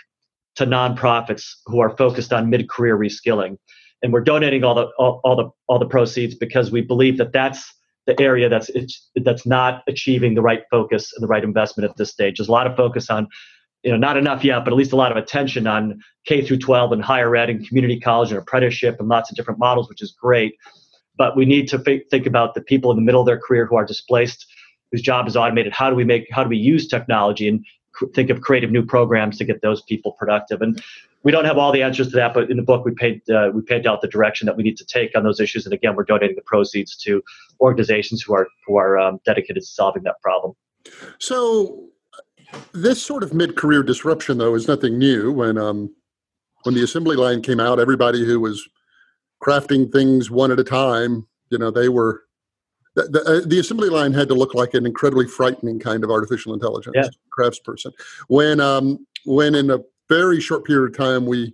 to 0.55 0.65
nonprofits 0.65 1.45
who 1.65 1.79
are 1.79 1.95
focused 1.95 2.33
on 2.33 2.49
mid-career 2.49 2.97
reskilling. 2.97 3.57
And 4.03 4.11
we're 4.11 4.21
donating 4.21 4.63
all 4.63 4.75
the 4.75 4.87
all, 4.99 5.21
all 5.23 5.35
the 5.35 5.49
all 5.67 5.79
the 5.79 5.87
proceeds 5.87 6.35
because 6.35 6.71
we 6.71 6.81
believe 6.81 7.17
that 7.17 7.31
that's 7.33 7.73
the 8.05 8.19
area 8.21 8.47
that's 8.49 8.69
that's 9.23 9.45
not 9.45 9.83
achieving 9.87 10.35
the 10.35 10.41
right 10.41 10.61
focus 10.69 11.11
and 11.13 11.23
the 11.23 11.27
right 11.27 11.43
investment 11.43 11.89
at 11.89 11.97
this 11.97 12.11
stage. 12.11 12.37
There's 12.37 12.49
a 12.49 12.51
lot 12.51 12.67
of 12.67 12.75
focus 12.75 13.09
on 13.09 13.27
you 13.87 13.93
know, 13.93 13.97
not 13.97 14.17
enough 14.17 14.43
yet, 14.43 14.65
but 14.65 14.73
at 14.73 14.75
least 14.75 14.91
a 14.91 14.97
lot 14.97 15.11
of 15.13 15.17
attention 15.17 15.65
on 15.65 16.03
K 16.25 16.45
through 16.45 16.57
12 16.57 16.91
and 16.91 17.01
higher 17.01 17.33
ed 17.37 17.49
and 17.49 17.65
community 17.65 17.97
college 17.97 18.31
and 18.31 18.37
apprenticeship 18.37 18.97
and 18.99 19.07
lots 19.07 19.31
of 19.31 19.37
different 19.37 19.61
models, 19.61 19.87
which 19.87 20.01
is 20.01 20.11
great. 20.11 20.57
But 21.17 21.37
we 21.37 21.45
need 21.45 21.69
to 21.69 21.81
f- 21.87 22.01
think 22.11 22.25
about 22.25 22.53
the 22.53 22.59
people 22.59 22.91
in 22.91 22.97
the 22.97 23.01
middle 23.01 23.21
of 23.21 23.25
their 23.25 23.39
career 23.39 23.65
who 23.65 23.77
are 23.77 23.85
displaced, 23.85 24.45
whose 24.91 25.01
job 25.01 25.25
is 25.25 25.37
automated. 25.37 25.71
How 25.71 25.89
do 25.89 25.95
we 25.95 26.03
make? 26.03 26.27
How 26.29 26.43
do 26.43 26.49
we 26.49 26.57
use 26.57 26.85
technology 26.85 27.47
and 27.47 27.65
cr- 27.93 28.07
think 28.07 28.29
of 28.29 28.41
creative 28.41 28.71
new 28.71 28.85
programs 28.85 29.37
to 29.37 29.45
get 29.45 29.61
those 29.61 29.81
people 29.83 30.11
productive? 30.19 30.61
And 30.61 30.83
we 31.23 31.31
don't 31.31 31.45
have 31.45 31.57
all 31.57 31.71
the 31.71 31.81
answers 31.81 32.09
to 32.09 32.17
that, 32.17 32.33
but 32.33 32.51
in 32.51 32.57
the 32.57 32.63
book 32.63 32.83
we 32.83 32.91
paid 32.93 33.21
uh, 33.29 33.51
we 33.53 33.61
paid 33.61 33.87
out 33.87 34.01
the 34.01 34.09
direction 34.09 34.47
that 34.47 34.57
we 34.57 34.63
need 34.63 34.75
to 34.75 34.85
take 34.85 35.15
on 35.15 35.23
those 35.23 35.39
issues. 35.39 35.65
And 35.65 35.73
again, 35.73 35.95
we're 35.95 36.03
donating 36.03 36.35
the 36.35 36.41
proceeds 36.41 36.97
to 36.97 37.23
organizations 37.61 38.21
who 38.21 38.35
are 38.35 38.49
who 38.65 38.75
are 38.75 38.99
um, 38.99 39.21
dedicated 39.25 39.63
to 39.63 39.65
solving 39.65 40.03
that 40.03 40.19
problem. 40.21 40.55
So 41.19 41.87
this 42.73 43.01
sort 43.01 43.23
of 43.23 43.33
mid-career 43.33 43.83
disruption, 43.83 44.37
though, 44.37 44.55
is 44.55 44.67
nothing 44.67 44.97
new. 44.97 45.31
When 45.31 45.57
um, 45.57 45.93
when 46.63 46.75
the 46.75 46.83
assembly 46.83 47.15
line 47.15 47.41
came 47.41 47.59
out, 47.59 47.79
everybody 47.79 48.25
who 48.25 48.39
was 48.39 48.67
crafting 49.43 49.91
things 49.91 50.31
one 50.31 50.51
at 50.51 50.59
a 50.59 50.63
time, 50.63 51.27
you 51.49 51.57
know, 51.57 51.71
they 51.71 51.89
were 51.89 52.23
the, 52.95 53.03
the, 53.03 53.21
uh, 53.21 53.47
the 53.47 53.59
assembly 53.59 53.89
line 53.89 54.11
had 54.11 54.27
to 54.27 54.33
look 54.33 54.55
like 54.55 54.73
an 54.73 54.85
incredibly 54.85 55.27
frightening 55.27 55.79
kind 55.79 56.03
of 56.03 56.09
artificial 56.09 56.53
intelligence 56.53 56.95
yeah. 56.95 57.09
craftsperson. 57.37 57.91
When 58.27 58.59
um, 58.59 59.05
when 59.25 59.55
in 59.55 59.69
a 59.69 59.79
very 60.09 60.39
short 60.39 60.65
period 60.65 60.91
of 60.91 60.97
time 60.97 61.25
we 61.25 61.53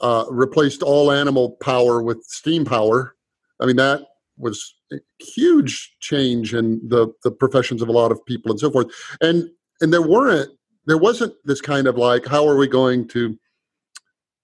uh, 0.00 0.26
replaced 0.30 0.82
all 0.82 1.10
animal 1.10 1.52
power 1.62 2.02
with 2.02 2.22
steam 2.24 2.64
power, 2.64 3.16
I 3.60 3.66
mean 3.66 3.76
that 3.76 4.02
was 4.36 4.74
a 4.92 4.96
huge 5.20 5.96
change 6.00 6.54
in 6.54 6.86
the 6.86 7.08
the 7.24 7.30
professions 7.30 7.82
of 7.82 7.88
a 7.88 7.92
lot 7.92 8.12
of 8.12 8.24
people 8.26 8.50
and 8.50 8.60
so 8.60 8.70
forth. 8.70 8.88
And 9.20 9.50
and 9.80 9.92
there 9.92 10.02
weren't 10.02 10.50
there 10.88 10.98
wasn't 10.98 11.34
this 11.44 11.60
kind 11.60 11.86
of 11.86 11.96
like, 11.96 12.26
how 12.26 12.48
are 12.48 12.56
we 12.56 12.66
going 12.66 13.06
to 13.08 13.38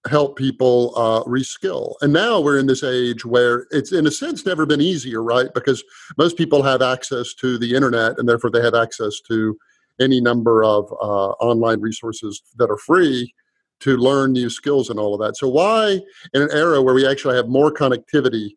help 0.07 0.37
people 0.37 0.93
uh, 0.95 1.25
reskill? 1.25 1.95
And 2.03 2.13
now 2.13 2.39
we're 2.39 2.59
in 2.59 2.67
this 2.67 2.85
age 2.85 3.25
where 3.25 3.67
it's, 3.71 3.93
in 3.93 4.07
a 4.07 4.11
sense, 4.11 4.45
never 4.45 4.67
been 4.67 4.83
easier, 4.83 5.23
right? 5.23 5.49
Because 5.55 5.83
most 6.19 6.37
people 6.37 6.63
have 6.63 6.83
access 6.83 7.33
to 7.35 7.57
the 7.57 7.75
internet, 7.75 8.19
and 8.19 8.29
therefore 8.29 8.51
they 8.51 8.61
have 8.61 8.75
access 8.75 9.21
to 9.29 9.57
any 9.99 10.21
number 10.21 10.63
of 10.63 10.93
uh, 11.01 11.31
online 11.41 11.81
resources 11.81 12.43
that 12.57 12.71
are 12.71 12.77
free 12.77 13.33
to 13.81 13.97
learn 13.97 14.33
new 14.33 14.51
skills 14.51 14.91
and 14.91 14.99
all 14.99 15.15
of 15.15 15.21
that. 15.21 15.39
So, 15.39 15.49
why, 15.49 16.01
in 16.35 16.43
an 16.43 16.51
era 16.53 16.83
where 16.83 16.95
we 16.95 17.07
actually 17.07 17.37
have 17.37 17.49
more 17.49 17.73
connectivity, 17.73 18.51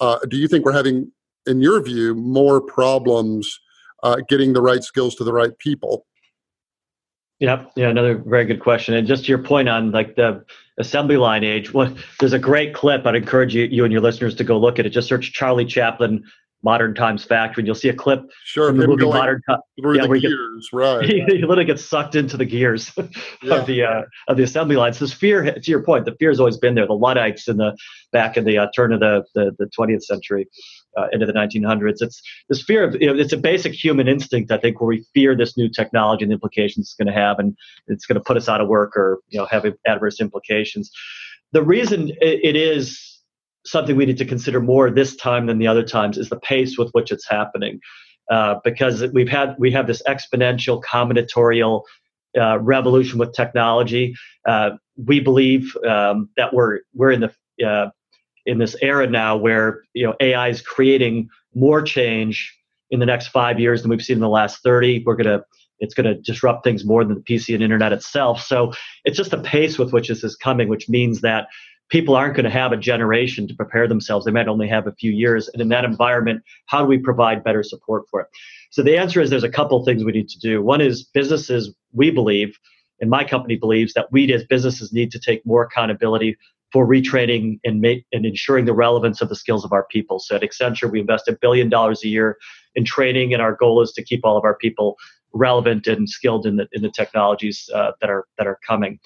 uh, 0.00 0.18
do 0.30 0.38
you 0.38 0.48
think 0.48 0.64
we're 0.64 0.72
having, 0.72 1.12
in 1.46 1.60
your 1.60 1.82
view, 1.82 2.14
more 2.14 2.62
problems 2.62 3.60
uh, 4.02 4.16
getting 4.30 4.54
the 4.54 4.62
right 4.62 4.82
skills 4.82 5.14
to 5.16 5.24
the 5.24 5.32
right 5.32 5.56
people? 5.58 6.06
Yeah, 7.40 7.66
yeah, 7.76 7.88
another 7.88 8.18
very 8.18 8.44
good 8.44 8.60
question. 8.60 8.94
And 8.94 9.06
just 9.06 9.24
to 9.24 9.28
your 9.28 9.42
point 9.42 9.68
on 9.68 9.92
like 9.92 10.16
the 10.16 10.44
assembly 10.76 11.16
line 11.16 11.44
age, 11.44 11.72
well, 11.72 11.94
there's 12.18 12.32
a 12.32 12.38
great 12.38 12.74
clip. 12.74 13.06
I'd 13.06 13.14
encourage 13.14 13.54
you, 13.54 13.64
you 13.64 13.84
and 13.84 13.92
your 13.92 14.02
listeners 14.02 14.34
to 14.36 14.44
go 14.44 14.58
look 14.58 14.78
at 14.80 14.86
it. 14.86 14.90
Just 14.90 15.08
search 15.08 15.32
Charlie 15.32 15.64
Chaplin 15.64 16.24
Modern 16.62 16.94
Times 16.94 17.24
Factory, 17.24 17.62
and 17.62 17.66
you'll 17.66 17.76
see 17.76 17.88
a 17.88 17.94
clip 17.94 18.28
sure, 18.44 18.68
from 18.68 18.78
the 18.78 18.88
movie 18.88 19.04
Modern 19.04 19.40
Times. 19.48 19.62
Yeah, 19.76 20.06
the 20.06 20.18
gears, 20.18 20.68
right? 20.72 21.04
He, 21.04 21.20
he, 21.28 21.38
literally 21.42 21.64
gets 21.64 21.84
sucked 21.84 22.16
into 22.16 22.36
the 22.36 22.44
gears 22.44 22.92
yeah. 23.42 23.54
of 23.54 23.66
the 23.66 23.84
uh, 23.84 24.02
of 24.26 24.36
the 24.36 24.42
assembly 24.42 24.76
lines. 24.76 24.98
This 24.98 25.12
fear, 25.12 25.52
to 25.52 25.70
your 25.70 25.82
point, 25.82 26.04
the 26.04 26.16
fear 26.18 26.30
has 26.30 26.40
always 26.40 26.56
been 26.56 26.74
there. 26.74 26.86
The 26.86 26.94
Luddites 26.94 27.46
in 27.46 27.58
the 27.58 27.76
back 28.12 28.36
in 28.36 28.44
the 28.44 28.58
uh, 28.58 28.66
turn 28.74 28.92
of 28.92 29.00
the 29.00 29.24
the, 29.34 29.54
the 29.58 29.70
20th 29.78 30.02
century, 30.02 30.48
uh, 30.96 31.06
into 31.12 31.26
the 31.26 31.32
1900s. 31.32 31.96
It's 32.00 32.20
this 32.48 32.62
fear 32.62 32.84
of 32.84 33.00
you 33.00 33.06
know, 33.06 33.18
it's 33.18 33.32
a 33.32 33.36
basic 33.36 33.72
human 33.72 34.08
instinct, 34.08 34.50
I 34.50 34.58
think, 34.58 34.80
where 34.80 34.88
we 34.88 35.06
fear 35.14 35.36
this 35.36 35.56
new 35.56 35.68
technology 35.68 36.24
and 36.24 36.30
the 36.30 36.34
implications 36.34 36.88
it's 36.88 36.94
going 36.94 37.14
to 37.14 37.20
have, 37.20 37.38
and 37.38 37.56
it's 37.86 38.06
going 38.06 38.16
to 38.16 38.20
put 38.20 38.36
us 38.36 38.48
out 38.48 38.60
of 38.60 38.68
work 38.68 38.96
or 38.96 39.20
you 39.28 39.38
know 39.38 39.46
have 39.46 39.64
adverse 39.86 40.20
implications. 40.20 40.90
The 41.52 41.62
reason 41.62 42.10
it, 42.20 42.40
it 42.42 42.56
is 42.56 43.17
something 43.70 43.96
we 43.96 44.06
need 44.06 44.18
to 44.18 44.24
consider 44.24 44.60
more 44.60 44.90
this 44.90 45.16
time 45.16 45.46
than 45.46 45.58
the 45.58 45.66
other 45.66 45.82
times 45.82 46.18
is 46.18 46.28
the 46.28 46.40
pace 46.40 46.78
with 46.78 46.90
which 46.92 47.10
it's 47.12 47.28
happening. 47.28 47.80
Uh, 48.30 48.56
because 48.62 49.02
we've 49.12 49.28
had 49.28 49.54
we 49.58 49.70
have 49.70 49.86
this 49.86 50.02
exponential 50.02 50.82
combinatorial 50.82 51.82
uh, 52.38 52.58
revolution 52.58 53.18
with 53.18 53.32
technology. 53.32 54.14
Uh, 54.46 54.70
we 55.06 55.18
believe 55.18 55.74
um, 55.88 56.28
that 56.36 56.52
we're 56.52 56.80
we're 56.94 57.10
in 57.10 57.20
the 57.20 57.66
uh, 57.66 57.88
in 58.44 58.58
this 58.58 58.76
era 58.82 59.06
now 59.06 59.36
where 59.36 59.82
you 59.94 60.06
know 60.06 60.14
AI 60.20 60.48
is 60.48 60.60
creating 60.60 61.28
more 61.54 61.80
change 61.80 62.54
in 62.90 63.00
the 63.00 63.06
next 63.06 63.28
five 63.28 63.58
years 63.58 63.82
than 63.82 63.90
we've 63.90 64.02
seen 64.02 64.16
in 64.16 64.20
the 64.20 64.28
last 64.28 64.62
30. 64.62 65.04
We're 65.06 65.16
gonna 65.16 65.42
it's 65.80 65.94
going 65.94 66.06
to 66.06 66.20
disrupt 66.20 66.64
things 66.64 66.84
more 66.84 67.04
than 67.04 67.14
the 67.14 67.20
PC 67.20 67.54
and 67.54 67.62
internet 67.62 67.92
itself. 67.92 68.42
So 68.42 68.72
it's 69.04 69.16
just 69.16 69.30
the 69.30 69.38
pace 69.38 69.78
with 69.78 69.92
which 69.92 70.08
this 70.08 70.24
is 70.24 70.36
coming, 70.36 70.68
which 70.68 70.88
means 70.88 71.20
that 71.20 71.48
people 71.88 72.14
aren't 72.14 72.34
going 72.34 72.44
to 72.44 72.50
have 72.50 72.72
a 72.72 72.76
generation 72.76 73.48
to 73.48 73.54
prepare 73.54 73.88
themselves. 73.88 74.24
They 74.24 74.30
might 74.30 74.48
only 74.48 74.68
have 74.68 74.86
a 74.86 74.92
few 74.92 75.10
years. 75.10 75.48
And 75.48 75.62
in 75.62 75.68
that 75.68 75.84
environment, 75.84 76.42
how 76.66 76.80
do 76.80 76.86
we 76.86 76.98
provide 76.98 77.44
better 77.44 77.62
support 77.62 78.04
for 78.10 78.20
it? 78.20 78.28
So 78.70 78.82
the 78.82 78.98
answer 78.98 79.20
is 79.20 79.30
there's 79.30 79.44
a 79.44 79.50
couple 79.50 79.82
things 79.84 80.04
we 80.04 80.12
need 80.12 80.28
to 80.28 80.38
do. 80.38 80.62
One 80.62 80.80
is 80.80 81.04
businesses, 81.04 81.74
we 81.92 82.10
believe, 82.10 82.58
and 83.00 83.08
my 83.08 83.24
company 83.24 83.56
believes 83.56 83.94
that 83.94 84.12
we 84.12 84.30
as 84.32 84.44
businesses 84.44 84.92
need 84.92 85.10
to 85.12 85.18
take 85.18 85.44
more 85.46 85.62
accountability 85.62 86.36
for 86.72 86.86
retraining 86.86 87.58
and, 87.64 87.80
make, 87.80 88.04
and 88.12 88.26
ensuring 88.26 88.66
the 88.66 88.74
relevance 88.74 89.22
of 89.22 89.30
the 89.30 89.36
skills 89.36 89.64
of 89.64 89.72
our 89.72 89.86
people. 89.90 90.18
So 90.18 90.36
at 90.36 90.42
Accenture, 90.42 90.90
we 90.90 91.00
invest 91.00 91.28
a 91.28 91.32
billion 91.40 91.70
dollars 91.70 92.04
a 92.04 92.08
year 92.08 92.36
in 92.74 92.84
training, 92.84 93.32
and 93.32 93.40
our 93.40 93.54
goal 93.54 93.80
is 93.80 93.92
to 93.92 94.02
keep 94.02 94.20
all 94.24 94.36
of 94.36 94.44
our 94.44 94.56
people 94.56 94.96
relevant 95.32 95.86
and 95.86 96.08
skilled 96.08 96.46
in 96.46 96.56
the 96.56 96.66
in 96.72 96.82
the 96.82 96.90
technologies 96.90 97.68
uh, 97.74 97.92
that 98.00 98.10
are 98.10 98.26
that 98.36 98.46
are 98.46 98.58
coming. 98.66 98.98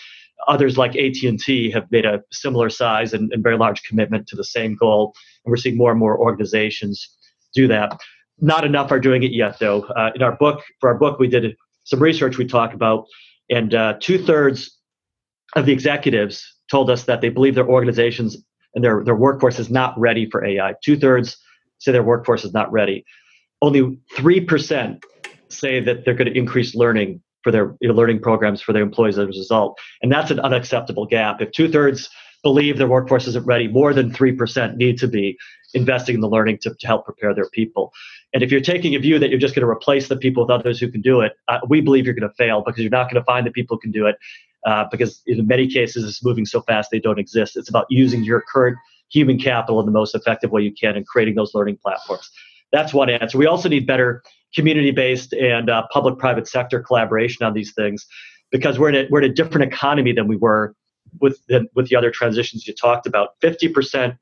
Others 0.48 0.76
like 0.76 0.96
AT&T 0.96 1.70
have 1.70 1.90
made 1.90 2.04
a 2.04 2.22
similar 2.30 2.70
size 2.70 3.12
and, 3.12 3.32
and 3.32 3.42
very 3.42 3.56
large 3.56 3.82
commitment 3.82 4.26
to 4.28 4.36
the 4.36 4.44
same 4.44 4.74
goal, 4.74 5.14
and 5.44 5.50
we're 5.50 5.56
seeing 5.56 5.76
more 5.76 5.90
and 5.90 6.00
more 6.00 6.18
organizations 6.18 7.08
do 7.54 7.68
that. 7.68 7.98
Not 8.40 8.64
enough 8.64 8.90
are 8.90 9.00
doing 9.00 9.22
it 9.22 9.32
yet, 9.32 9.58
though. 9.58 9.82
Uh, 9.82 10.10
in 10.14 10.22
our 10.22 10.36
book, 10.36 10.62
for 10.80 10.88
our 10.88 10.96
book, 10.96 11.18
we 11.18 11.28
did 11.28 11.54
some 11.84 12.00
research 12.00 12.38
we 12.38 12.46
talk 12.46 12.74
about, 12.74 13.06
and 13.50 13.74
uh, 13.74 13.94
two 14.00 14.18
thirds 14.18 14.76
of 15.54 15.66
the 15.66 15.72
executives 15.72 16.44
told 16.70 16.90
us 16.90 17.04
that 17.04 17.20
they 17.20 17.28
believe 17.28 17.54
their 17.54 17.68
organizations 17.68 18.36
and 18.74 18.82
their, 18.82 19.04
their 19.04 19.14
workforce 19.14 19.58
is 19.58 19.70
not 19.70 19.98
ready 19.98 20.28
for 20.30 20.44
AI. 20.44 20.74
Two 20.82 20.96
thirds 20.96 21.36
say 21.78 21.92
their 21.92 22.02
workforce 22.02 22.44
is 22.44 22.52
not 22.52 22.70
ready. 22.72 23.04
Only 23.60 23.98
3% 24.16 25.02
say 25.48 25.80
that 25.80 26.04
they're 26.04 26.14
going 26.14 26.32
to 26.32 26.38
increase 26.38 26.74
learning 26.74 27.22
for 27.42 27.50
their 27.50 27.76
learning 27.80 28.20
programs 28.20 28.60
for 28.60 28.72
their 28.72 28.82
employees 28.82 29.18
as 29.18 29.24
a 29.24 29.26
result. 29.26 29.78
And 30.02 30.10
that's 30.10 30.30
an 30.30 30.40
unacceptable 30.40 31.06
gap. 31.06 31.40
If 31.40 31.52
two 31.52 31.70
thirds 31.70 32.08
believe 32.42 32.78
their 32.78 32.88
workforce 32.88 33.26
isn't 33.28 33.46
ready, 33.46 33.68
more 33.68 33.94
than 33.94 34.10
3% 34.10 34.76
need 34.76 34.98
to 34.98 35.08
be 35.08 35.38
investing 35.74 36.16
in 36.16 36.20
the 36.20 36.28
learning 36.28 36.58
to, 36.62 36.74
to 36.74 36.86
help 36.86 37.04
prepare 37.04 37.34
their 37.34 37.48
people. 37.50 37.92
And 38.34 38.42
if 38.42 38.50
you're 38.50 38.60
taking 38.60 38.94
a 38.94 38.98
view 38.98 39.18
that 39.18 39.30
you're 39.30 39.38
just 39.38 39.54
going 39.54 39.62
to 39.62 39.68
replace 39.68 40.08
the 40.08 40.16
people 40.16 40.44
with 40.44 40.50
others 40.50 40.80
who 40.80 40.90
can 40.90 41.00
do 41.00 41.20
it, 41.20 41.32
uh, 41.48 41.60
we 41.68 41.80
believe 41.80 42.04
you're 42.04 42.14
going 42.14 42.28
to 42.28 42.34
fail 42.34 42.62
because 42.64 42.80
you're 42.80 42.90
not 42.90 43.04
going 43.04 43.20
to 43.20 43.24
find 43.24 43.46
the 43.46 43.50
people 43.50 43.76
who 43.76 43.80
can 43.80 43.92
do 43.92 44.06
it 44.06 44.16
uh, 44.66 44.84
because 44.90 45.22
in 45.26 45.46
many 45.46 45.68
cases 45.68 46.04
it's 46.04 46.24
moving 46.24 46.46
so 46.46 46.62
fast 46.62 46.90
they 46.90 47.00
don't 47.00 47.18
exist. 47.18 47.56
It's 47.56 47.68
about 47.68 47.86
using 47.90 48.24
your 48.24 48.42
current 48.52 48.76
human 49.10 49.38
capital 49.38 49.80
in 49.80 49.86
the 49.86 49.92
most 49.92 50.14
effective 50.14 50.50
way 50.50 50.62
you 50.62 50.72
can 50.72 50.96
and 50.96 51.06
creating 51.06 51.34
those 51.34 51.54
learning 51.54 51.78
platforms. 51.82 52.30
That's 52.72 52.94
one 52.94 53.10
answer. 53.10 53.36
We 53.36 53.46
also 53.46 53.68
need 53.68 53.86
better 53.86 54.22
community-based 54.54 55.32
and 55.32 55.70
uh, 55.70 55.84
public-private 55.92 56.46
sector 56.48 56.80
collaboration 56.80 57.44
on 57.46 57.54
these 57.54 57.72
things, 57.74 58.06
because 58.50 58.78
we're 58.78 58.90
in 58.90 58.94
a, 58.94 59.08
we're 59.10 59.22
in 59.22 59.30
a 59.30 59.34
different 59.34 59.72
economy 59.72 60.12
than 60.12 60.28
we 60.28 60.36
were 60.36 60.74
with 61.20 61.38
the, 61.48 61.66
with 61.74 61.88
the 61.88 61.96
other 61.96 62.10
transitions 62.10 62.66
you 62.66 62.74
talked 62.74 63.06
about. 63.06 63.30
Fifty 63.40 63.68
percent 63.68 64.14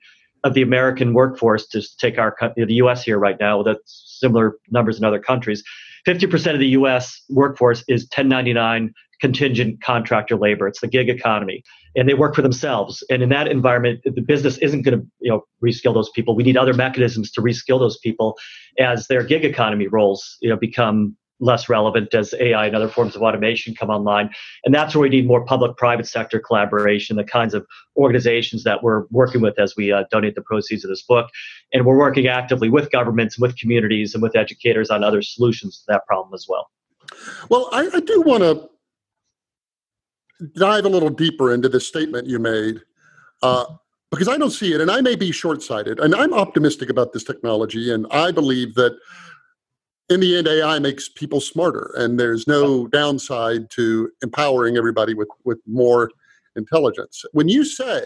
of 0.45 0.55
the 0.55 0.63
American 0.63 1.13
workforce, 1.13 1.67
to 1.69 1.83
take 1.99 2.19
our 2.19 2.35
the 2.57 2.75
U.S. 2.75 3.05
here 3.05 3.19
right 3.19 3.37
now, 3.39 3.63
that's 3.63 4.17
similar 4.21 4.57
numbers 4.71 4.99
in 4.99 5.05
other 5.05 5.21
countries. 5.21 5.63
50% 6.07 6.55
of 6.55 6.59
the 6.59 6.69
US 6.69 7.23
workforce 7.29 7.85
is 7.89 8.05
1099 8.05 8.95
contingent 9.21 9.83
contractor 9.83 10.37
labor. 10.37 10.67
It's 10.67 10.81
the 10.81 10.89
gig 10.89 11.09
economy. 11.09 11.63
And 11.97 12.09
they 12.09 12.15
work 12.15 12.35
for 12.35 12.43
themselves. 12.43 13.03
And 13.11 13.23
in 13.23 13.29
that 13.31 13.49
environment, 13.49 14.01
the 14.05 14.21
business 14.21 14.59
isn't 14.59 14.83
going 14.83 15.01
to 15.01 15.07
you 15.21 15.31
know, 15.31 15.45
reskill 15.63 15.95
those 15.95 16.11
people. 16.11 16.35
We 16.35 16.43
need 16.43 16.57
other 16.57 16.75
mechanisms 16.75 17.31
to 17.33 17.41
reskill 17.41 17.79
those 17.79 17.99
people 17.99 18.39
as 18.79 19.09
their 19.09 19.23
gig 19.23 19.45
economy 19.45 19.89
roles 19.89 20.37
you 20.41 20.49
know, 20.49 20.57
become 20.57 21.17
less 21.41 21.69
relevant 21.69 22.13
as 22.15 22.35
AI 22.39 22.67
and 22.67 22.77
other 22.77 22.89
forms 22.89 23.17
of 23.17 23.23
automation 23.23 23.75
come 23.75 23.91
online. 23.91 24.31
And 24.65 24.75
that's 24.75 24.95
where 24.95 25.03
we 25.03 25.09
need 25.09 25.27
more 25.27 25.45
public 25.45 25.77
private 25.77 26.07
sector 26.07 26.39
collaboration, 26.39 27.17
the 27.17 27.25
kinds 27.25 27.55
of 27.55 27.67
organizations 27.97 28.63
that 28.65 28.83
we're 28.83 29.07
working 29.11 29.41
with 29.41 29.59
as 29.59 29.75
we 29.77 29.91
uh, 29.91 30.05
donate 30.11 30.35
the 30.35 30.43
proceeds 30.43 30.85
of 30.85 30.91
this 30.91 31.03
book. 31.03 31.31
And 31.73 31.87
we're 31.87 31.99
working 31.99 32.27
actively 32.27 32.69
with 32.69 32.91
governments, 32.91 33.39
with 33.39 33.57
communities, 33.57 34.15
and 34.15 34.23
with 34.23 34.37
educators 34.37 34.91
on 34.91 35.03
other 35.03 35.23
solutions 35.23 35.79
to 35.79 35.85
that 35.89 36.07
problem 36.07 36.35
as 36.35 36.47
well. 36.49 36.71
Well, 37.49 37.69
I, 37.73 37.89
I 37.93 38.01
do 38.01 38.21
want 38.21 38.43
to 38.43 38.69
dive 40.55 40.85
a 40.85 40.89
little 40.89 41.11
deeper 41.11 41.53
into 41.53 41.69
this 41.69 41.87
statement 41.87 42.27
you 42.27 42.39
made. 42.39 42.81
Uh, 43.43 43.65
because 44.11 44.29
I 44.29 44.37
don't 44.37 44.51
see 44.51 44.73
it, 44.75 44.81
and 44.81 44.91
I 44.91 45.01
may 45.01 45.15
be 45.15 45.31
short 45.31 45.63
sighted, 45.63 46.01
and 46.01 46.15
I'm 46.17 46.35
optimistic 46.35 46.91
about 46.91 47.13
this 47.13 47.23
technology, 47.23 47.93
and 47.93 48.07
I 48.11 48.33
believe 48.33 48.75
that 48.75 48.99
in 50.09 50.19
the 50.19 50.37
end, 50.37 50.49
AI 50.49 50.81
makes 50.81 51.09
people 51.09 51.41
smarter, 51.41 51.95
and 51.97 52.19
there's 52.19 52.49
no 52.49 52.89
downside 52.89 53.71
to 53.71 54.11
empowering 54.23 54.77
everybody 54.77 55.15
with, 55.15 55.29
with 55.45 55.61
more 55.65 56.11
intelligence. 56.57 57.25
When 57.33 57.49
you 57.49 57.65
say 57.65 58.03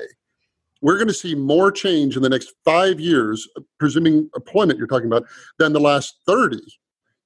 we're 0.83 0.99
going 0.99 1.09
to 1.09 1.15
see 1.15 1.35
more 1.35 1.73
change 1.73 2.15
in 2.15 2.23
the 2.23 2.29
next 2.29 2.53
five 2.63 3.01
years, 3.01 3.49
presuming 3.79 4.29
employment 4.37 4.79
you're 4.79 4.87
talking 4.87 5.07
about, 5.07 5.25
than 5.59 5.73
the 5.73 5.81
last 5.81 6.17
30, 6.27 6.61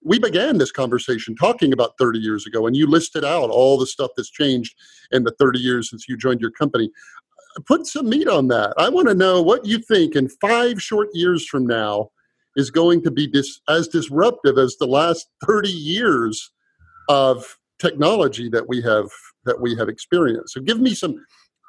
we 0.02 0.18
began 0.18 0.58
this 0.58 0.72
conversation 0.72 1.34
talking 1.34 1.72
about 1.72 1.94
30 1.98 2.18
years 2.18 2.46
ago, 2.46 2.66
and 2.66 2.76
you 2.76 2.86
listed 2.86 3.24
out 3.24 3.50
all 3.50 3.78
the 3.78 3.86
stuff 3.86 4.10
that's 4.16 4.30
changed 4.30 4.74
in 5.10 5.24
the 5.24 5.34
30 5.38 5.58
years 5.58 5.90
since 5.90 6.08
you 6.08 6.16
joined 6.16 6.40
your 6.40 6.50
company. 6.50 6.90
Put 7.66 7.86
some 7.86 8.08
meat 8.08 8.28
on 8.28 8.48
that. 8.48 8.74
I 8.78 8.88
want 8.88 9.08
to 9.08 9.14
know 9.14 9.42
what 9.42 9.64
you 9.64 9.78
think 9.78 10.14
in 10.14 10.28
five 10.28 10.80
short 10.80 11.08
years 11.14 11.46
from 11.46 11.66
now 11.66 12.10
is 12.56 12.70
going 12.70 13.02
to 13.02 13.10
be 13.10 13.26
dis- 13.26 13.60
as 13.68 13.88
disruptive 13.88 14.58
as 14.58 14.76
the 14.76 14.86
last 14.86 15.28
30 15.46 15.68
years 15.68 16.50
of 17.08 17.58
technology 17.78 18.48
that 18.48 18.68
we 18.68 18.82
have 18.82 19.08
that 19.44 19.60
we 19.60 19.74
have 19.76 19.88
experienced. 19.88 20.52
So 20.52 20.60
give 20.60 20.80
me 20.80 20.94
some 20.94 21.14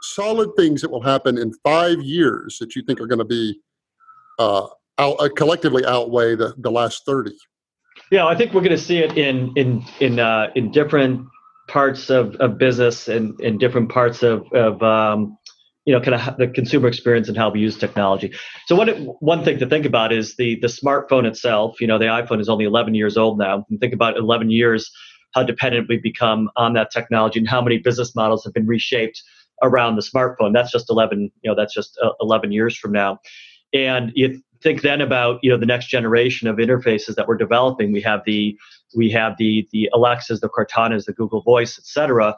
solid 0.01 0.49
things 0.57 0.81
that 0.81 0.91
will 0.91 1.01
happen 1.01 1.37
in 1.37 1.53
five 1.63 2.01
years 2.01 2.57
that 2.59 2.75
you 2.75 2.81
think 2.81 2.99
are 2.99 3.07
going 3.07 3.19
to 3.19 3.25
be 3.25 3.59
uh, 4.37 4.67
out, 4.97 5.15
uh, 5.19 5.29
collectively 5.35 5.85
outweigh 5.85 6.35
the, 6.35 6.53
the 6.57 6.71
last 6.71 7.05
30. 7.05 7.31
Yeah, 8.11 8.25
I 8.25 8.35
think 8.35 8.53
we're 8.53 8.61
going 8.61 8.71
to 8.71 8.77
see 8.77 8.99
it 8.99 9.17
in 9.17 9.53
in 9.55 9.83
in 9.99 10.19
uh, 10.19 10.47
in 10.55 10.71
different 10.71 11.27
parts 11.67 12.09
of, 12.09 12.35
of 12.35 12.57
business 12.57 13.07
and 13.07 13.39
in 13.39 13.57
different 13.57 13.89
parts 13.89 14.23
of 14.23 14.51
of 14.53 14.81
um, 14.81 15.37
you 15.85 15.93
know 15.93 16.01
kind 16.01 16.15
of 16.15 16.37
the 16.37 16.47
consumer 16.47 16.87
experience 16.87 17.27
and 17.27 17.37
how 17.37 17.49
we 17.49 17.59
use 17.59 17.77
technology. 17.77 18.33
So 18.65 18.75
one 18.75 18.89
one 19.19 19.43
thing 19.43 19.59
to 19.59 19.67
think 19.67 19.85
about 19.85 20.11
is 20.11 20.35
the 20.37 20.59
the 20.59 20.67
smartphone 20.67 21.25
itself. 21.25 21.79
You 21.79 21.87
know, 21.87 21.99
the 21.99 22.05
iPhone 22.05 22.41
is 22.41 22.49
only 22.49 22.65
11 22.65 22.95
years 22.95 23.15
old 23.15 23.37
now. 23.37 23.65
And 23.69 23.79
think 23.79 23.93
about 23.93 24.17
11 24.17 24.49
years 24.49 24.89
how 25.33 25.43
dependent 25.43 25.87
we've 25.87 26.01
become 26.01 26.49
on 26.55 26.73
that 26.73 26.91
technology 26.91 27.39
and 27.39 27.47
how 27.47 27.61
many 27.61 27.77
business 27.77 28.15
models 28.15 28.43
have 28.43 28.53
been 28.53 28.65
reshaped 28.65 29.21
around 29.61 29.95
the 29.95 30.01
smartphone. 30.01 30.53
That's 30.53 30.71
just 30.71 30.89
11, 30.89 31.31
you 31.41 31.51
know, 31.51 31.55
that's 31.55 31.73
just 31.73 31.99
uh, 32.01 32.11
11 32.21 32.51
years 32.51 32.77
from 32.77 32.91
now. 32.91 33.19
And 33.73 34.11
you 34.15 34.41
think 34.61 34.81
then 34.81 35.01
about, 35.01 35.39
you 35.41 35.49
know, 35.49 35.57
the 35.57 35.65
next 35.65 35.87
generation 35.87 36.47
of 36.47 36.57
interfaces 36.57 37.15
that 37.15 37.27
we're 37.27 37.37
developing. 37.37 37.91
We 37.91 38.01
have 38.01 38.21
the 38.25 38.57
we 38.95 39.09
have 39.11 39.35
the 39.37 39.67
the 39.71 39.89
Alexas, 39.93 40.41
the 40.41 40.49
Cortanas, 40.49 41.05
the 41.05 41.13
Google 41.13 41.41
Voice, 41.41 41.77
et 41.77 41.85
cetera, 41.85 42.35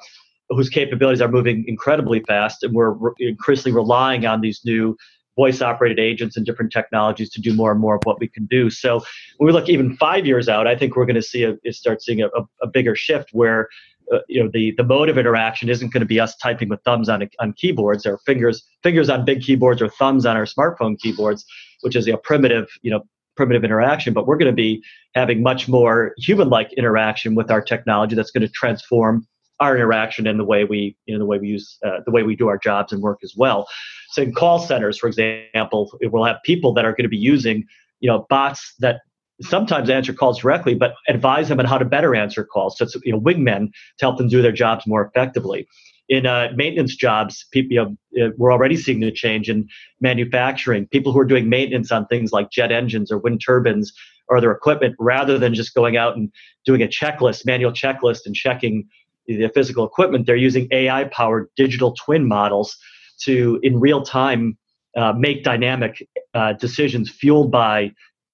whose 0.49 0.69
capabilities 0.69 1.21
are 1.21 1.29
moving 1.29 1.65
incredibly 1.67 2.19
fast, 2.21 2.63
and 2.63 2.73
we're 2.73 2.95
increasingly 3.19 3.75
relying 3.75 4.25
on 4.25 4.41
these 4.41 4.61
new 4.65 4.95
voice 5.37 5.61
operated 5.61 5.97
agents 5.97 6.35
and 6.35 6.45
different 6.45 6.73
technologies 6.73 7.29
to 7.29 7.39
do 7.39 7.53
more 7.53 7.71
and 7.71 7.79
more 7.79 7.95
of 7.95 8.01
what 8.03 8.19
we 8.19 8.27
can 8.27 8.45
do. 8.47 8.69
So 8.69 9.01
when 9.37 9.47
we 9.47 9.53
look 9.53 9.69
even 9.69 9.95
five 9.95 10.25
years 10.25 10.49
out, 10.49 10.67
I 10.67 10.75
think 10.75 10.95
we're 10.95 11.05
going 11.05 11.15
to 11.15 11.21
see 11.21 11.43
a 11.43 11.71
start 11.71 12.03
seeing 12.03 12.21
a, 12.21 12.27
a 12.61 12.67
bigger 12.67 12.95
shift 12.95 13.29
where 13.31 13.69
uh, 14.11 14.19
you 14.27 14.43
know 14.43 14.49
the 14.51 14.73
the 14.77 14.83
mode 14.83 15.09
of 15.09 15.17
interaction 15.17 15.69
isn't 15.69 15.91
going 15.93 16.01
to 16.01 16.05
be 16.05 16.19
us 16.19 16.35
typing 16.37 16.69
with 16.69 16.81
thumbs 16.83 17.09
on 17.09 17.27
on 17.39 17.53
keyboards 17.53 18.05
or 18.05 18.17
fingers 18.19 18.67
fingers 18.83 19.09
on 19.09 19.25
big 19.25 19.41
keyboards 19.41 19.81
or 19.81 19.89
thumbs 19.89 20.25
on 20.25 20.35
our 20.35 20.45
smartphone 20.45 20.99
keyboards, 20.99 21.45
which 21.81 21.95
is 21.95 22.07
a 22.07 22.17
primitive 22.17 22.67
you 22.81 22.91
know 22.91 23.01
primitive 23.35 23.63
interaction. 23.63 24.13
But 24.13 24.27
we're 24.27 24.37
going 24.37 24.51
to 24.51 24.55
be 24.55 24.83
having 25.15 25.41
much 25.41 25.67
more 25.67 26.13
human 26.17 26.49
like 26.49 26.73
interaction 26.73 27.35
with 27.35 27.49
our 27.49 27.61
technology 27.61 28.15
that's 28.15 28.31
going 28.31 28.45
to 28.45 28.51
transform 28.51 29.27
our 29.59 29.75
interaction 29.75 30.25
and 30.27 30.39
the 30.39 30.43
way 30.43 30.63
we 30.63 30.97
you 31.05 31.13
know 31.13 31.19
the 31.19 31.25
way 31.25 31.37
we 31.37 31.47
use 31.47 31.77
uh, 31.85 31.99
the 32.05 32.11
way 32.11 32.23
we 32.23 32.35
do 32.35 32.47
our 32.47 32.57
jobs 32.57 32.91
and 32.91 33.01
work 33.01 33.19
as 33.23 33.33
well. 33.37 33.67
So 34.09 34.23
in 34.23 34.33
call 34.33 34.59
centers, 34.59 34.97
for 34.97 35.07
example, 35.07 35.97
we'll 36.01 36.25
have 36.25 36.37
people 36.43 36.73
that 36.73 36.83
are 36.83 36.91
going 36.91 37.03
to 37.03 37.09
be 37.09 37.17
using 37.17 37.65
you 38.01 38.09
know 38.09 38.25
bots 38.29 38.73
that 38.79 39.01
sometimes 39.41 39.89
answer 39.89 40.13
calls 40.13 40.39
directly, 40.39 40.75
but 40.75 40.93
advise 41.07 41.49
them 41.49 41.59
on 41.59 41.65
how 41.65 41.77
to 41.77 41.85
better 41.85 42.15
answer 42.15 42.43
calls. 42.43 42.77
So 42.77 42.85
it's 42.85 42.95
you 43.03 43.11
know 43.11 43.19
wingmen 43.19 43.67
to 43.97 44.05
help 44.05 44.17
them 44.17 44.27
do 44.27 44.41
their 44.41 44.51
jobs 44.51 44.87
more 44.87 45.05
effectively. 45.05 45.67
In 46.09 46.25
uh, 46.25 46.49
maintenance 46.55 46.95
jobs, 46.95 47.45
people 47.51 47.73
you 47.73 47.95
know, 48.17 48.25
uh, 48.25 48.31
we're 48.37 48.51
already 48.51 48.75
seeing 48.75 48.99
the 48.99 49.11
change 49.11 49.49
in 49.49 49.67
manufacturing. 50.01 50.87
People 50.87 51.13
who 51.13 51.19
are 51.19 51.25
doing 51.25 51.47
maintenance 51.47 51.91
on 51.91 52.05
things 52.07 52.31
like 52.31 52.51
jet 52.51 52.71
engines 52.71 53.11
or 53.11 53.17
wind 53.17 53.41
turbines 53.45 53.93
or 54.27 54.37
other 54.37 54.51
equipment, 54.51 54.95
rather 54.99 55.37
than 55.37 55.53
just 55.53 55.73
going 55.73 55.97
out 55.97 56.15
and 56.15 56.31
doing 56.65 56.81
a 56.81 56.87
checklist, 56.87 57.45
manual 57.45 57.71
checklist, 57.71 58.25
and 58.25 58.35
checking 58.35 58.87
the 59.27 59.49
physical 59.53 59.85
equipment, 59.85 60.25
they're 60.25 60.35
using 60.35 60.67
AI-powered 60.71 61.47
digital 61.55 61.93
twin 61.93 62.27
models 62.27 62.77
to, 63.21 63.59
in 63.63 63.79
real 63.79 64.01
time, 64.01 64.57
uh, 64.97 65.13
make 65.13 65.43
dynamic 65.43 66.07
uh, 66.33 66.53
decisions 66.53 67.09
fueled 67.09 67.51
by 67.51 67.91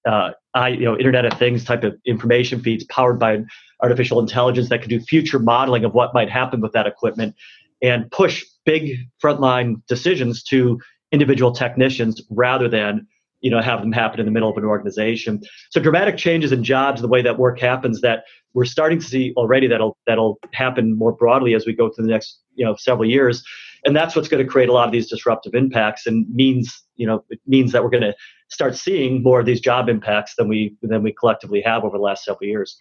uh, 0.08 0.32
I, 0.54 0.68
you 0.68 0.84
know, 0.84 0.96
Internet 0.96 1.26
of 1.26 1.38
Things 1.38 1.64
type 1.64 1.84
of 1.84 1.94
information 2.06 2.60
feeds 2.60 2.82
powered 2.84 3.18
by 3.18 3.44
artificial 3.82 4.18
intelligence 4.18 4.70
that 4.70 4.80
can 4.80 4.88
do 4.88 5.00
future 5.00 5.38
modeling 5.38 5.84
of 5.84 5.92
what 5.92 6.14
might 6.14 6.30
happen 6.30 6.60
with 6.60 6.72
that 6.72 6.86
equipment 6.86 7.36
and 7.82 8.10
push 8.10 8.44
big 8.64 8.96
frontline 9.22 9.82
decisions 9.86 10.42
to 10.44 10.80
individual 11.12 11.52
technicians 11.52 12.22
rather 12.30 12.68
than 12.68 13.06
you 13.40 13.50
know 13.50 13.60
have 13.60 13.80
them 13.80 13.92
happen 13.92 14.18
in 14.18 14.26
the 14.26 14.32
middle 14.32 14.50
of 14.50 14.56
an 14.56 14.64
organization. 14.64 15.42
So 15.70 15.80
dramatic 15.80 16.16
changes 16.16 16.52
in 16.52 16.64
jobs 16.64 17.02
the 17.02 17.08
way 17.08 17.22
that 17.22 17.38
work 17.38 17.60
happens 17.60 18.00
that 18.00 18.24
we're 18.54 18.64
starting 18.64 18.98
to 18.98 19.06
see 19.06 19.32
already 19.36 19.68
that'll 19.68 19.96
that'll 20.06 20.38
happen 20.52 20.96
more 20.96 21.12
broadly 21.12 21.54
as 21.54 21.66
we 21.66 21.74
go 21.74 21.90
through 21.90 22.06
the 22.06 22.10
next 22.10 22.40
you 22.54 22.64
know 22.64 22.74
several 22.76 23.08
years. 23.08 23.44
And 23.84 23.94
that's 23.94 24.16
what's 24.16 24.26
going 24.26 24.44
to 24.44 24.50
create 24.50 24.68
a 24.68 24.72
lot 24.72 24.88
of 24.88 24.92
these 24.92 25.08
disruptive 25.08 25.54
impacts 25.54 26.06
and 26.06 26.26
means 26.34 26.82
you 26.96 27.06
know 27.06 27.22
it 27.28 27.40
means 27.46 27.72
that 27.72 27.84
we're 27.84 27.90
going 27.90 28.02
to 28.02 28.14
start 28.48 28.76
seeing 28.76 29.22
more 29.22 29.40
of 29.40 29.46
these 29.46 29.60
job 29.60 29.88
impacts 29.88 30.34
than 30.36 30.48
we 30.48 30.76
than 30.82 31.02
we 31.02 31.12
collectively 31.12 31.60
have 31.62 31.84
over 31.84 31.96
the 31.96 32.02
last 32.02 32.24
several 32.24 32.48
years. 32.48 32.78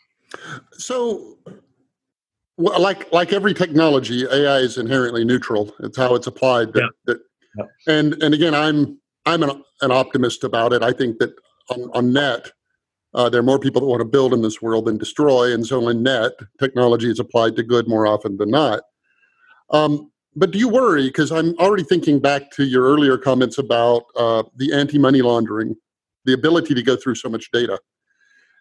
So, 0.73 1.37
well, 2.57 2.79
like 2.79 3.11
like 3.11 3.33
every 3.33 3.53
technology, 3.53 4.25
AI 4.25 4.57
is 4.57 4.77
inherently 4.77 5.23
neutral. 5.23 5.73
It's 5.79 5.97
how 5.97 6.15
it's 6.15 6.27
applied. 6.27 6.73
That, 6.73 6.81
yeah. 6.81 6.87
that 7.05 7.19
yeah. 7.57 7.65
and 7.87 8.23
and 8.23 8.33
again, 8.33 8.55
I'm 8.55 8.99
I'm 9.25 9.43
an, 9.43 9.63
an 9.81 9.91
optimist 9.91 10.43
about 10.43 10.73
it. 10.73 10.83
I 10.83 10.91
think 10.91 11.19
that 11.19 11.33
on, 11.69 11.89
on 11.93 12.13
net, 12.13 12.51
uh, 13.13 13.29
there 13.29 13.39
are 13.39 13.43
more 13.43 13.59
people 13.59 13.81
that 13.81 13.87
want 13.87 13.99
to 13.99 14.05
build 14.05 14.33
in 14.33 14.41
this 14.41 14.61
world 14.61 14.85
than 14.85 14.97
destroy, 14.97 15.53
and 15.53 15.65
so 15.65 15.87
in 15.89 16.03
net, 16.03 16.33
technology 16.59 17.09
is 17.09 17.19
applied 17.19 17.55
to 17.57 17.63
good 17.63 17.87
more 17.87 18.07
often 18.07 18.37
than 18.37 18.51
not. 18.51 18.81
Um, 19.69 20.11
but 20.37 20.51
do 20.51 20.59
you 20.59 20.69
worry? 20.69 21.07
Because 21.07 21.31
I'm 21.31 21.57
already 21.57 21.83
thinking 21.83 22.19
back 22.19 22.51
to 22.51 22.63
your 22.63 22.83
earlier 22.83 23.17
comments 23.17 23.57
about 23.57 24.03
uh, 24.15 24.43
the 24.55 24.71
anti-money 24.71 25.21
laundering, 25.21 25.75
the 26.25 26.33
ability 26.33 26.75
to 26.75 26.83
go 26.83 26.95
through 26.95 27.15
so 27.15 27.27
much 27.27 27.49
data, 27.51 27.79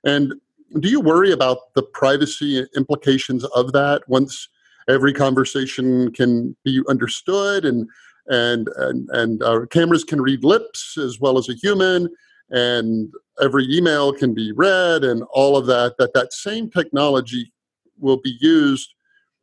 and 0.05 0.35
do 0.81 0.89
you 0.89 1.01
worry 1.01 1.33
about 1.33 1.75
the 1.75 1.83
privacy 1.83 2.67
implications 2.77 3.45
of 3.45 3.73
that 3.73 4.03
once 4.09 4.49
every 4.89 5.13
conversation 5.13 6.13
can 6.13 6.57
be 6.65 6.83
understood 6.89 7.65
and 7.65 7.89
and 8.29 8.69
and 8.77 9.09
and 9.11 9.43
uh, 9.43 9.67
cameras 9.67 10.03
can 10.03 10.21
read 10.21 10.43
lips 10.43 10.99
as 10.99 11.21
well 11.21 11.39
as 11.39 11.49
a 11.49 11.55
human 11.55 12.09
and 12.51 13.13
every 13.41 13.65
email 13.71 14.13
can 14.13 14.35
be 14.35 14.53
read 14.53 15.05
and 15.05 15.23
all 15.31 15.57
of 15.57 15.67
that 15.67 15.95
that 15.99 16.13
that 16.15 16.33
same 16.33 16.69
technology 16.71 17.53
will 17.99 18.17
be 18.17 18.37
used 18.41 18.95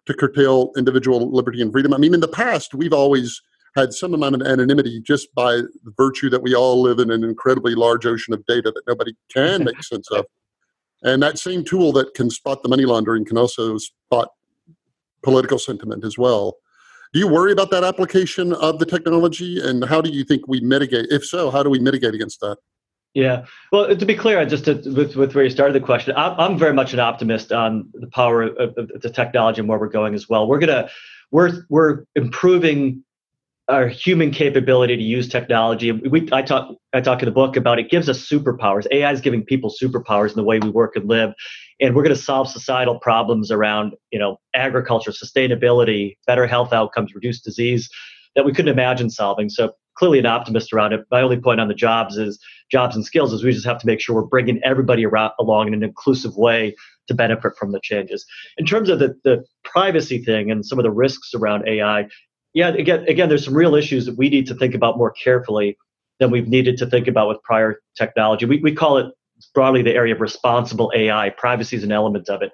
to 0.06 0.14
curtail 0.14 0.72
individual 0.78 1.32
liberty 1.32 1.62
and 1.62 1.72
freedom. 1.72 1.94
I 1.94 1.98
mean, 1.98 2.14
in 2.14 2.20
the 2.20 2.28
past, 2.28 2.74
we've 2.74 2.94
always 2.94 3.42
had 3.76 3.94
some 3.94 4.14
amount 4.14 4.36
of 4.36 4.42
anonymity 4.42 5.02
just 5.02 5.34
by 5.34 5.56
the 5.56 5.94
virtue 5.98 6.30
that 6.30 6.44
we 6.44 6.54
all 6.54 6.82
live 6.82 7.00
in 7.00 7.10
an 7.10 7.24
incredibly 7.24 7.76
large 7.76 8.06
ocean 8.06 8.34
of 8.34 8.46
data 8.46 8.72
that 8.72 8.84
nobody 8.88 9.14
can 9.34 9.64
make 9.66 9.82
sense 9.84 10.10
of. 10.12 10.26
And 11.04 11.22
that 11.22 11.38
same 11.38 11.64
tool 11.64 11.92
that 11.94 12.14
can 12.14 12.30
spot 12.30 12.64
the 12.64 12.70
money 12.70 12.86
laundering 12.86 13.26
can 13.26 13.38
also 13.38 13.78
spot 13.78 14.30
political 15.22 15.60
sentiment 15.60 16.06
as 16.06 16.18
well. 16.18 16.58
Do 17.14 17.20
you 17.20 17.28
worry 17.28 17.52
about 17.52 17.72
that 17.72 17.84
application 17.84 18.54
of 18.54 18.80
the 18.80 18.86
technology? 18.86 19.60
And 19.62 19.86
how 19.86 20.02
do 20.02 20.10
you 20.10 20.24
think 20.24 20.48
we 20.48 20.62
mitigate? 20.62 21.08
If 21.10 21.26
so, 21.26 21.52
how 21.52 21.62
do 21.62 21.70
we 21.70 21.80
mitigate 21.80 22.14
against 22.14 22.40
that? 22.42 22.58
Yeah. 23.14 23.46
Well, 23.72 23.96
to 23.96 24.06
be 24.06 24.16
clear, 24.16 24.44
just 24.46 24.66
to, 24.66 24.74
with, 24.74 25.16
with 25.16 25.36
where 25.36 25.44
you 25.44 25.50
started 25.52 25.74
the 25.74 25.86
question, 25.86 26.16
I'm, 26.18 26.40
I'm 26.40 26.58
very 26.58 26.74
much 26.74 26.94
an 26.94 27.00
optimist 27.00 27.52
on 27.52 27.90
the 27.94 28.08
power 28.08 28.42
of, 28.42 28.76
of 28.78 29.02
the 29.02 29.10
technology 29.10 29.60
and 29.60 29.70
where 29.70 29.78
we're 29.78 29.90
going 29.90 30.16
as 30.16 30.28
well. 30.28 30.48
We're 30.48 30.60
gonna 30.60 30.90
we're 31.32 31.66
we're 31.70 32.06
improving 32.16 33.04
our 33.70 33.88
human 33.88 34.32
capability 34.32 34.98
to 34.98 35.04
use 35.04 35.30
technology. 35.30 35.92
We 35.92 36.28
I 36.32 36.42
talk 36.42 36.76
I 36.92 37.02
talk 37.02 37.22
in 37.22 37.28
the 37.28 37.32
book 37.32 37.56
about 37.56 37.78
it 37.78 37.90
gives 37.92 38.10
us 38.10 38.28
superpowers. 38.28 38.88
AI 38.92 39.12
is 39.12 39.22
giving 39.22 39.44
people 39.44 39.72
superpowers 39.72 40.30
in 40.30 40.36
the 40.36 40.44
way 40.44 40.60
we 40.60 40.70
work 40.70 40.96
and 40.96 41.08
live, 41.08 41.34
and 41.80 41.96
we're 41.96 42.04
going 42.04 42.16
to 42.16 42.22
solve 42.22 42.50
societal 42.50 43.00
problems 43.00 43.52
around 43.52 43.94
you 44.12 44.18
know 44.18 44.38
agriculture, 44.56 45.12
sustainability, 45.12 46.18
better 46.26 46.48
health 46.48 46.74
outcomes, 46.74 47.14
reduce 47.14 47.42
disease 47.42 47.90
that 48.36 48.44
we 48.44 48.52
couldn't 48.52 48.72
imagine 48.72 49.12
solving. 49.12 49.50
So 49.50 49.74
clearly 49.96 50.20
an 50.20 50.26
optimist 50.26 50.74
around 50.74 50.94
it. 50.94 51.06
My 51.12 51.22
only 51.22 51.40
point 51.40 51.60
on 51.60 51.68
the 51.68 51.74
jobs 51.74 52.18
is 52.18 52.40
jobs 52.72 52.96
and 52.96 53.06
skills 53.06 53.34
is 53.34 53.44
we 53.44 53.52
just 53.52 53.66
have 53.66 53.80
to 53.80 53.88
make 53.88 54.00
sure 54.00 54.16
we're 54.16 54.24
bringing 54.24 54.60
everybody 54.64 55.06
around, 55.06 55.32
along 55.40 55.68
in 55.68 55.74
an 55.74 55.84
inclusive 55.84 56.36
way 56.36 56.76
to 57.08 57.14
benefit 57.14 57.54
from 57.58 57.72
the 57.72 57.80
changes. 57.82 58.26
In 58.58 58.66
terms 58.66 58.90
of 58.90 59.00
the, 59.00 59.16
the 59.24 59.44
privacy 59.64 60.24
thing 60.24 60.50
and 60.50 60.66
some 60.66 60.80
of 60.80 60.84
the 60.84 60.92
risks 60.92 61.34
around 61.34 61.68
AI, 61.68 62.08
yeah, 62.54 62.70
again, 62.70 63.06
again, 63.08 63.30
there's 63.30 63.46
some 63.46 63.56
real 63.56 63.76
issues 63.76 64.06
that 64.06 64.18
we 64.18 64.30
need 64.30 64.48
to 64.48 64.56
think 64.56 64.76
about 64.76 64.98
more 64.98 65.12
carefully 65.12 65.78
than 66.20 66.32
we've 66.32 66.48
needed 66.48 66.78
to 66.78 66.86
think 66.86 67.08
about 67.08 67.28
with 67.28 67.42
prior 67.44 67.82
technology. 67.98 68.46
We, 68.46 68.60
we 68.60 68.74
call 68.74 68.98
it 68.98 69.08
broadly 69.54 69.82
the 69.82 69.94
area 69.94 70.14
of 70.14 70.22
responsible 70.22 70.92
AI. 70.96 71.30
Privacy 71.32 71.76
is 71.76 71.84
an 71.84 71.92
element 71.92 72.30
of 72.30 72.42
it. 72.42 72.52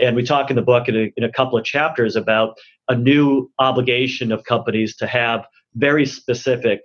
And 0.00 0.16
we 0.16 0.24
talk 0.24 0.50
in 0.50 0.56
the 0.56 0.62
book 0.62 0.88
in 0.88 0.96
a, 0.96 1.12
in 1.16 1.24
a 1.24 1.30
couple 1.30 1.58
of 1.58 1.64
chapters 1.64 2.16
about 2.16 2.56
a 2.88 2.96
new 2.96 3.50
obligation 3.58 4.32
of 4.32 4.44
companies 4.44 4.96
to 4.96 5.06
have 5.06 5.46
very 5.74 6.06
specific 6.06 6.80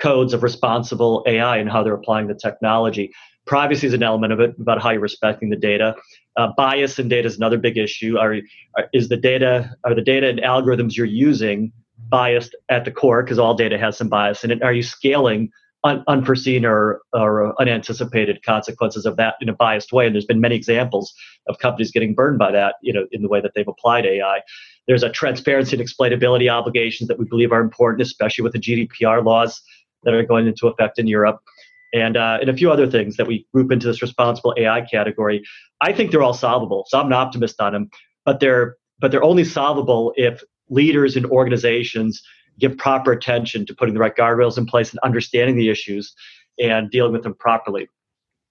codes 0.00 0.32
of 0.32 0.42
responsible 0.42 1.22
AI 1.26 1.58
and 1.58 1.70
how 1.70 1.82
they're 1.82 1.94
applying 1.94 2.26
the 2.26 2.34
technology. 2.34 3.10
Privacy 3.46 3.86
is 3.86 3.92
an 3.92 4.02
element 4.02 4.32
of 4.32 4.40
it 4.40 4.54
about 4.60 4.80
how 4.82 4.90
you're 4.90 5.00
respecting 5.00 5.50
the 5.50 5.56
data. 5.56 5.94
Uh, 6.36 6.48
bias 6.56 6.98
in 6.98 7.08
data 7.08 7.26
is 7.26 7.36
another 7.36 7.58
big 7.58 7.76
issue. 7.76 8.16
Are, 8.18 8.36
are, 8.76 8.88
is 8.92 9.08
the 9.08 9.16
data 9.16 9.74
are 9.84 9.94
the 9.94 10.02
data 10.02 10.28
and 10.28 10.40
algorithms 10.40 10.96
you're 10.96 11.06
using 11.06 11.72
biased 12.08 12.54
at 12.68 12.84
the 12.84 12.90
core 12.90 13.22
because 13.22 13.38
all 13.38 13.54
data 13.54 13.78
has 13.78 13.96
some 13.96 14.08
bias 14.08 14.44
in 14.44 14.50
it? 14.50 14.62
Are 14.62 14.72
you 14.72 14.82
scaling 14.82 15.50
un, 15.84 16.04
unforeseen 16.08 16.64
or, 16.64 17.00
or 17.12 17.60
unanticipated 17.60 18.42
consequences 18.44 19.06
of 19.06 19.16
that 19.16 19.34
in 19.40 19.48
a 19.48 19.52
biased 19.52 19.92
way? 19.92 20.06
And 20.06 20.14
there's 20.14 20.24
been 20.24 20.40
many 20.40 20.56
examples 20.56 21.12
of 21.48 21.58
companies 21.58 21.90
getting 21.90 22.14
burned 22.14 22.38
by 22.38 22.52
that, 22.52 22.76
you 22.82 22.92
know, 22.92 23.06
in 23.12 23.22
the 23.22 23.28
way 23.28 23.40
that 23.40 23.52
they've 23.54 23.68
applied 23.68 24.06
AI. 24.06 24.40
There's 24.86 25.02
a 25.02 25.10
transparency 25.10 25.76
and 25.76 25.86
explainability 25.86 26.50
obligations 26.50 27.08
that 27.08 27.18
we 27.18 27.24
believe 27.24 27.52
are 27.52 27.60
important, 27.60 28.02
especially 28.02 28.42
with 28.42 28.52
the 28.52 28.58
GDPR 28.58 29.24
laws 29.24 29.60
that 30.04 30.14
are 30.14 30.24
going 30.24 30.46
into 30.46 30.66
effect 30.66 30.98
in 30.98 31.06
Europe. 31.06 31.40
And, 31.94 32.16
uh, 32.16 32.38
and 32.40 32.48
a 32.48 32.54
few 32.54 32.72
other 32.72 32.90
things 32.90 33.16
that 33.16 33.26
we 33.26 33.46
group 33.52 33.70
into 33.70 33.86
this 33.86 34.00
responsible 34.00 34.54
AI 34.56 34.80
category. 34.80 35.42
I 35.82 35.92
think 35.92 36.10
they're 36.10 36.22
all 36.22 36.32
solvable, 36.32 36.86
so 36.88 36.98
I'm 36.98 37.06
an 37.06 37.12
optimist 37.12 37.60
on 37.60 37.72
them. 37.74 37.90
But 38.24 38.40
they're 38.40 38.76
but 38.98 39.10
they're 39.10 39.24
only 39.24 39.44
solvable 39.44 40.14
if 40.16 40.42
leaders 40.70 41.16
and 41.16 41.26
organizations 41.26 42.22
give 42.58 42.76
proper 42.76 43.12
attention 43.12 43.66
to 43.66 43.74
putting 43.74 43.94
the 43.94 44.00
right 44.00 44.16
guardrails 44.16 44.58
in 44.58 44.66
place 44.66 44.90
and 44.90 44.98
understanding 45.00 45.56
the 45.56 45.68
issues 45.68 46.14
and 46.58 46.90
dealing 46.90 47.12
with 47.12 47.22
them 47.22 47.34
properly. 47.34 47.88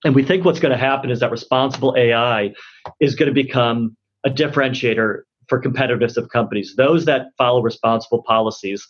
And 0.03 0.15
we 0.15 0.23
think 0.23 0.45
what's 0.45 0.59
going 0.59 0.71
to 0.71 0.77
happen 0.77 1.11
is 1.11 1.19
that 1.19 1.31
responsible 1.31 1.93
AI 1.97 2.53
is 2.99 3.15
going 3.15 3.27
to 3.27 3.33
become 3.33 3.95
a 4.25 4.29
differentiator 4.29 5.21
for 5.47 5.61
competitiveness 5.61 6.17
of 6.17 6.29
companies. 6.29 6.75
Those 6.75 7.05
that 7.05 7.27
follow 7.37 7.61
responsible 7.61 8.23
policies 8.23 8.85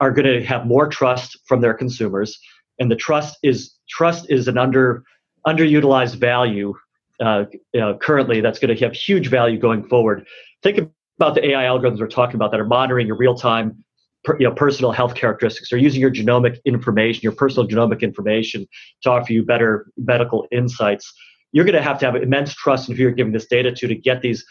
are 0.00 0.10
going 0.10 0.26
to 0.26 0.44
have 0.44 0.66
more 0.66 0.88
trust 0.88 1.38
from 1.46 1.60
their 1.60 1.74
consumers, 1.74 2.38
and 2.78 2.90
the 2.90 2.96
trust 2.96 3.38
is 3.42 3.74
trust 3.88 4.26
is 4.30 4.48
an 4.48 4.58
under 4.58 5.02
underutilized 5.46 6.16
value 6.16 6.74
uh, 7.20 7.44
you 7.72 7.80
know, 7.80 7.96
currently 7.96 8.40
that's 8.40 8.58
going 8.58 8.74
to 8.74 8.84
have 8.84 8.94
huge 8.94 9.28
value 9.28 9.58
going 9.58 9.88
forward. 9.88 10.26
Think 10.62 10.90
about 11.18 11.34
the 11.34 11.46
AI 11.50 11.64
algorithms 11.64 11.98
we're 11.98 12.08
talking 12.08 12.34
about 12.34 12.50
that 12.50 12.60
are 12.60 12.66
monitoring 12.66 13.06
your 13.06 13.16
real 13.16 13.34
time 13.34 13.84
per, 14.26 14.36
you 14.38 14.46
know, 14.46 14.54
personal 14.54 14.92
health 14.92 15.14
characteristics. 15.14 15.70
They're 15.70 15.78
using 15.78 16.00
your 16.00 16.10
genomic 16.10 16.58
information, 16.66 17.22
your 17.22 17.32
personal 17.32 17.66
genomic 17.66 18.02
information 18.02 18.66
to 19.02 19.10
offer 19.10 19.32
you 19.32 19.42
better 19.44 19.86
medical 19.96 20.46
insights. 20.52 21.10
You're 21.52 21.64
going 21.64 21.76
to 21.76 21.82
have 21.82 21.98
to 22.00 22.06
have 22.06 22.16
immense 22.16 22.54
trust 22.54 22.90
in 22.90 22.96
who 22.96 23.02
you're 23.02 23.12
giving 23.12 23.32
this 23.32 23.46
data 23.46 23.72
to 23.72 23.88
to 23.88 23.94
get 23.94 24.20
these 24.20 24.44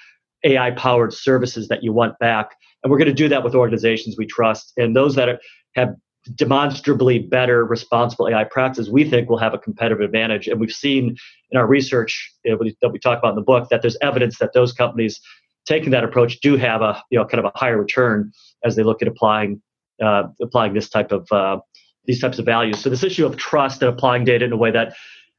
AI 0.44 0.72
powered 0.72 1.14
services 1.14 1.68
that 1.68 1.84
you 1.84 1.94
want 1.94 2.18
back. 2.20 2.56
And 2.82 2.92
we're 2.92 2.98
going 2.98 3.10
to 3.10 3.14
do 3.14 3.30
that 3.30 3.44
with 3.44 3.54
organizations 3.54 4.16
we 4.18 4.26
trust. 4.26 4.74
And 4.78 4.96
those 4.96 5.16
that 5.16 5.30
are, 5.30 5.40
have 5.76 5.94
demonstrably 6.34 7.20
better 7.20 7.66
responsible 7.66 8.28
AI 8.28 8.46
practices, 8.46 8.90
we 8.90 9.08
think 9.08 9.30
will 9.30 9.38
have 9.38 9.54
a 9.54 9.60
competitive 9.60 10.02
advantage. 10.02 10.48
And 10.48 10.60
we've 10.60 10.72
seen 10.72 11.16
in 11.52 11.58
our 11.60 11.68
research 11.68 12.34
that 12.46 12.58
we 12.92 13.00
talk 13.00 13.20
about 13.20 13.30
in 13.30 13.36
the 13.36 13.42
book 13.42 13.70
that 13.70 13.82
there's 13.82 13.98
evidence 14.02 14.40
that 14.40 14.54
those 14.54 14.72
companies 14.72 15.20
taking 15.66 15.92
that 15.92 16.04
approach 16.04 16.40
do 16.40 16.58
have 16.58 16.82
a 16.82 17.02
you 17.10 17.20
know 17.20 17.26
kind 17.26 17.44
of 17.44 17.52
a 17.54 17.58
higher 17.58 17.78
return 17.78 18.32
as 18.64 18.76
they 18.76 18.84
look 18.84 19.02
at 19.02 19.08
applying 19.08 19.62
uh, 20.04 20.24
applying 20.42 20.74
this 20.74 20.90
type 20.90 21.12
of 21.12 21.32
uh, 21.32 21.60
these 22.06 22.20
types 22.20 22.40
of 22.40 22.46
values. 22.46 22.80
So 22.80 22.90
this 22.90 23.04
issue 23.04 23.26
of 23.26 23.38
trust 23.38 23.82
and 23.82 23.90
applying 23.90 24.26
data 24.26 24.46
in 24.46 24.52
a 24.52 24.58
way 24.58 24.72
that 24.72 24.96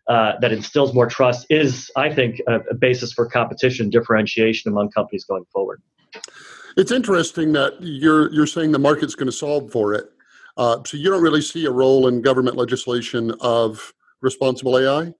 uh, 0.09 0.35
that 0.41 0.53
instills 0.53 0.95
more 0.95 1.07
trust 1.07 1.47
is, 1.51 1.91
I 1.97 2.14
think, 2.14 2.41
a, 2.47 2.61
a 2.70 2.74
basis 2.74 3.12
for 3.12 3.27
competition 3.27 3.91
differentiation 3.91 4.70
among 4.70 4.91
companies 4.91 5.24
going 5.24 5.45
forward. 5.53 5.83
It's 6.77 6.93
interesting 6.93 7.53
that 7.53 7.74
you're 7.81 8.33
you're 8.33 8.47
saying 8.47 8.72
the 8.72 8.79
market's 8.79 9.14
going 9.14 9.27
to 9.27 9.37
solve 9.37 9.72
for 9.72 9.95
it. 9.95 10.11
Uh, 10.57 10.79
so 10.87 10.97
you 10.97 11.11
don't 11.11 11.22
really 11.22 11.43
see 11.43 11.66
a 11.66 11.70
role 11.70 12.07
in 12.07 12.22
government 12.22 12.57
legislation 12.57 13.33
of 13.41 13.93
responsible 14.22 14.79
AI. 14.79 15.12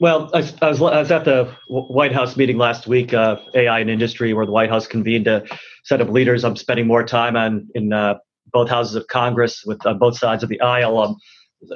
Well, 0.00 0.30
I, 0.34 0.38
I, 0.60 0.68
was, 0.68 0.82
I 0.82 0.98
was 0.98 1.10
at 1.10 1.24
the 1.24 1.54
White 1.68 2.12
House 2.12 2.36
meeting 2.36 2.58
last 2.58 2.86
week, 2.86 3.14
uh, 3.14 3.36
AI 3.54 3.78
and 3.78 3.88
industry, 3.88 4.32
where 4.34 4.44
the 4.44 4.52
White 4.52 4.68
House 4.68 4.86
convened 4.86 5.28
a 5.28 5.44
set 5.84 6.00
of 6.00 6.10
leaders. 6.10 6.44
I'm 6.44 6.56
spending 6.56 6.86
more 6.86 7.04
time 7.04 7.36
on 7.36 7.68
in 7.74 7.92
uh, 7.92 8.18
both 8.52 8.68
houses 8.68 8.96
of 8.96 9.06
Congress 9.06 9.64
with 9.64 9.84
on 9.86 9.98
both 9.98 10.18
sides 10.18 10.42
of 10.42 10.48
the 10.48 10.60
aisle. 10.60 10.98
Um, 10.98 11.16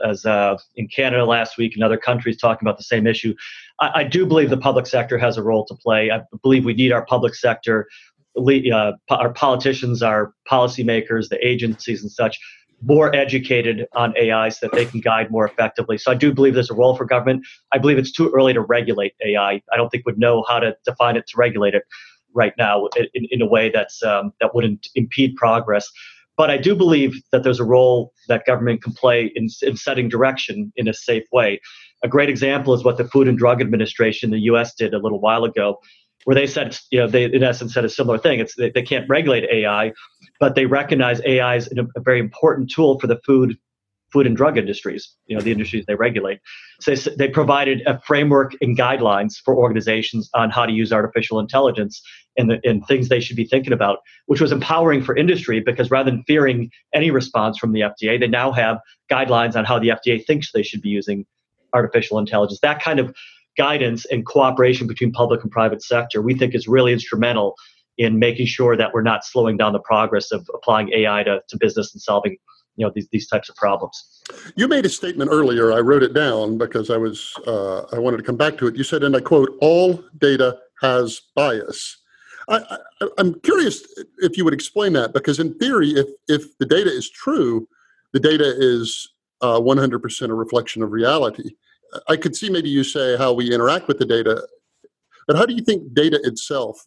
as 0.05 0.25
uh, 0.27 0.57
in 0.77 0.89
Canada 0.89 1.25
last 1.25 1.57
week 1.59 1.75
and 1.75 1.83
other 1.83 1.97
countries 1.97 2.37
talking 2.37 2.67
about 2.67 2.77
the 2.77 2.85
same 2.85 3.07
issue. 3.07 3.35
I, 3.81 3.91
I, 4.01 4.05
do 4.05 4.27
believe 4.27 4.51
the 4.51 4.59
public 4.59 4.87
sector 4.87 5.19
has 5.19 5.37
a 5.37 5.43
role 5.43 5.65
to 5.67 5.75
play. 5.75 6.11
I 6.11 6.21
believe 6.43 6.65
we 6.65 6.75
need 6.75 6.93
our 6.93 7.05
public 7.07 7.35
sector, 7.35 7.89
uh, 8.37 8.93
our 9.11 9.33
politicians, 9.33 10.03
our 10.03 10.35
policymakers, 10.51 11.29
the 11.29 11.39
agencies, 11.47 12.03
and 12.03 12.11
such 12.11 12.39
more 12.83 13.15
educated 13.15 13.87
on 13.95 14.17
AI 14.17 14.49
so 14.51 14.67
that 14.67 14.77
they 14.77 14.85
can 14.85 15.01
guide 15.01 15.31
more 15.31 15.47
effectively. 15.47 15.99
So 15.99 16.13
I 16.13 16.15
do 16.15 16.33
believe 16.33 16.55
there's 16.55 16.71
a 16.71 16.75
role 16.75 16.97
for 16.97 17.05
government. 17.05 17.45
I 17.73 17.79
believe 17.79 17.99
it's 17.99 18.13
too 18.13 18.31
early 18.35 18.53
to 18.53 18.61
regulate 18.61 19.15
AI. 19.25 19.61
I 19.73 19.77
don't 19.77 19.89
think 19.91 20.05
we'd 20.07 20.19
know 20.19 20.45
how 20.49 20.61
to 20.61 20.77
define 20.85 21.17
it 21.17 21.27
to 21.29 21.37
regulate 21.37 21.75
it 21.75 21.83
right 22.35 22.53
now 22.57 22.87
in, 22.97 23.27
in 23.31 23.43
a 23.43 23.47
way 23.47 23.71
that's 23.71 24.03
um, 24.03 24.33
that 24.41 24.55
wouldn't 24.55 24.89
impede 24.95 25.35
progress. 25.37 25.91
But 26.37 26.51
I 26.51 26.57
do 26.57 26.77
believe 26.77 27.21
that 27.33 27.43
there's 27.43 27.59
a 27.59 27.65
role 27.65 28.13
that 28.29 28.47
government 28.47 28.83
can 28.83 28.93
play 28.93 29.33
in, 29.35 29.49
in 29.63 29.77
setting 29.77 30.09
direction 30.09 30.73
in 30.77 30.87
a 30.87 30.95
safe 30.95 31.25
way. 31.33 31.61
A 32.05 32.09
great 32.09 32.29
example 32.29 32.75
is 32.75 32.85
what 32.85 32.97
the 32.97 33.09
Food 33.09 33.27
and 33.27 33.37
Drug 33.37 33.61
Administration 33.61 34.29
in 34.29 34.39
the 34.39 34.45
U.S. 34.45 34.73
did 34.75 34.95
a 34.95 34.99
little 34.99 35.21
while 35.21 35.43
ago 35.43 35.81
where 36.29 36.35
they 36.35 36.47
said, 36.47 36.77
you 36.91 36.99
know, 36.99 37.07
they 37.07 37.25
in 37.25 37.43
essence 37.43 37.73
said 37.73 37.87
a 37.87 37.89
similar 37.89 38.19
thing. 38.19 38.39
It's 38.39 38.55
they, 38.55 38.69
they 38.69 38.83
can't 38.83 39.09
regulate 39.09 39.45
AI, 39.51 39.95
but 40.39 40.57
they 40.57 40.67
recognize 40.67 41.23
AI 41.25 41.57
is 41.57 41.73
a, 41.75 42.01
very 42.01 42.21
important 42.21 42.71
tool 42.71 43.01
for 43.01 43.07
the 43.07 43.19
food 43.25 43.57
food 44.13 44.27
and 44.27 44.37
drug 44.37 44.59
industries, 44.59 45.15
you 45.27 45.35
know, 45.35 45.41
the 45.41 45.51
industries 45.51 45.87
they 45.87 45.95
regulate. 45.95 46.39
So 46.83 46.95
they, 46.95 47.17
they 47.17 47.29
provided 47.29 47.81
a 47.87 47.99
framework 48.03 48.53
and 48.61 48.77
guidelines 48.77 49.37
for 49.43 49.57
organizations 49.57 50.29
on 50.35 50.51
how 50.51 50.67
to 50.67 50.73
use 50.73 50.93
artificial 50.93 51.41
intelligence 51.41 52.03
and, 52.37 52.51
the, 52.51 52.61
and 52.63 52.87
things 52.87 53.09
they 53.09 53.21
should 53.21 53.37
be 53.37 53.47
thinking 53.47 53.73
about, 53.73 54.01
which 54.27 54.43
was 54.43 54.53
empowering 54.53 55.03
for 55.03 55.17
industry 55.17 55.61
because 55.61 55.91
rather 55.91 56.11
than 56.11 56.25
fearing 56.25 56.71
any 56.93 57.11
response 57.11 57.57
from 57.57 57.73
the 57.73 57.81
FDA, 57.81 58.21
they 58.21 58.29
now 58.29 58.53
have 58.53 58.81
guidelines 59.11 59.57
on 59.57 59.65
how 59.65 59.79
the 59.79 59.89
FDA 59.89 60.23
thinks 60.27 60.53
they 60.53 60.63
should 60.63 60.83
be 60.83 60.91
using 60.91 61.25
artificial 61.73 62.19
intelligence. 62.19 62.61
That 62.61 62.83
kind 62.83 63.01
of 63.01 63.17
guidance 63.59 64.07
and 64.07 64.25
cooperation 64.25 64.87
between 64.87 65.13
public 65.13 65.43
and 65.43 65.51
private 65.51 65.83
sector, 65.83 66.23
we 66.23 66.35
think 66.35 66.55
is 66.55 66.67
really 66.67 66.93
instrumental 66.93 67.55
in 67.99 68.19
making 68.19 68.47
sure 68.47 68.77
that 68.77 68.95
we're 68.95 69.03
not 69.03 69.25
slowing 69.25 69.57
down 69.57 69.73
the 69.73 69.81
progress 69.81 70.31
of 70.31 70.49
applying 70.55 70.91
AI 70.95 71.25
to, 71.25 71.43
to 71.49 71.59
business 71.59 71.93
and 71.93 72.01
solving 72.01 72.37
you 72.77 72.87
know 72.87 72.93
these, 72.95 73.09
these 73.11 73.27
types 73.27 73.49
of 73.49 73.57
problems. 73.57 74.23
You 74.55 74.69
made 74.69 74.87
a 74.87 74.89
statement 74.89 75.31
earlier. 75.33 75.73
I 75.73 75.81
wrote 75.81 76.05
it 76.05 76.15
down 76.15 76.57
because 76.57 76.91
I 76.91 76.97
was 76.97 77.35
uh, 77.47 77.81
I 77.93 77.99
wanted 77.99 78.19
to 78.19 78.23
come 78.23 78.37
back 78.37 78.57
to 78.59 78.69
it. 78.69 78.77
You 78.77 78.85
said, 78.85 79.03
and 79.03 79.17
I 79.17 79.21
quote, 79.21 79.51
"All 79.61 80.03
data 80.19 80.57
has 80.81 81.21
bias." 81.35 81.99
I, 82.51 82.79
I, 83.03 83.09
i'm 83.19 83.39
curious 83.41 83.83
if 84.19 84.39
you 84.39 84.45
would 84.45 84.55
explain 84.55 84.95
that 84.95 85.13
because 85.13 85.39
in 85.39 85.59
theory, 85.59 85.91
if 85.91 86.07
if 86.29 86.57
the 86.59 86.67
data 86.67 86.89
is 86.89 87.11
true, 87.11 87.69
the 88.13 88.21
data 88.21 88.55
is 88.57 89.09
uh, 89.41 89.61
100% 89.61 90.31
a 90.31 90.35
reflection 90.35 90.83
of 90.83 90.93
reality. 90.93 91.51
I 92.09 92.17
could 92.17 92.37
see 92.37 92.51
maybe 92.51 92.69
you 92.69 92.85
say 92.85 93.17
how 93.17 93.33
we 93.33 93.53
interact 93.53 93.89
with 93.89 93.99
the 93.99 94.05
data, 94.05 94.47
but 95.27 95.37
how 95.37 95.47
do 95.47 95.55
you 95.55 95.63
think 95.63 95.95
data 95.95 96.21
itself, 96.25 96.83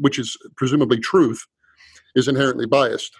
which 0.00 0.18
is 0.18 0.36
presumably 0.56 0.98
truth, 0.98 1.46
is 2.14 2.28
inherently 2.28 2.66
biased? 2.66 3.12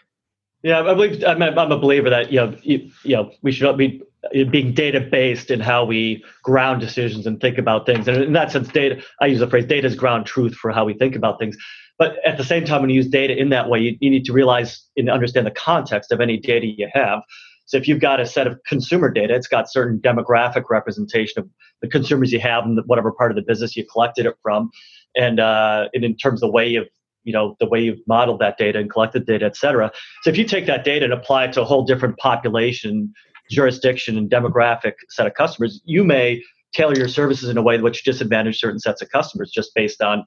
Yeah, 0.62 0.81
I 0.81 0.95
believe 0.95 1.24
I'm 1.24 1.41
a, 1.41 1.78
believer 1.78 2.11
that 2.11 2.31
you 2.31 2.41
know 2.41 2.57
you, 2.62 2.91
you 3.03 3.16
know 3.16 3.33
we 3.43 3.51
should 3.51 3.76
be 3.78 4.03
uh, 4.24 4.45
being 4.45 4.74
data 4.74 5.01
based 5.01 5.51
in 5.51 5.59
how 5.59 5.85
we 5.85 6.22
ground 6.43 6.83
decisions 6.83 7.26
and 7.26 7.41
think 7.41 7.57
about 7.57 7.87
things. 7.87 8.07
And 8.07 8.22
in 8.22 8.33
that 8.35 8.53
sense, 8.53 8.68
data 8.68 9.03
I 9.20 9.26
use 9.26 9.41
the 9.41 9.49
phrase 9.49 9.64
data 9.64 9.87
is 9.87 9.95
ground 9.95 10.26
truth 10.26 10.55
for 10.55 10.70
how 10.70 10.85
we 10.85 10.93
think 10.93 11.16
about 11.16 11.39
things. 11.39 11.57
But 11.99 12.16
at 12.26 12.37
the 12.37 12.45
same 12.45 12.64
time, 12.64 12.83
when 12.83 12.91
you 12.91 12.97
use 12.97 13.09
data 13.09 13.37
in 13.37 13.49
that 13.51 13.68
way, 13.68 13.81
you, 13.81 13.97
you 14.01 14.11
need 14.11 14.24
to 14.26 14.33
realize 14.33 14.83
and 14.97 15.09
understand 15.09 15.47
the 15.47 15.51
context 15.51 16.12
of 16.12 16.20
any 16.20 16.37
data 16.39 16.66
you 16.66 16.89
have. 16.93 17.22
So 17.70 17.76
if 17.76 17.86
you've 17.86 18.00
got 18.00 18.18
a 18.18 18.26
set 18.26 18.48
of 18.48 18.58
consumer 18.66 19.08
data, 19.12 19.32
it's 19.32 19.46
got 19.46 19.70
certain 19.70 20.00
demographic 20.00 20.64
representation 20.70 21.40
of 21.40 21.48
the 21.82 21.88
consumers 21.88 22.32
you 22.32 22.40
have 22.40 22.64
and 22.64 22.80
whatever 22.86 23.12
part 23.12 23.30
of 23.30 23.36
the 23.36 23.42
business 23.42 23.76
you 23.76 23.86
collected 23.86 24.26
it 24.26 24.34
from, 24.42 24.70
and 25.16 25.38
uh, 25.38 25.86
and 25.94 26.04
in 26.04 26.16
terms 26.16 26.42
of 26.42 26.48
the 26.48 26.52
way 26.52 26.68
you've 26.68 26.88
you 27.22 27.32
know 27.32 27.54
the 27.60 27.68
way 27.68 27.80
you've 27.80 28.00
modeled 28.08 28.40
that 28.40 28.58
data 28.58 28.80
and 28.80 28.90
collected 28.90 29.24
data, 29.24 29.46
et 29.46 29.56
cetera. 29.56 29.92
So 30.22 30.30
if 30.30 30.36
you 30.36 30.44
take 30.44 30.66
that 30.66 30.82
data 30.82 31.04
and 31.04 31.14
apply 31.14 31.44
it 31.44 31.52
to 31.52 31.62
a 31.62 31.64
whole 31.64 31.84
different 31.84 32.18
population, 32.18 33.12
jurisdiction, 33.52 34.18
and 34.18 34.28
demographic 34.28 34.94
set 35.10 35.28
of 35.28 35.34
customers, 35.34 35.80
you 35.84 36.02
may 36.02 36.42
tailor 36.74 36.96
your 36.96 37.08
services 37.08 37.48
in 37.48 37.56
a 37.56 37.62
way 37.62 37.78
which 37.78 38.02
disadvantage 38.02 38.58
certain 38.58 38.80
sets 38.80 39.00
of 39.00 39.10
customers 39.10 39.52
just 39.52 39.70
based 39.76 40.02
on 40.02 40.24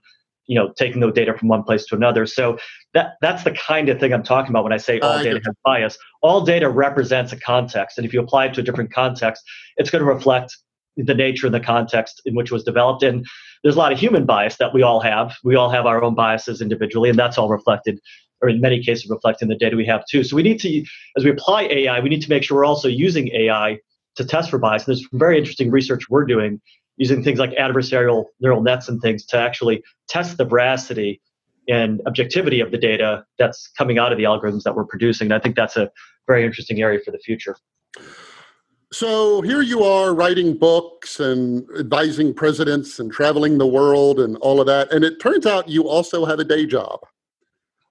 you 0.47 0.55
know 0.55 0.73
taking 0.77 0.99
the 0.99 1.11
data 1.11 1.33
from 1.37 1.47
one 1.47 1.63
place 1.63 1.85
to 1.87 1.95
another. 1.95 2.25
So 2.25 2.57
that 2.93 3.13
that's 3.21 3.43
the 3.43 3.51
kind 3.51 3.89
of 3.89 3.99
thing 3.99 4.13
i'm 4.13 4.23
talking 4.23 4.51
about 4.51 4.63
when 4.63 4.73
i 4.73 4.77
say 4.77 4.99
all 4.99 5.21
data 5.21 5.41
has 5.43 5.55
bias. 5.63 5.97
All 6.21 6.41
data 6.41 6.69
represents 6.69 7.33
a 7.33 7.37
context 7.37 7.97
and 7.97 8.05
if 8.05 8.13
you 8.13 8.21
apply 8.21 8.45
it 8.45 8.53
to 8.55 8.61
a 8.61 8.63
different 8.63 8.93
context 8.93 9.43
it's 9.77 9.89
going 9.89 10.03
to 10.03 10.09
reflect 10.09 10.55
the 10.97 11.13
nature 11.13 11.47
and 11.47 11.53
the 11.55 11.59
context 11.59 12.21
in 12.25 12.35
which 12.35 12.51
it 12.51 12.53
was 12.53 12.63
developed. 12.63 13.03
And 13.03 13.25
there's 13.63 13.75
a 13.75 13.79
lot 13.79 13.91
of 13.91 13.99
human 13.99 14.25
bias 14.25 14.57
that 14.57 14.73
we 14.73 14.83
all 14.83 14.99
have. 14.99 15.35
We 15.43 15.55
all 15.55 15.69
have 15.69 15.85
our 15.85 16.03
own 16.03 16.15
biases 16.15 16.61
individually 16.61 17.09
and 17.09 17.17
that's 17.17 17.37
all 17.37 17.49
reflected 17.49 17.99
or 18.41 18.49
in 18.49 18.59
many 18.59 18.83
cases 18.83 19.09
reflected 19.09 19.45
in 19.45 19.49
the 19.49 19.55
data 19.55 19.75
we 19.75 19.85
have 19.85 20.03
too. 20.09 20.23
So 20.23 20.35
we 20.35 20.43
need 20.43 20.59
to 20.59 20.83
as 21.17 21.23
we 21.23 21.31
apply 21.31 21.63
ai 21.63 21.99
we 21.99 22.09
need 22.09 22.21
to 22.21 22.29
make 22.29 22.43
sure 22.43 22.57
we're 22.57 22.65
also 22.65 22.87
using 22.87 23.29
ai 23.29 23.79
to 24.15 24.25
test 24.25 24.49
for 24.49 24.59
bias. 24.59 24.85
And 24.85 24.95
there's 24.95 25.07
very 25.13 25.37
interesting 25.37 25.71
research 25.71 26.09
we're 26.09 26.25
doing 26.25 26.61
using 26.97 27.23
things 27.23 27.39
like 27.39 27.51
adversarial 27.51 28.25
neural 28.39 28.61
nets 28.61 28.87
and 28.87 29.01
things 29.01 29.25
to 29.25 29.37
actually 29.37 29.83
test 30.07 30.37
the 30.37 30.45
veracity 30.45 31.21
and 31.67 32.01
objectivity 32.05 32.59
of 32.59 32.71
the 32.71 32.77
data 32.77 33.25
that's 33.39 33.69
coming 33.77 33.97
out 33.97 34.11
of 34.11 34.17
the 34.17 34.25
algorithms 34.25 34.63
that 34.63 34.75
we're 34.75 34.85
producing. 34.85 35.27
And 35.27 35.33
I 35.33 35.39
think 35.39 35.55
that's 35.55 35.77
a 35.77 35.89
very 36.27 36.45
interesting 36.45 36.81
area 36.81 36.99
for 37.03 37.11
the 37.11 37.19
future. 37.19 37.55
So 38.91 39.41
here 39.41 39.61
you 39.61 39.83
are 39.83 40.13
writing 40.13 40.55
books 40.55 41.19
and 41.19 41.67
advising 41.79 42.33
presidents 42.33 42.99
and 42.99 43.11
traveling 43.11 43.57
the 43.57 43.65
world 43.65 44.19
and 44.19 44.37
all 44.37 44.61
of 44.61 44.67
that. 44.67 44.93
And 44.93 45.03
it 45.03 45.19
turns 45.19 45.47
out 45.47 45.67
you 45.67 45.87
also 45.87 46.25
have 46.25 46.37
a 46.39 46.43
day 46.43 46.67
job, 46.67 46.99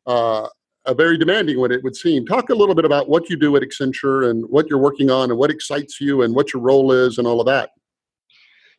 uh, 0.06 0.48
a 0.84 0.94
very 0.94 1.18
demanding 1.18 1.58
one, 1.58 1.72
it 1.72 1.82
would 1.82 1.96
seem. 1.96 2.24
Talk 2.24 2.50
a 2.50 2.54
little 2.54 2.76
bit 2.76 2.84
about 2.84 3.08
what 3.08 3.28
you 3.28 3.36
do 3.36 3.56
at 3.56 3.62
Accenture 3.62 4.30
and 4.30 4.44
what 4.48 4.68
you're 4.68 4.78
working 4.78 5.10
on 5.10 5.30
and 5.30 5.38
what 5.38 5.50
excites 5.50 6.00
you 6.00 6.22
and 6.22 6.36
what 6.36 6.52
your 6.52 6.62
role 6.62 6.92
is 6.92 7.18
and 7.18 7.26
all 7.26 7.40
of 7.40 7.46
that. 7.46 7.70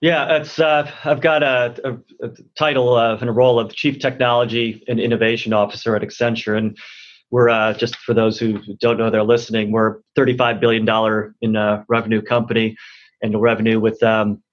Yeah, 0.04 0.36
it's 0.36 0.60
uh, 0.60 0.92
I've 1.06 1.22
got 1.22 1.44
a, 1.44 1.74
a, 1.86 2.28
a 2.28 2.32
title 2.58 2.94
of 2.98 3.22
and 3.22 3.30
a 3.30 3.32
role 3.32 3.58
of 3.58 3.74
Chief 3.74 4.00
Technology 4.00 4.84
and 4.90 5.00
Innovation 5.00 5.54
Officer 5.54 5.96
at 5.96 6.02
Accenture, 6.02 6.58
and 6.58 6.78
we're 7.32 7.48
uh, 7.48 7.74
just 7.76 7.96
for 7.96 8.14
those 8.14 8.38
who 8.38 8.60
don't 8.82 8.98
know, 8.98 9.10
they're 9.10 9.24
listening. 9.24 9.72
We're 9.72 10.00
35 10.18 10.60
billion 10.60 10.84
dollar 10.84 11.34
in 11.40 11.56
uh, 11.56 11.86
revenue 11.88 12.22
company, 12.22 12.76
and 13.22 13.42
revenue 13.42 13.80
with 13.80 14.04
um, 14.04 14.44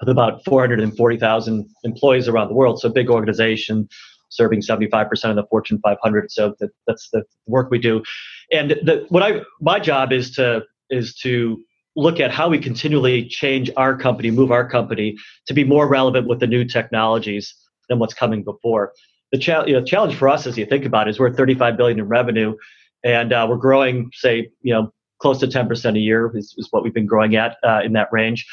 with 0.00 0.08
about 0.08 0.42
440,000 0.46 1.68
employees 1.84 2.26
around 2.26 2.48
the 2.48 2.54
world. 2.54 2.80
So 2.80 2.88
a 2.88 2.90
big 2.90 3.10
organization, 3.10 3.86
serving 4.30 4.62
75% 4.62 5.12
of 5.28 5.36
the 5.36 5.44
Fortune 5.50 5.80
500. 5.84 6.30
So 6.30 6.54
that, 6.60 6.70
that's 6.86 7.10
the 7.12 7.24
work 7.46 7.70
we 7.70 7.78
do. 7.78 8.02
And 8.50 8.70
the, 8.70 9.04
what 9.10 9.22
I 9.22 9.42
my 9.60 9.80
job 9.80 10.14
is 10.14 10.30
to 10.36 10.62
is 10.88 11.14
to 11.16 11.62
look 11.96 12.20
at 12.20 12.30
how 12.30 12.48
we 12.48 12.58
continually 12.58 13.26
change 13.26 13.70
our 13.76 13.96
company, 13.96 14.30
move 14.30 14.50
our 14.50 14.68
company 14.68 15.16
to 15.46 15.54
be 15.54 15.64
more 15.64 15.88
relevant 15.88 16.26
with 16.26 16.40
the 16.40 16.46
new 16.46 16.64
technologies 16.64 17.54
than 17.88 17.98
what's 17.98 18.14
coming 18.14 18.42
before. 18.42 18.92
The 19.32 19.38
cha- 19.38 19.64
you 19.64 19.74
know, 19.74 19.84
challenge 19.84 20.14
for 20.14 20.28
us, 20.28 20.46
as 20.46 20.58
you 20.58 20.66
think 20.66 20.84
about 20.84 21.08
it, 21.08 21.12
is 21.12 21.18
we're 21.18 21.32
35 21.32 21.76
billion 21.76 21.98
in 21.98 22.08
revenue, 22.08 22.56
and 23.04 23.32
uh, 23.32 23.46
we're 23.48 23.56
growing, 23.56 24.10
say, 24.14 24.50
you 24.62 24.72
know, 24.72 24.92
close 25.18 25.38
to 25.40 25.46
10% 25.46 25.96
a 25.96 25.98
year 25.98 26.30
is, 26.36 26.54
is 26.58 26.68
what 26.70 26.82
we've 26.82 26.94
been 26.94 27.06
growing 27.06 27.36
at 27.36 27.56
uh, 27.64 27.80
in 27.84 27.92
that 27.92 28.08
range, 28.12 28.46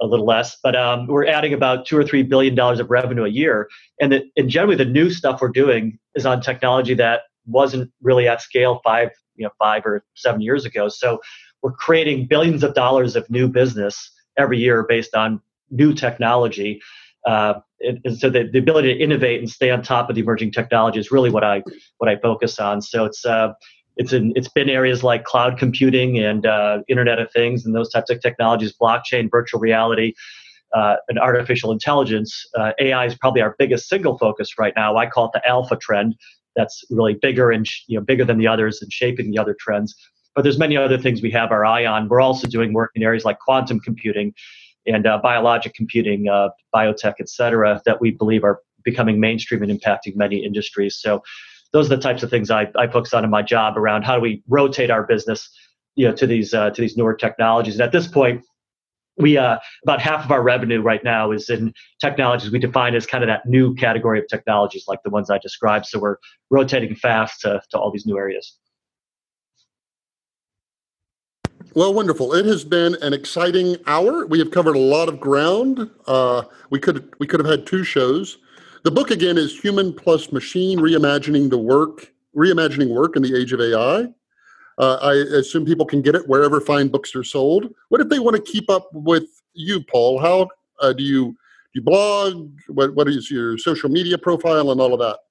a 0.00 0.06
little 0.06 0.26
less. 0.26 0.56
But 0.62 0.76
um, 0.76 1.06
we're 1.06 1.26
adding 1.26 1.52
about 1.52 1.86
two 1.86 1.96
or 1.96 2.04
three 2.04 2.22
billion 2.22 2.54
dollars 2.54 2.80
of 2.80 2.90
revenue 2.90 3.24
a 3.24 3.28
year, 3.28 3.68
and 4.00 4.12
the, 4.12 4.24
and 4.36 4.48
generally 4.48 4.76
the 4.76 4.84
new 4.84 5.10
stuff 5.10 5.40
we're 5.40 5.48
doing 5.48 5.98
is 6.14 6.26
on 6.26 6.40
technology 6.40 6.94
that 6.94 7.22
wasn't 7.46 7.90
really 8.02 8.26
at 8.28 8.40
scale 8.40 8.80
five, 8.84 9.10
you 9.36 9.44
know, 9.44 9.50
five 9.58 9.84
or 9.84 10.04
seven 10.14 10.40
years 10.40 10.64
ago. 10.64 10.88
So 10.88 11.20
we're 11.64 11.72
creating 11.72 12.26
billions 12.26 12.62
of 12.62 12.74
dollars 12.74 13.16
of 13.16 13.28
new 13.30 13.48
business 13.48 14.12
every 14.36 14.58
year 14.58 14.84
based 14.86 15.14
on 15.14 15.40
new 15.70 15.94
technology. 15.94 16.80
Uh, 17.26 17.54
and, 17.80 18.00
and, 18.04 18.18
so 18.18 18.28
the, 18.28 18.44
the 18.52 18.58
ability 18.58 18.92
to 18.92 19.00
innovate 19.00 19.40
and 19.40 19.48
stay 19.50 19.70
on 19.70 19.82
top 19.82 20.10
of 20.10 20.14
the 20.14 20.20
emerging 20.20 20.52
technology 20.52 21.00
is 21.00 21.10
really 21.10 21.30
what 21.30 21.42
I 21.42 21.62
what 21.98 22.10
I 22.10 22.16
focus 22.16 22.58
on. 22.58 22.82
So 22.82 23.06
it's 23.06 23.24
uh, 23.24 23.54
it's 23.96 24.12
in 24.12 24.34
it's 24.36 24.48
been 24.48 24.68
areas 24.68 25.02
like 25.02 25.24
cloud 25.24 25.58
computing 25.58 26.18
and 26.18 26.44
uh, 26.44 26.80
Internet 26.86 27.18
of 27.18 27.32
Things 27.32 27.64
and 27.64 27.74
those 27.74 27.90
types 27.90 28.10
of 28.10 28.20
technologies, 28.20 28.74
blockchain, 28.78 29.30
virtual 29.30 29.58
reality, 29.58 30.12
uh, 30.74 30.96
and 31.08 31.18
artificial 31.18 31.72
intelligence. 31.72 32.46
Uh, 32.58 32.72
AI 32.78 33.06
is 33.06 33.14
probably 33.14 33.40
our 33.40 33.56
biggest 33.58 33.88
single 33.88 34.18
focus 34.18 34.58
right 34.58 34.74
now. 34.76 34.98
I 34.98 35.06
call 35.06 35.26
it 35.26 35.30
the 35.32 35.48
alpha 35.48 35.76
trend. 35.76 36.14
That's 36.56 36.84
really 36.90 37.14
bigger 37.14 37.50
and 37.50 37.66
you 37.86 37.98
know 37.98 38.04
bigger 38.04 38.26
than 38.26 38.36
the 38.36 38.48
others 38.48 38.82
and 38.82 38.92
shaping 38.92 39.30
the 39.30 39.38
other 39.38 39.56
trends 39.58 39.94
but 40.34 40.42
there's 40.42 40.58
many 40.58 40.76
other 40.76 40.98
things 40.98 41.22
we 41.22 41.30
have 41.30 41.50
our 41.50 41.64
eye 41.64 41.86
on. 41.86 42.08
We're 42.08 42.20
also 42.20 42.46
doing 42.48 42.72
work 42.72 42.90
in 42.94 43.02
areas 43.02 43.24
like 43.24 43.38
quantum 43.38 43.80
computing 43.80 44.34
and 44.86 45.06
uh, 45.06 45.18
biologic 45.22 45.74
computing, 45.74 46.28
uh, 46.28 46.48
biotech, 46.74 47.14
et 47.20 47.28
cetera, 47.28 47.80
that 47.86 48.00
we 48.00 48.10
believe 48.10 48.44
are 48.44 48.60
becoming 48.84 49.18
mainstream 49.18 49.62
and 49.62 49.72
impacting 49.72 50.14
many 50.16 50.44
industries. 50.44 50.96
So 50.96 51.22
those 51.72 51.86
are 51.90 51.96
the 51.96 52.02
types 52.02 52.22
of 52.22 52.30
things 52.30 52.50
I, 52.50 52.70
I 52.76 52.86
focus 52.86 53.14
on 53.14 53.24
in 53.24 53.30
my 53.30 53.42
job 53.42 53.78
around 53.78 54.02
how 54.02 54.14
do 54.14 54.20
we 54.20 54.42
rotate 54.48 54.90
our 54.90 55.02
business, 55.02 55.48
you 55.96 56.06
know, 56.06 56.14
to 56.14 56.26
these 56.26 56.52
uh, 56.52 56.70
to 56.70 56.80
these 56.80 56.96
newer 56.96 57.14
technologies. 57.14 57.74
And 57.74 57.82
at 57.82 57.92
this 57.92 58.06
point, 58.06 58.44
we 59.16 59.38
uh, 59.38 59.58
about 59.82 60.00
half 60.00 60.24
of 60.24 60.30
our 60.30 60.42
revenue 60.42 60.82
right 60.82 61.02
now 61.02 61.32
is 61.32 61.48
in 61.48 61.72
technologies 62.00 62.50
we 62.50 62.58
define 62.58 62.94
as 62.94 63.06
kind 63.06 63.24
of 63.24 63.28
that 63.28 63.46
new 63.46 63.74
category 63.74 64.18
of 64.18 64.26
technologies 64.28 64.84
like 64.86 65.02
the 65.04 65.10
ones 65.10 65.30
I 65.30 65.38
described. 65.38 65.86
So 65.86 65.98
we're 65.98 66.16
rotating 66.50 66.94
fast 66.94 67.40
to, 67.42 67.62
to 67.70 67.78
all 67.78 67.90
these 67.90 68.06
new 68.06 68.18
areas. 68.18 68.56
Well, 71.72 71.94
wonderful. 71.94 72.34
It 72.34 72.46
has 72.46 72.64
been 72.64 72.96
an 73.02 73.12
exciting 73.12 73.76
hour. 73.86 74.26
We 74.26 74.38
have 74.38 74.50
covered 74.50 74.76
a 74.76 74.80
lot 74.80 75.08
of 75.08 75.18
ground. 75.18 75.90
Uh, 76.06 76.42
we 76.70 76.78
could 76.78 77.12
we 77.18 77.26
could 77.26 77.40
have 77.40 77.48
had 77.48 77.66
two 77.66 77.84
shows. 77.84 78.38
The 78.82 78.90
book 78.90 79.10
again 79.10 79.38
is 79.38 79.58
Human 79.58 79.92
Plus 79.92 80.30
Machine: 80.30 80.78
Reimagining 80.78 81.50
the 81.50 81.58
Work, 81.58 82.12
Reimagining 82.36 82.88
Work 82.94 83.16
in 83.16 83.22
the 83.22 83.36
Age 83.36 83.52
of 83.52 83.60
AI. 83.60 84.06
Uh, 84.78 84.98
I 85.02 85.14
assume 85.38 85.64
people 85.64 85.86
can 85.86 86.02
get 86.02 86.14
it 86.14 86.28
wherever 86.28 86.60
fine 86.60 86.88
books 86.88 87.14
are 87.14 87.24
sold. 87.24 87.72
What 87.88 88.00
if 88.00 88.08
they 88.08 88.18
want 88.18 88.36
to 88.36 88.42
keep 88.42 88.68
up 88.68 88.88
with 88.92 89.42
you, 89.54 89.82
Paul? 89.82 90.20
How 90.20 90.48
uh, 90.80 90.92
do 90.92 91.02
you 91.02 91.26
do 91.26 91.34
you 91.74 91.82
blog? 91.82 92.52
What 92.68 92.94
what 92.94 93.08
is 93.08 93.30
your 93.30 93.58
social 93.58 93.88
media 93.88 94.18
profile 94.18 94.70
and 94.72 94.80
all 94.80 94.92
of 94.92 95.00
that? 95.00 95.23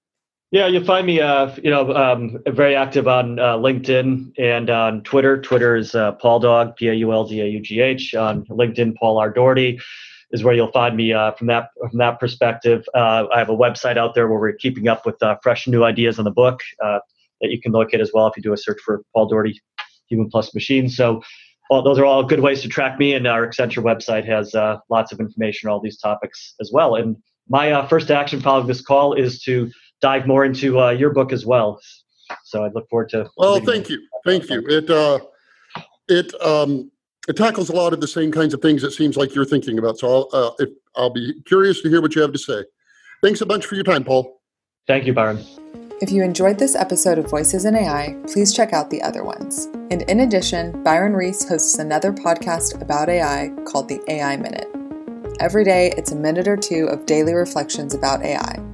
Yeah, 0.54 0.68
you'll 0.68 0.86
find 0.86 1.08
me, 1.08 1.20
uh, 1.20 1.56
you 1.64 1.72
know, 1.72 1.92
um, 1.96 2.38
very 2.46 2.76
active 2.76 3.08
on 3.08 3.40
uh, 3.40 3.58
LinkedIn 3.58 4.34
and 4.38 4.70
on 4.70 5.02
Twitter. 5.02 5.42
Twitter 5.42 5.76
is 5.76 5.96
uh, 5.96 6.12
Paul 6.12 6.40
Dog, 6.40 6.76
P 6.76 6.90
A 6.90 6.94
U 6.94 7.12
L 7.12 7.26
D 7.26 7.42
A 7.42 7.48
U 7.48 7.60
G 7.60 7.82
H. 7.82 8.14
On 8.14 8.46
LinkedIn, 8.46 8.96
Paul 8.98 9.18
R. 9.18 9.32
Daugherty 9.32 9.80
is 10.30 10.44
where 10.44 10.54
you'll 10.54 10.72
find 10.72 10.96
me 10.96 11.12
uh, 11.12 11.32
from 11.32 11.48
that 11.48 11.70
from 11.90 11.98
that 11.98 12.20
perspective. 12.20 12.86
Uh, 12.94 13.26
I 13.34 13.40
have 13.40 13.50
a 13.50 13.58
website 13.58 13.98
out 13.98 14.14
there 14.14 14.28
where 14.28 14.40
we're 14.40 14.54
keeping 14.54 14.88
up 14.88 15.08
with 15.08 15.16
uh, 15.24 15.38
fresh 15.42 15.68
new 15.68 15.84
ideas 15.84 16.20
on 16.20 16.26
the 16.26 16.30
book 16.30 16.60
uh, 16.84 17.00
that 17.42 17.50
you 17.50 17.60
can 17.60 17.72
look 17.72 17.92
at 17.96 18.00
as 18.00 18.12
well 18.14 18.28
if 18.28 18.38
you 18.38 18.44
do 18.44 18.54
a 18.54 18.58
search 18.58 18.78
for 18.86 19.02
Paul 19.16 19.26
Daugherty, 19.26 19.60
Human 20.10 20.30
Plus 20.30 20.54
Machine. 20.54 20.88
So 20.88 21.24
well, 21.72 21.82
those 21.82 21.98
are 21.98 22.06
all 22.06 22.24
good 22.24 22.42
ways 22.42 22.62
to 22.62 22.68
track 22.68 23.00
me, 23.00 23.16
and 23.16 23.26
our 23.26 23.48
Accenture 23.48 23.82
website 23.82 24.28
has 24.28 24.54
lots 24.88 25.12
of 25.12 25.20
information 25.20 25.68
on 25.68 25.74
all 25.74 25.80
these 25.82 25.98
topics 25.98 26.54
as 26.62 26.70
well. 26.72 26.94
And 26.94 27.18
my 27.50 27.88
first 27.88 28.12
action 28.12 28.40
following 28.40 28.68
this 28.68 28.82
call 28.82 29.16
is 29.16 29.42
to 29.46 29.72
dive 30.04 30.28
more 30.28 30.46
into 30.46 30.80
uh, 30.80 30.92
your 30.92 31.10
book 31.10 31.32
as 31.32 31.46
well. 31.46 31.80
So 32.44 32.64
I 32.64 32.70
look 32.70 32.88
forward 32.90 33.10
to. 33.10 33.30
Well, 33.38 33.60
thank 33.62 33.90
you, 33.90 34.00
thank 34.26 34.50
you. 34.50 34.64
It 34.68 34.90
uh, 34.90 35.20
it 36.08 36.34
um, 36.42 36.92
it 37.28 37.38
tackles 37.38 37.70
a 37.70 37.74
lot 37.74 37.94
of 37.94 38.02
the 38.02 38.08
same 38.08 38.32
kinds 38.32 38.54
of 38.54 38.62
things. 38.62 38.84
It 38.84 38.92
seems 38.92 39.18
like 39.18 39.34
you're 39.34 39.46
thinking 39.46 39.80
about. 39.80 39.98
So 39.98 40.08
I'll 40.08 40.30
uh, 40.34 40.52
if, 40.60 40.70
I'll 40.96 41.10
be 41.10 41.42
curious 41.46 41.82
to 41.82 41.90
hear 41.90 42.02
what 42.02 42.14
you 42.16 42.22
have 42.22 42.34
to 42.34 42.38
say. 42.38 42.64
Thanks 43.24 43.42
a 43.42 43.46
bunch 43.46 43.66
for 43.66 43.76
your 43.76 43.86
time, 43.86 44.04
Paul. 44.04 44.42
Thank 44.86 45.06
you, 45.06 45.14
Byron. 45.14 45.44
If 46.02 46.12
you 46.12 46.24
enjoyed 46.24 46.60
this 46.60 46.76
episode 46.76 47.18
of 47.18 47.30
Voices 47.30 47.64
in 47.64 47.76
AI, 47.76 48.18
please 48.28 48.54
check 48.54 48.74
out 48.74 48.90
the 48.90 49.02
other 49.02 49.24
ones. 49.24 49.68
And 49.90 50.02
in 50.04 50.20
addition, 50.20 50.84
Byron 50.84 51.14
Reese 51.14 51.48
hosts 51.48 51.78
another 51.80 52.12
podcast 52.12 52.82
about 52.82 53.08
AI 53.08 53.54
called 53.66 53.88
the 53.88 54.02
AI 54.10 54.36
Minute. 54.36 54.68
Every 55.40 55.64
day, 55.64 55.94
it's 55.96 56.12
a 56.12 56.16
minute 56.16 56.48
or 56.48 56.58
two 56.58 56.88
of 56.88 57.06
daily 57.06 57.34
reflections 57.34 57.94
about 57.94 58.22
AI. 58.22 58.73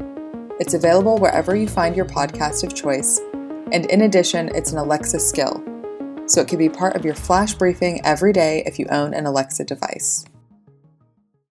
It's 0.60 0.74
available 0.74 1.18
wherever 1.18 1.56
you 1.56 1.68
find 1.68 1.96
your 1.96 2.06
podcast 2.06 2.66
of 2.66 2.76
choice, 2.76 3.20
and 3.72 3.86
in 3.86 4.02
addition, 4.02 4.54
it's 4.54 4.74
an 4.74 4.78
Alexa 4.78 5.22
skill, 5.22 5.64
so 6.26 6.42
it 6.42 6.50
can 6.50 6.58
be 6.58 6.68
part 6.68 6.98
of 6.98 7.06
your 7.06 7.16
flash 7.16 7.54
briefing 7.54 8.02
every 8.04 8.34
day 8.34 8.64
if 8.66 8.78
you 8.78 8.86
own 8.92 9.14
an 9.14 9.26
Alexa 9.26 9.64
device. 9.64 10.26